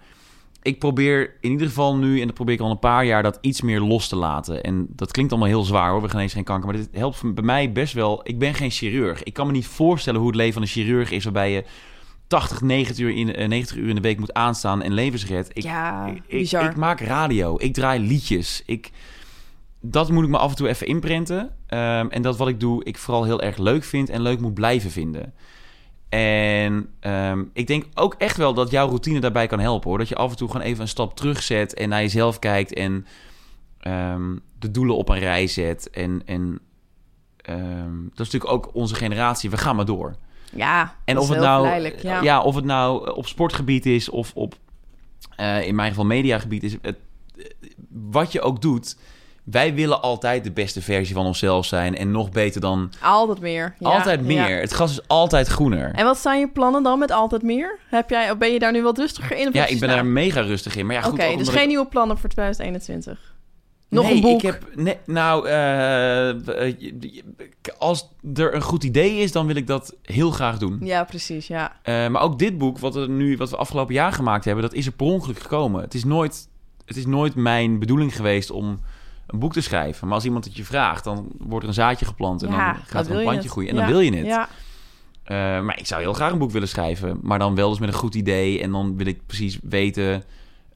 Ik 0.61 0.79
probeer 0.79 1.35
in 1.41 1.51
ieder 1.51 1.67
geval 1.67 1.95
nu, 1.95 2.19
en 2.19 2.25
dat 2.25 2.35
probeer 2.35 2.53
ik 2.53 2.61
al 2.61 2.71
een 2.71 2.79
paar 2.79 3.05
jaar, 3.05 3.23
dat 3.23 3.37
iets 3.41 3.61
meer 3.61 3.79
los 3.79 4.07
te 4.07 4.15
laten. 4.15 4.63
En 4.63 4.87
dat 4.89 5.11
klinkt 5.11 5.31
allemaal 5.31 5.49
heel 5.49 5.63
zwaar 5.63 5.91
hoor, 5.91 6.01
we 6.01 6.09
genezen 6.09 6.35
geen 6.35 6.43
kanker. 6.43 6.67
Maar 6.67 6.77
dit 6.77 6.89
helpt 6.91 7.33
bij 7.33 7.43
mij 7.43 7.71
best 7.71 7.93
wel. 7.93 8.19
Ik 8.23 8.39
ben 8.39 8.53
geen 8.53 8.71
chirurg. 8.71 9.23
Ik 9.23 9.33
kan 9.33 9.45
me 9.45 9.51
niet 9.51 9.67
voorstellen 9.67 10.19
hoe 10.19 10.29
het 10.29 10.37
leven 10.37 10.53
van 10.53 10.61
een 10.61 10.67
chirurg 10.67 11.11
is, 11.11 11.23
waarbij 11.23 11.51
je 11.51 11.63
80, 12.27 12.61
90 12.61 12.97
uur 12.97 13.15
in, 13.15 13.35
eh, 13.35 13.47
90 13.47 13.77
uur 13.77 13.89
in 13.89 13.95
de 13.95 14.01
week 14.01 14.19
moet 14.19 14.33
aanstaan 14.33 14.81
en 14.81 14.93
levens 14.93 15.25
redt. 15.25 15.49
Ik, 15.53 15.63
ja, 15.63 16.05
ik, 16.05 16.15
ik, 16.15 16.39
bizar. 16.39 16.69
ik 16.69 16.75
maak 16.75 16.99
radio, 16.99 17.55
ik 17.59 17.73
draai 17.73 17.99
liedjes. 17.99 18.63
Ik, 18.65 18.91
dat 19.81 20.09
moet 20.11 20.23
ik 20.23 20.29
me 20.29 20.37
af 20.37 20.49
en 20.49 20.55
toe 20.55 20.67
even 20.67 20.87
inprenten. 20.87 21.55
Ehm, 21.67 22.07
en 22.09 22.21
dat 22.21 22.37
wat 22.37 22.47
ik 22.47 22.59
doe, 22.59 22.83
ik 22.83 22.97
vooral 22.97 23.23
heel 23.23 23.41
erg 23.41 23.57
leuk 23.57 23.83
vind 23.83 24.09
en 24.09 24.21
leuk 24.21 24.39
moet 24.39 24.53
blijven 24.53 24.91
vinden. 24.91 25.33
En 26.09 26.89
ehm, 26.99 27.43
ik 27.53 27.67
denk 27.67 27.85
ook 27.93 28.13
echt 28.13 28.37
wel 28.37 28.53
dat 28.53 28.71
jouw 28.71 28.87
routine 28.87 29.19
daarbij 29.19 29.47
kan 29.47 29.59
helpen 29.59 29.89
hoor. 29.89 29.97
Dat 29.97 30.09
je 30.09 30.15
af 30.15 30.31
en 30.31 30.37
toe 30.37 30.47
gewoon 30.47 30.65
even 30.65 30.81
een 30.81 30.87
stap 30.87 31.15
terugzet 31.15 31.73
en 31.73 31.89
naar 31.89 32.01
jezelf 32.01 32.39
kijkt 32.39 32.73
en 32.73 33.05
ehm, 33.79 34.35
de 34.59 34.71
doelen 34.71 34.95
op 34.95 35.09
een 35.09 35.19
rij 35.19 35.47
zet. 35.47 35.89
En, 35.89 36.21
en 36.25 36.59
dat 38.09 38.25
is 38.25 38.31
natuurlijk 38.31 38.51
ook 38.51 38.75
onze 38.75 38.95
generatie. 38.95 39.49
We 39.49 39.57
gaan 39.57 39.75
maar 39.75 39.85
door. 39.85 40.15
Ja, 40.53 40.95
En 41.05 41.17
of 41.17 41.29
het, 41.29 41.39
nou, 41.39 41.91
ja. 42.01 42.21
ja. 42.21 42.41
of 42.41 42.55
het 42.55 42.65
nou 42.65 43.11
op 43.15 43.27
sportgebied 43.27 43.85
is 43.85 44.09
of 44.09 44.31
op, 44.33 44.55
eh, 45.35 45.67
in 45.67 45.75
mijn 45.75 45.89
geval 45.89 46.05
mediagebied 46.05 46.63
is. 46.63 46.75
Het, 46.81 46.97
wat 47.89 48.31
je 48.31 48.41
ook 48.41 48.61
doet, 48.61 48.97
wij 49.43 49.73
willen 49.73 50.01
altijd 50.01 50.43
de 50.43 50.51
beste 50.51 50.81
versie 50.81 51.15
van 51.15 51.25
onszelf 51.25 51.65
zijn. 51.65 51.97
En 51.97 52.11
nog 52.11 52.31
beter 52.31 52.61
dan 52.61 52.91
Altijd 53.01 53.39
meer. 53.39 53.75
Ja, 53.79 53.89
altijd 53.89 54.21
meer. 54.21 54.49
ja. 54.49 54.55
Het 54.55 54.71
gras 54.71 54.91
is 54.91 55.07
altijd 55.07 55.47
groener. 55.47 55.91
En 55.93 56.05
wat 56.05 56.17
zijn 56.17 56.39
je 56.39 56.47
plannen 56.47 56.83
dan 56.83 56.99
met 56.99 57.11
altijd 57.11 57.41
meer? 57.41 57.79
Heb 57.89 58.09
jij, 58.09 58.31
of 58.31 58.37
ben 58.37 58.53
je 58.53 58.59
daar 58.59 58.71
nu 58.71 58.81
wat 58.81 58.97
rustiger 58.97 59.37
in? 59.37 59.49
ja, 59.53 59.65
ik 59.65 59.79
ben 59.79 59.89
daar 59.89 60.05
mega 60.05 60.41
rustig 60.41 60.75
in. 60.75 60.85
Maar 60.85 60.95
ja, 60.95 61.01
goed, 61.01 61.13
Oké, 61.13 61.37
dus 61.37 61.49
geen 61.49 61.67
nieuwe 61.67 61.85
plannen 61.85 62.17
voor 62.17 62.29
2021? 62.29 63.35
Nog 63.89 64.03
nee, 64.03 64.15
een 64.15 64.21
boek? 64.21 64.41
Ik 64.41 64.41
heb, 64.41 64.75
nee, 64.75 64.97
nou, 65.05 65.47
eh, 65.47 66.29
eh, 66.29 66.75
als 67.77 68.09
er 68.33 68.55
een 68.55 68.61
goed 68.61 68.83
idee 68.83 69.17
is, 69.17 69.31
dan 69.31 69.47
wil 69.47 69.55
ik 69.55 69.67
dat 69.67 69.95
heel 70.01 70.31
graag 70.31 70.57
doen. 70.57 70.77
Ja, 70.81 71.03
precies, 71.03 71.47
ja. 71.47 71.77
Eh, 71.83 72.07
maar 72.07 72.21
ook 72.21 72.39
dit 72.39 72.57
boek, 72.57 72.79
wat, 72.79 72.93
we 72.93 73.07
nu, 73.07 73.37
wat 73.37 73.49
we 73.49 73.57
afgelopen 73.57 73.93
jaar 73.93 74.11
gemaakt 74.11 74.45
hebben, 74.45 74.63
dat 74.63 74.73
is 74.73 74.85
er 74.85 74.91
per 74.91 75.05
ongeluk 75.05 75.39
gekomen. 75.39 75.81
Het 75.81 75.93
is, 75.93 76.03
nooit, 76.03 76.47
het 76.85 76.97
is 76.97 77.05
nooit 77.05 77.35
mijn 77.35 77.79
bedoeling 77.79 78.15
geweest 78.15 78.51
om 78.51 78.79
een 79.27 79.39
boek 79.39 79.53
te 79.53 79.61
schrijven. 79.61 80.07
Maar 80.07 80.15
als 80.15 80.25
iemand 80.25 80.45
het 80.45 80.55
je 80.55 80.65
vraagt, 80.65 81.03
dan 81.03 81.27
wordt 81.39 81.63
er 81.63 81.69
een 81.69 81.75
zaadje 81.75 82.05
geplant 82.05 82.43
en 82.43 82.51
ja, 82.51 82.73
dan 82.73 82.81
gaat 82.85 83.05
er 83.05 83.11
een 83.11 83.17
je 83.17 83.23
plantje 83.23 83.49
groeien. 83.49 83.69
En 83.69 83.75
Ja, 83.75 83.81
dan 83.81 83.91
wil 83.91 83.99
je 83.99 84.15
het. 84.15 84.25
Ja, 84.25 84.49
maar 85.61 85.79
ik 85.79 85.85
zou 85.85 86.01
heel 86.01 86.13
graag 86.13 86.31
een 86.31 86.37
boek 86.37 86.51
willen 86.51 86.67
schrijven. 86.67 87.19
Maar 87.21 87.39
dan 87.39 87.55
wel 87.55 87.69
dus 87.69 87.79
met 87.79 87.89
een 87.89 87.95
goed 87.95 88.15
idee. 88.15 88.61
En 88.61 88.71
dan 88.71 88.97
wil 88.97 89.05
ik 89.05 89.25
precies 89.25 89.59
weten 89.61 90.23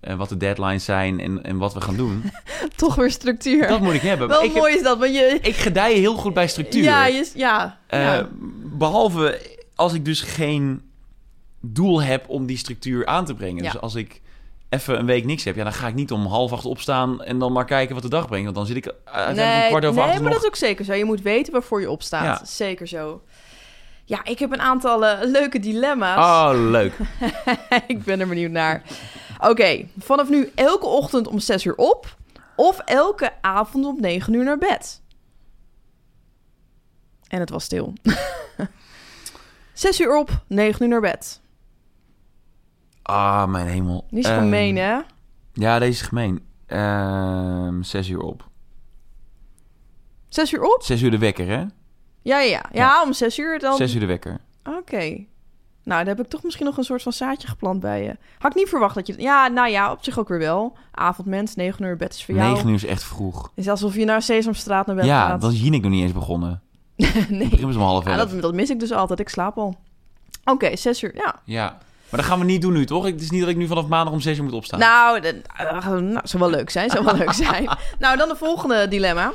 eh, 0.02 0.16
wat 0.16 0.30
de 0.30 0.38
deadlines 0.38 0.86
zijn 0.86 1.20
en, 1.20 1.44
en 1.44 1.58
wat 1.58 1.74
we 1.74 1.82
gaan 1.82 1.96
doen. 1.96 2.24
toch 2.76 2.96
weer 2.96 3.12
structuur. 3.12 3.68
Dat 3.68 3.80
moet 3.80 3.94
ik 3.94 4.02
hebben. 4.02 4.28
Wel 4.28 4.44
ik, 4.44 4.52
heb- 4.52 4.62
mooi 4.62 4.76
is 4.76 4.84
dat, 4.84 4.98
want 4.98 5.14
je... 5.14 5.40
ik 5.42 5.56
gedij 5.56 5.94
heel 5.94 6.16
goed 6.16 6.34
bij 6.34 6.48
structuur. 6.48 6.84
Ja, 6.84 7.06
je, 7.06 7.32
ja, 7.36 7.78
Eh, 7.88 8.04
ja. 8.04 8.28
Behalve 8.64 9.42
als 9.76 9.94
ik 9.94 10.06
dus 10.06 10.22
geen 10.22 10.82
doel 11.62 12.02
heb 12.02 12.30
om 12.30 12.46
die 12.46 12.58
structuur 12.58 13.06
aan 13.06 13.26
te 13.26 13.34
brengen. 13.34 13.64
Ja. 13.64 13.72
Dus 13.72 13.82
als 13.82 13.96
ik 13.96 14.22
even 14.70 15.00
een 15.00 15.06
week 15.06 15.26
niks 15.26 15.44
heb, 15.44 15.56
ja, 15.56 15.64
dan 15.64 15.74
ga 15.74 15.88
ik 15.88 15.94
niet 15.94 16.12
om 16.12 16.26
half 16.26 16.52
acht 16.52 16.66
opstaan 16.66 17.24
en 17.24 17.40
dan 17.40 17.52
maar 17.52 17.66
kijken 17.66 17.94
wat 17.94 18.04
de 18.04 18.10
dag 18.10 18.28
brengt. 18.28 18.44
Want 18.44 18.56
dan 18.56 18.66
zit 18.66 18.76
ik 18.76 18.94
uiteindelijk 19.04 19.64
om 19.64 19.68
kwart 19.68 19.86
over 19.86 20.02
nee 20.02 20.12
acht 20.12 20.22
maar 20.22 20.24
nog... 20.24 20.34
dat 20.34 20.42
is 20.42 20.48
ook 20.48 20.56
zeker 20.56 20.86
zo. 20.86 20.94
Je 20.94 21.06
moet 21.06 21.22
weten 21.22 21.54
waarvoor 21.54 21.82
je 21.82 21.90
opstaat. 21.92 22.40
Ja. 22.40 22.46
Zeker 22.46 22.88
zo. 22.88 23.22
Ja, 24.06 24.24
ik 24.24 24.40
heb 24.40 24.52
een 24.52 24.62
aantal 24.62 25.06
eh, 25.06 25.30
leuke 25.30 25.60
dilemma's. 25.60 26.18
Oh, 26.18 26.70
leuk. 26.70 26.94
ik 27.88 28.04
ben 28.04 28.20
er 28.20 28.28
benieuwd 28.28 28.52
naar. 28.52 28.84
Oké, 29.50 29.88
vanaf 30.00 30.30
nu 30.30 30.52
elke 30.56 30.86
ochtend 30.86 31.28
om 31.28 31.40
6 31.40 31.66
uur 31.66 31.76
op. 31.76 32.18
Of 32.56 32.80
elke 32.80 33.34
avond 33.42 33.86
om 33.86 34.00
9 34.02 34.34
uur 34.34 34.44
naar 34.44 34.58
bed. 34.58 35.02
En 37.28 37.40
het 37.40 37.50
was 37.50 37.64
stil. 37.64 37.94
6 39.74 40.00
uur 40.00 40.18
op, 40.18 40.44
9 40.48 40.82
uur 40.84 40.88
naar 40.90 41.02
bed. 41.02 41.42
Ah, 43.02 43.48
mijn 43.48 43.68
hemel. 43.68 44.06
Niet 44.10 44.26
zo 44.26 44.32
Ehm, 44.32 44.40
gemeen, 44.42 44.76
hè? 44.78 45.00
Ja, 45.54 45.80
deze 45.80 45.92
is 45.92 46.02
gemeen. 46.02 46.46
Ehm 46.66 47.82
zes 47.82 48.10
uur 48.10 48.20
op. 48.22 48.50
6 50.30 50.52
uur 50.52 50.62
op? 50.64 50.84
Zes 50.84 51.02
uur 51.02 51.12
de 51.12 51.18
wekker, 51.18 51.48
hè? 51.48 51.60
Ja, 52.22 52.40
ja, 52.40 52.40
ja. 52.42 52.66
Ja, 52.72 53.04
om 53.04 53.14
6 53.14 53.38
uur 53.38 53.60
dan. 53.60 53.76
Zes 53.76 53.94
uur 53.94 54.00
de 54.00 54.06
wekker. 54.06 54.40
Oké. 54.64 55.26
Nou, 55.84 56.04
daar 56.06 56.16
heb 56.16 56.26
ik 56.26 56.32
toch 56.32 56.44
misschien 56.44 56.66
nog 56.66 56.78
een 56.78 56.84
soort 56.84 57.02
van 57.02 57.14
zaadje 57.14 57.48
geplant 57.48 57.80
bij 57.80 58.04
je. 58.04 58.16
Had 58.38 58.52
ik 58.52 58.58
niet 58.58 58.70
verwacht 58.70 58.96
dat 58.96 59.08
je... 59.08 59.14
Ja, 59.18 59.48
nou 59.48 59.70
ja, 59.70 59.92
op 59.92 59.98
zich 60.04 60.20
ook 60.20 60.28
weer 60.28 60.40
wel. 60.40 60.78
Avondmens, 60.92 61.56
9 61.56 61.86
uur 61.86 61.98
bed 61.98 62.14
is 62.14 62.26
voor 62.26 62.36
jou. 62.36 62.52
Negen 62.54 62.68
uur 62.70 62.76
is 62.76 62.86
echt 62.86 63.04
vroeg. 63.04 63.42
Het 63.44 63.52
is 63.66 63.70
alsof 63.70 63.96
je 63.96 64.06
naar 64.06 64.22
Sesamstraat 64.22 64.86
naar 64.86 64.96
bed 64.96 65.06
Ja, 65.06 65.28
gaat. 65.28 65.42
dan 65.42 65.52
is 65.52 65.62
Jinek 65.62 65.82
nog 65.82 65.92
niet 65.92 66.04
eens 66.04 66.12
begonnen. 66.14 66.62
nee. 67.30 67.48
Ik 67.50 67.64
om 67.64 67.72
half 67.78 68.06
Ja, 68.06 68.16
dat, 68.16 68.42
dat 68.42 68.54
mis 68.54 68.70
ik 68.70 68.80
dus 68.80 68.92
altijd. 68.92 69.20
Ik 69.20 69.30
slaap 69.30 69.58
al. 69.58 69.76
Oké, 70.46 70.76
6 70.76 71.04
uur. 71.04 71.16
Ja. 71.16 71.36
Ja. 71.46 71.78
Maar 72.10 72.20
dat 72.20 72.30
gaan 72.30 72.40
we 72.40 72.46
niet 72.46 72.62
doen 72.62 72.74
nu, 72.74 72.86
toch? 72.86 73.06
Het 73.06 73.22
is 73.22 73.30
niet 73.30 73.42
dat 73.42 73.50
ik 73.50 73.58
nu 73.58 73.68
vanaf 73.68 73.88
maandag 73.88 74.14
om 74.14 74.20
zes 74.20 74.38
uur 74.38 74.44
moet 74.44 74.54
opstaan. 74.54 74.80
Nou, 74.80 75.20
de- 75.20 75.42
eh, 75.58 75.88
nou, 75.88 76.20
zou 76.24 76.44
wel 76.44 76.50
leuk 76.52 76.70
zijn. 76.70 76.90
Zou 76.90 77.06
wel 77.06 77.16
leuk 77.16 77.32
zijn. 77.34 77.70
Nou, 78.00 78.18
dan 78.18 78.28
de 78.30 78.36
volgende 78.36 78.88
dilemma. 78.88 79.32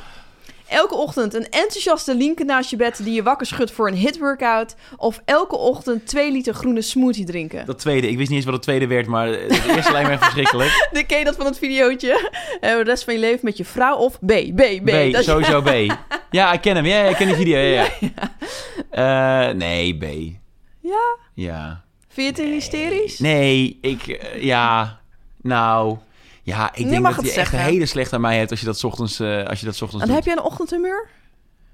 Elke 0.69 0.95
ochtend 0.95 1.33
een 1.33 1.49
enthousiaste 1.49 2.15
linker 2.15 2.45
naast 2.45 2.69
je 2.69 2.75
bed 2.75 3.03
die 3.03 3.13
je 3.13 3.23
wakker 3.23 3.47
schudt 3.47 3.71
voor 3.71 3.87
een 3.87 3.93
hit-workout. 3.95 4.75
Of 4.97 5.21
elke 5.25 5.55
ochtend 5.55 6.07
2 6.07 6.31
liter 6.31 6.53
groene 6.53 6.81
smoothie 6.81 7.25
drinken. 7.25 7.65
Dat 7.65 7.79
tweede, 7.79 8.09
ik 8.09 8.17
wist 8.17 8.27
niet 8.29 8.37
eens 8.37 8.45
wat 8.45 8.53
het 8.53 8.63
tweede 8.63 8.87
werd, 8.87 9.07
maar 9.07 9.27
het 9.27 9.65
eerste 9.67 9.91
lijkt 9.91 10.09
me 10.09 10.17
verschrikkelijk. 10.17 10.87
De 10.91 11.05
ken 11.05 11.19
je 11.19 11.25
dat 11.25 11.35
van 11.35 11.45
het 11.45 11.57
videootje? 11.57 12.31
Eh, 12.61 12.71
de 12.75 12.83
rest 12.83 13.03
van 13.03 13.13
je 13.13 13.19
leven 13.19 13.39
met 13.41 13.57
je 13.57 13.65
vrouw 13.65 13.95
of 13.97 14.19
B? 14.19 14.25
B, 14.27 14.55
B. 14.55 14.85
B, 14.85 15.11
Dat- 15.13 15.23
sowieso 15.23 15.61
B. 15.61 15.69
Ja, 16.31 16.53
ik 16.53 16.61
ken 16.61 16.75
hem. 16.75 16.85
Ja, 16.85 17.03
ik 17.03 17.15
ken 17.15 17.27
die 17.27 17.35
video. 17.35 17.57
Ja, 17.57 17.85
ja. 18.91 19.47
Eh, 19.49 19.53
nee, 19.55 19.97
B. 19.97 20.03
Ja? 20.81 21.17
Ja. 21.33 21.83
Vind 22.07 22.37
je 22.37 22.43
het 22.43 22.51
hysterisch? 22.53 23.19
Nee, 23.19 23.77
ik... 23.81 24.07
eh, 24.07 24.43
ja, 24.43 24.99
nou... 25.41 25.97
Ja, 26.55 26.69
ik 26.73 26.89
denk 26.89 27.03
dat 27.03 27.15
het 27.15 27.21
je 27.25 27.31
echt 27.31 27.49
zeggen. 27.49 27.59
hele 27.59 27.85
slecht 27.85 28.13
aan 28.13 28.21
mij 28.21 28.37
hebt 28.37 28.51
als 28.51 28.59
je 28.59 28.65
dat 28.65 28.77
's 28.79 28.83
ochtends, 28.83 29.19
eh, 29.19 29.43
als 29.45 29.59
je 29.59 29.65
dat 29.65 29.75
's 29.75 29.81
ochtends 29.81 30.05
Dan 30.05 30.15
doet. 30.15 30.25
heb 30.25 30.33
je 30.33 30.39
een 30.41 30.45
ochtendhumeur? 30.45 31.07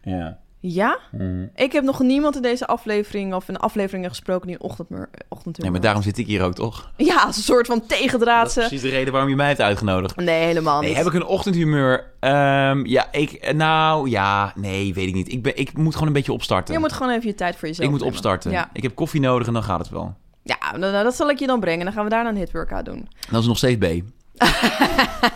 Ja. 0.03 0.37
Ja? 0.59 0.99
Mhm. 1.11 1.45
Ik 1.55 1.71
heb 1.71 1.83
nog 1.83 1.99
niemand 1.99 2.35
in 2.35 2.41
deze 2.41 2.67
aflevering 2.67 3.33
of 3.33 3.49
in 3.49 3.57
afleveringen 3.57 4.09
gesproken 4.09 4.47
die 4.47 4.55
een 4.55 4.61
ochtendhumeur, 4.61 5.09
ochtendhumeur 5.29 5.61
Nee, 5.61 5.71
maar 5.71 5.81
daarom 5.81 6.01
zit 6.03 6.17
ik 6.17 6.27
hier 6.27 6.41
ook, 6.43 6.53
toch? 6.53 6.91
Ja, 6.97 7.15
als 7.23 7.37
een 7.37 7.43
soort 7.43 7.67
van 7.67 7.79
Dat 7.79 7.91
is 7.91 7.97
tegendraadse. 7.97 8.59
precies 8.59 8.81
de 8.81 8.89
reden 8.89 9.11
waarom 9.11 9.29
je 9.29 9.35
mij 9.35 9.47
hebt 9.47 9.61
uitgenodigd. 9.61 10.15
Nee, 10.15 10.45
helemaal 10.45 10.79
niet. 10.79 10.89
Nee, 10.89 10.97
heb 10.97 11.07
ik 11.07 11.13
een 11.13 11.25
ochtendhumeur? 11.25 12.11
Ehm, 12.19 12.85
ja, 12.85 13.07
ik... 13.11 13.53
Nou, 13.53 14.09
ja, 14.09 14.51
nee, 14.55 14.93
weet 14.93 15.07
ik 15.07 15.13
niet. 15.13 15.31
Ik, 15.31 15.43
ben, 15.43 15.57
ik 15.57 15.77
moet 15.77 15.93
gewoon 15.93 16.07
een 16.07 16.13
beetje 16.13 16.33
opstarten. 16.33 16.73
Je 16.73 16.79
moet 16.79 16.93
gewoon 16.93 17.11
even 17.13 17.27
je 17.27 17.35
tijd 17.35 17.55
voor 17.55 17.67
jezelf 17.67 17.85
ik 17.85 17.91
moet 17.91 17.99
nemen. 17.99 18.15
opstarten. 18.15 18.51
Ja, 18.51 18.69
Ik 18.73 18.83
heb 18.83 18.95
koffie 18.95 19.21
nodig 19.21 19.47
en 19.47 19.53
dan 19.53 19.63
gaat 19.63 19.79
het 19.79 19.89
wel. 19.89 20.15
ja 20.43 20.57
nou, 20.77 20.91
nou, 20.91 21.03
dat 21.03 21.15
zal 21.15 21.29
ik 21.29 21.39
je 21.39 21.47
dan 21.47 21.59
brengen. 21.59 21.85
Dan 21.85 21.93
gaan 21.93 22.03
we 22.03 22.09
daarna 22.09 22.29
een 22.29 22.35
hitworkout 22.35 22.85
doen. 22.85 23.07
Dat 23.31 23.41
is 23.41 23.47
nog 23.47 23.57
steeds 23.57 23.87
B. 23.87 24.01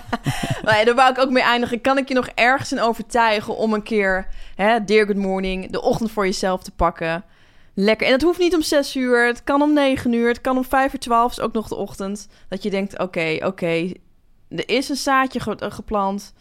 Nee, 0.64 0.86
daar 0.86 0.96
wou 0.96 1.12
ik 1.12 1.20
ook 1.20 1.30
mee 1.30 1.44
eindigen. 1.44 1.82
Kan 1.82 1.98
ik 1.98 2.08
je 2.08 2.14
nog 2.14 2.28
ergens 2.28 2.72
in 2.72 2.82
overtuigen 2.82 3.56
om 3.58 3.74
een 3.74 3.84
keer, 3.84 4.28
hè, 4.56 4.84
Dear 4.84 5.06
Good 5.06 5.16
Morning, 5.16 5.72
de 5.72 5.82
ochtend 5.82 6.12
voor 6.12 6.26
jezelf 6.26 6.64
te 6.64 6.72
pakken? 6.72 7.24
Lekker. 7.74 8.08
En 8.08 8.14
het 8.14 8.22
hoeft 8.22 8.40
niet 8.40 8.56
om 8.56 8.62
6 8.62 8.96
uur. 8.96 9.26
Het 9.26 9.44
kan 9.44 9.62
om 9.62 9.74
9 9.74 10.14
uur. 10.14 10.28
Het 10.28 10.42
kan 10.42 10.58
om 10.58 10.64
5 10.64 10.94
uur 10.94 11.00
12. 11.00 11.32
is 11.32 11.40
ook 11.40 11.54
nog 11.54 11.68
de 11.68 11.76
ochtend. 11.76 12.28
Dat 12.50 12.64
je 12.64 12.70
denkt: 12.70 13.00
oké, 13.00 13.38
oké, 13.46 13.92
er 14.50 14.70
is 14.70 14.90
een 14.90 14.96
zaadje 14.96 15.40
ge- 15.40 15.56
eh, 15.56 15.72
geplant. 15.72 16.34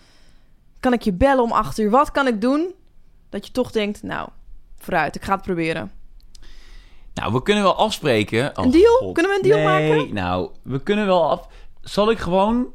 Kan 0.81 0.93
ik 0.93 1.03
je 1.03 1.13
bellen 1.13 1.45
om 1.45 1.53
8 1.53 1.79
uur? 1.79 1.91
Wat 1.91 2.11
kan 2.11 2.27
ik 2.27 2.41
doen? 2.41 2.75
Dat 3.31 3.47
je 3.47 3.53
toch 3.53 3.71
denkt: 3.71 4.03
nou, 4.03 4.29
vooruit, 4.79 5.17
ik 5.17 5.23
ga 5.23 5.33
het 5.35 5.43
proberen. 5.43 5.91
Nou, 7.15 7.33
we 7.33 7.43
kunnen 7.43 7.63
wel 7.63 7.77
afspreken. 7.77 8.51
Oh, 8.59 8.65
Een 8.65 8.71
deal? 8.71 8.97
God. 8.97 9.15
Kunnen 9.15 9.33
we 9.33 9.39
een 9.43 9.49
deal 9.51 9.59
nee, 9.79 9.91
maken? 9.91 10.15
nou, 10.15 10.51
we 10.63 10.83
kunnen 10.83 11.07
wel 11.07 11.31
af... 11.31 11.49
Zal 11.88 12.11
ik 12.11 12.18
gewoon 12.18 12.66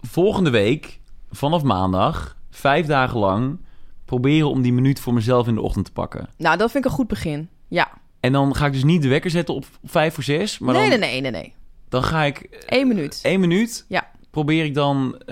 volgende 0.00 0.50
week, 0.50 1.00
vanaf 1.30 1.62
maandag, 1.62 2.36
vijf 2.50 2.86
dagen 2.86 3.18
lang... 3.18 3.58
proberen 4.04 4.48
om 4.50 4.62
die 4.62 4.72
minuut 4.72 5.00
voor 5.00 5.14
mezelf 5.14 5.46
in 5.46 5.54
de 5.54 5.60
ochtend 5.60 5.84
te 5.84 5.92
pakken? 5.92 6.28
Nou, 6.36 6.56
dat 6.56 6.70
vind 6.70 6.84
ik 6.84 6.90
een 6.90 6.96
goed 6.96 7.08
begin. 7.08 7.48
Ja. 7.68 7.88
En 8.20 8.32
dan 8.32 8.54
ga 8.54 8.66
ik 8.66 8.72
dus 8.72 8.84
niet 8.84 9.02
de 9.02 9.08
wekker 9.08 9.30
zetten 9.30 9.54
op 9.54 9.64
vijf 9.84 10.14
voor 10.14 10.22
zes. 10.22 10.58
Maar 10.58 10.74
nee, 10.74 10.90
dan, 10.90 10.98
nee, 10.98 11.10
nee, 11.10 11.20
nee, 11.20 11.30
nee. 11.30 11.54
dan 11.88 12.02
ga 12.02 12.22
ik 12.22 12.64
Eén 12.66 12.88
minuut. 12.88 13.20
één 13.22 13.40
minuut... 13.40 13.84
Ja. 13.88 14.10
probeer 14.30 14.64
ik 14.64 14.74
dan 14.74 15.18
eh, 15.18 15.26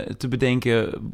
te 0.00 0.26
bedenken... 0.28 1.12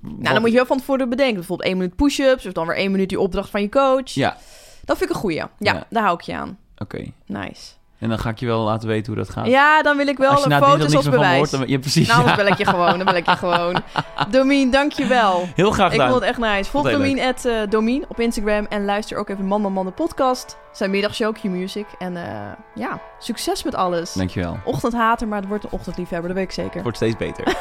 Nou, 0.00 0.22
dan 0.22 0.40
moet 0.40 0.50
je 0.50 0.56
wel 0.56 0.66
van 0.66 0.78
tevoren 0.78 1.08
bedenken. 1.08 1.34
Bijvoorbeeld 1.34 1.68
één 1.68 1.78
minuut 1.78 1.96
push-ups. 1.96 2.46
Of 2.46 2.52
dan 2.52 2.66
weer 2.66 2.76
één 2.76 2.90
minuut 2.90 3.08
die 3.08 3.20
opdracht 3.20 3.50
van 3.50 3.60
je 3.62 3.68
coach. 3.68 4.10
Ja, 4.10 4.36
Dat 4.84 4.98
vind 4.98 5.10
ik 5.10 5.16
een 5.16 5.22
goeie. 5.22 5.36
Ja, 5.36 5.50
Ja. 5.58 5.86
daar 5.90 6.02
hou 6.02 6.14
ik 6.14 6.20
je 6.20 6.34
aan. 6.34 6.58
oké. 6.78 7.04
Nice. 7.26 7.72
En 8.00 8.08
dan 8.08 8.18
ga 8.18 8.28
ik 8.30 8.38
je 8.38 8.46
wel 8.46 8.60
laten 8.60 8.88
weten 8.88 9.12
hoe 9.12 9.22
dat 9.24 9.30
gaat. 9.32 9.46
Ja, 9.46 9.82
dan 9.82 9.96
wil 9.96 10.06
ik 10.06 10.18
wel 10.18 10.46
na 10.46 10.62
foto's 10.62 10.94
als 10.94 11.08
bewijs. 11.08 11.36
hoort, 11.36 11.50
dan... 11.50 11.62
Ja, 11.66 11.78
precies. 11.78 12.08
Nou, 12.08 12.20
ja. 12.20 12.26
dan 12.26 12.36
bel 12.36 12.46
ik 12.46 12.58
je 12.58 12.64
gewoon. 12.66 12.96
Dan 12.96 13.04
bel 13.04 13.14
ik 13.16 13.26
je 13.26 13.36
gewoon. 13.46 13.82
Domien, 14.30 14.70
dank 14.70 14.92
je 14.92 15.06
wel. 15.06 15.48
Heel 15.54 15.70
graag 15.70 15.86
Ik 15.86 15.92
gedaan. 15.92 16.08
vond 16.08 16.20
het 16.20 16.30
echt 16.30 16.38
nice. 16.38 16.70
Volg 16.70 16.90
Domien, 16.90 17.20
at, 17.20 17.44
eh, 17.44 17.54
Domien 17.68 18.04
op 18.08 18.20
Instagram. 18.20 18.66
En 18.68 18.84
luister 18.84 19.16
ook 19.18 19.28
even 19.28 19.44
Man 19.46 19.60
Man 19.62 19.72
Man 19.72 19.84
de 19.86 19.92
podcast. 19.92 20.56
Zijn 20.72 20.90
middagshow, 20.90 21.34
Q-Music. 21.34 21.86
En 21.98 22.16
eh, 22.16 22.32
ja, 22.74 23.00
succes 23.18 23.62
met 23.62 23.74
alles. 23.74 24.12
Dankjewel. 24.12 24.58
Ochtendhater, 24.64 25.28
maar 25.28 25.38
het 25.40 25.48
wordt 25.48 25.64
een 25.64 25.70
ochtendliefhebber. 25.72 26.28
Dat 26.28 26.36
weet 26.38 26.46
ik 26.46 26.52
zeker. 26.54 26.72
Het 26.74 26.82
wordt 26.82 26.96
steeds 26.96 27.16
beter. 27.16 27.44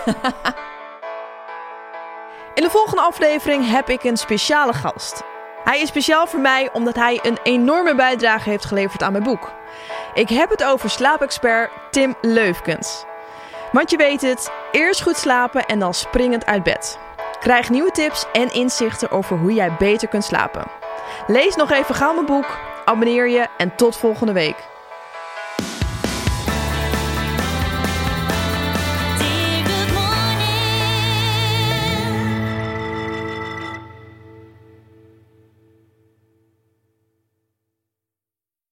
In 2.53 2.63
de 2.63 2.69
volgende 2.69 3.01
aflevering 3.01 3.69
heb 3.69 3.89
ik 3.89 4.03
een 4.03 4.17
speciale 4.17 4.73
gast. 4.73 5.23
Hij 5.63 5.79
is 5.79 5.87
speciaal 5.87 6.27
voor 6.27 6.39
mij 6.39 6.69
omdat 6.73 6.95
hij 6.95 7.19
een 7.23 7.37
enorme 7.43 7.95
bijdrage 7.95 8.49
heeft 8.49 8.65
geleverd 8.65 9.03
aan 9.03 9.11
mijn 9.11 9.23
boek. 9.23 9.51
Ik 10.13 10.29
heb 10.29 10.49
het 10.49 10.63
over 10.63 10.89
slaapexpert 10.89 11.71
Tim 11.91 12.15
Leufkens. 12.21 13.05
Want 13.71 13.91
je 13.91 13.97
weet 13.97 14.21
het, 14.21 14.51
eerst 14.71 15.01
goed 15.01 15.17
slapen 15.17 15.65
en 15.65 15.79
dan 15.79 15.93
springend 15.93 16.45
uit 16.45 16.63
bed. 16.63 16.99
Krijg 17.39 17.69
nieuwe 17.69 17.91
tips 17.91 18.25
en 18.33 18.53
inzichten 18.53 19.11
over 19.11 19.37
hoe 19.37 19.53
jij 19.53 19.75
beter 19.79 20.07
kunt 20.07 20.23
slapen. 20.23 20.63
Lees 21.27 21.55
nog 21.55 21.71
even 21.71 21.95
gauw 21.95 22.13
mijn 22.13 22.25
boek, 22.25 22.57
abonneer 22.85 23.29
je 23.29 23.47
en 23.57 23.75
tot 23.75 23.97
volgende 23.97 24.33
week. 24.33 24.67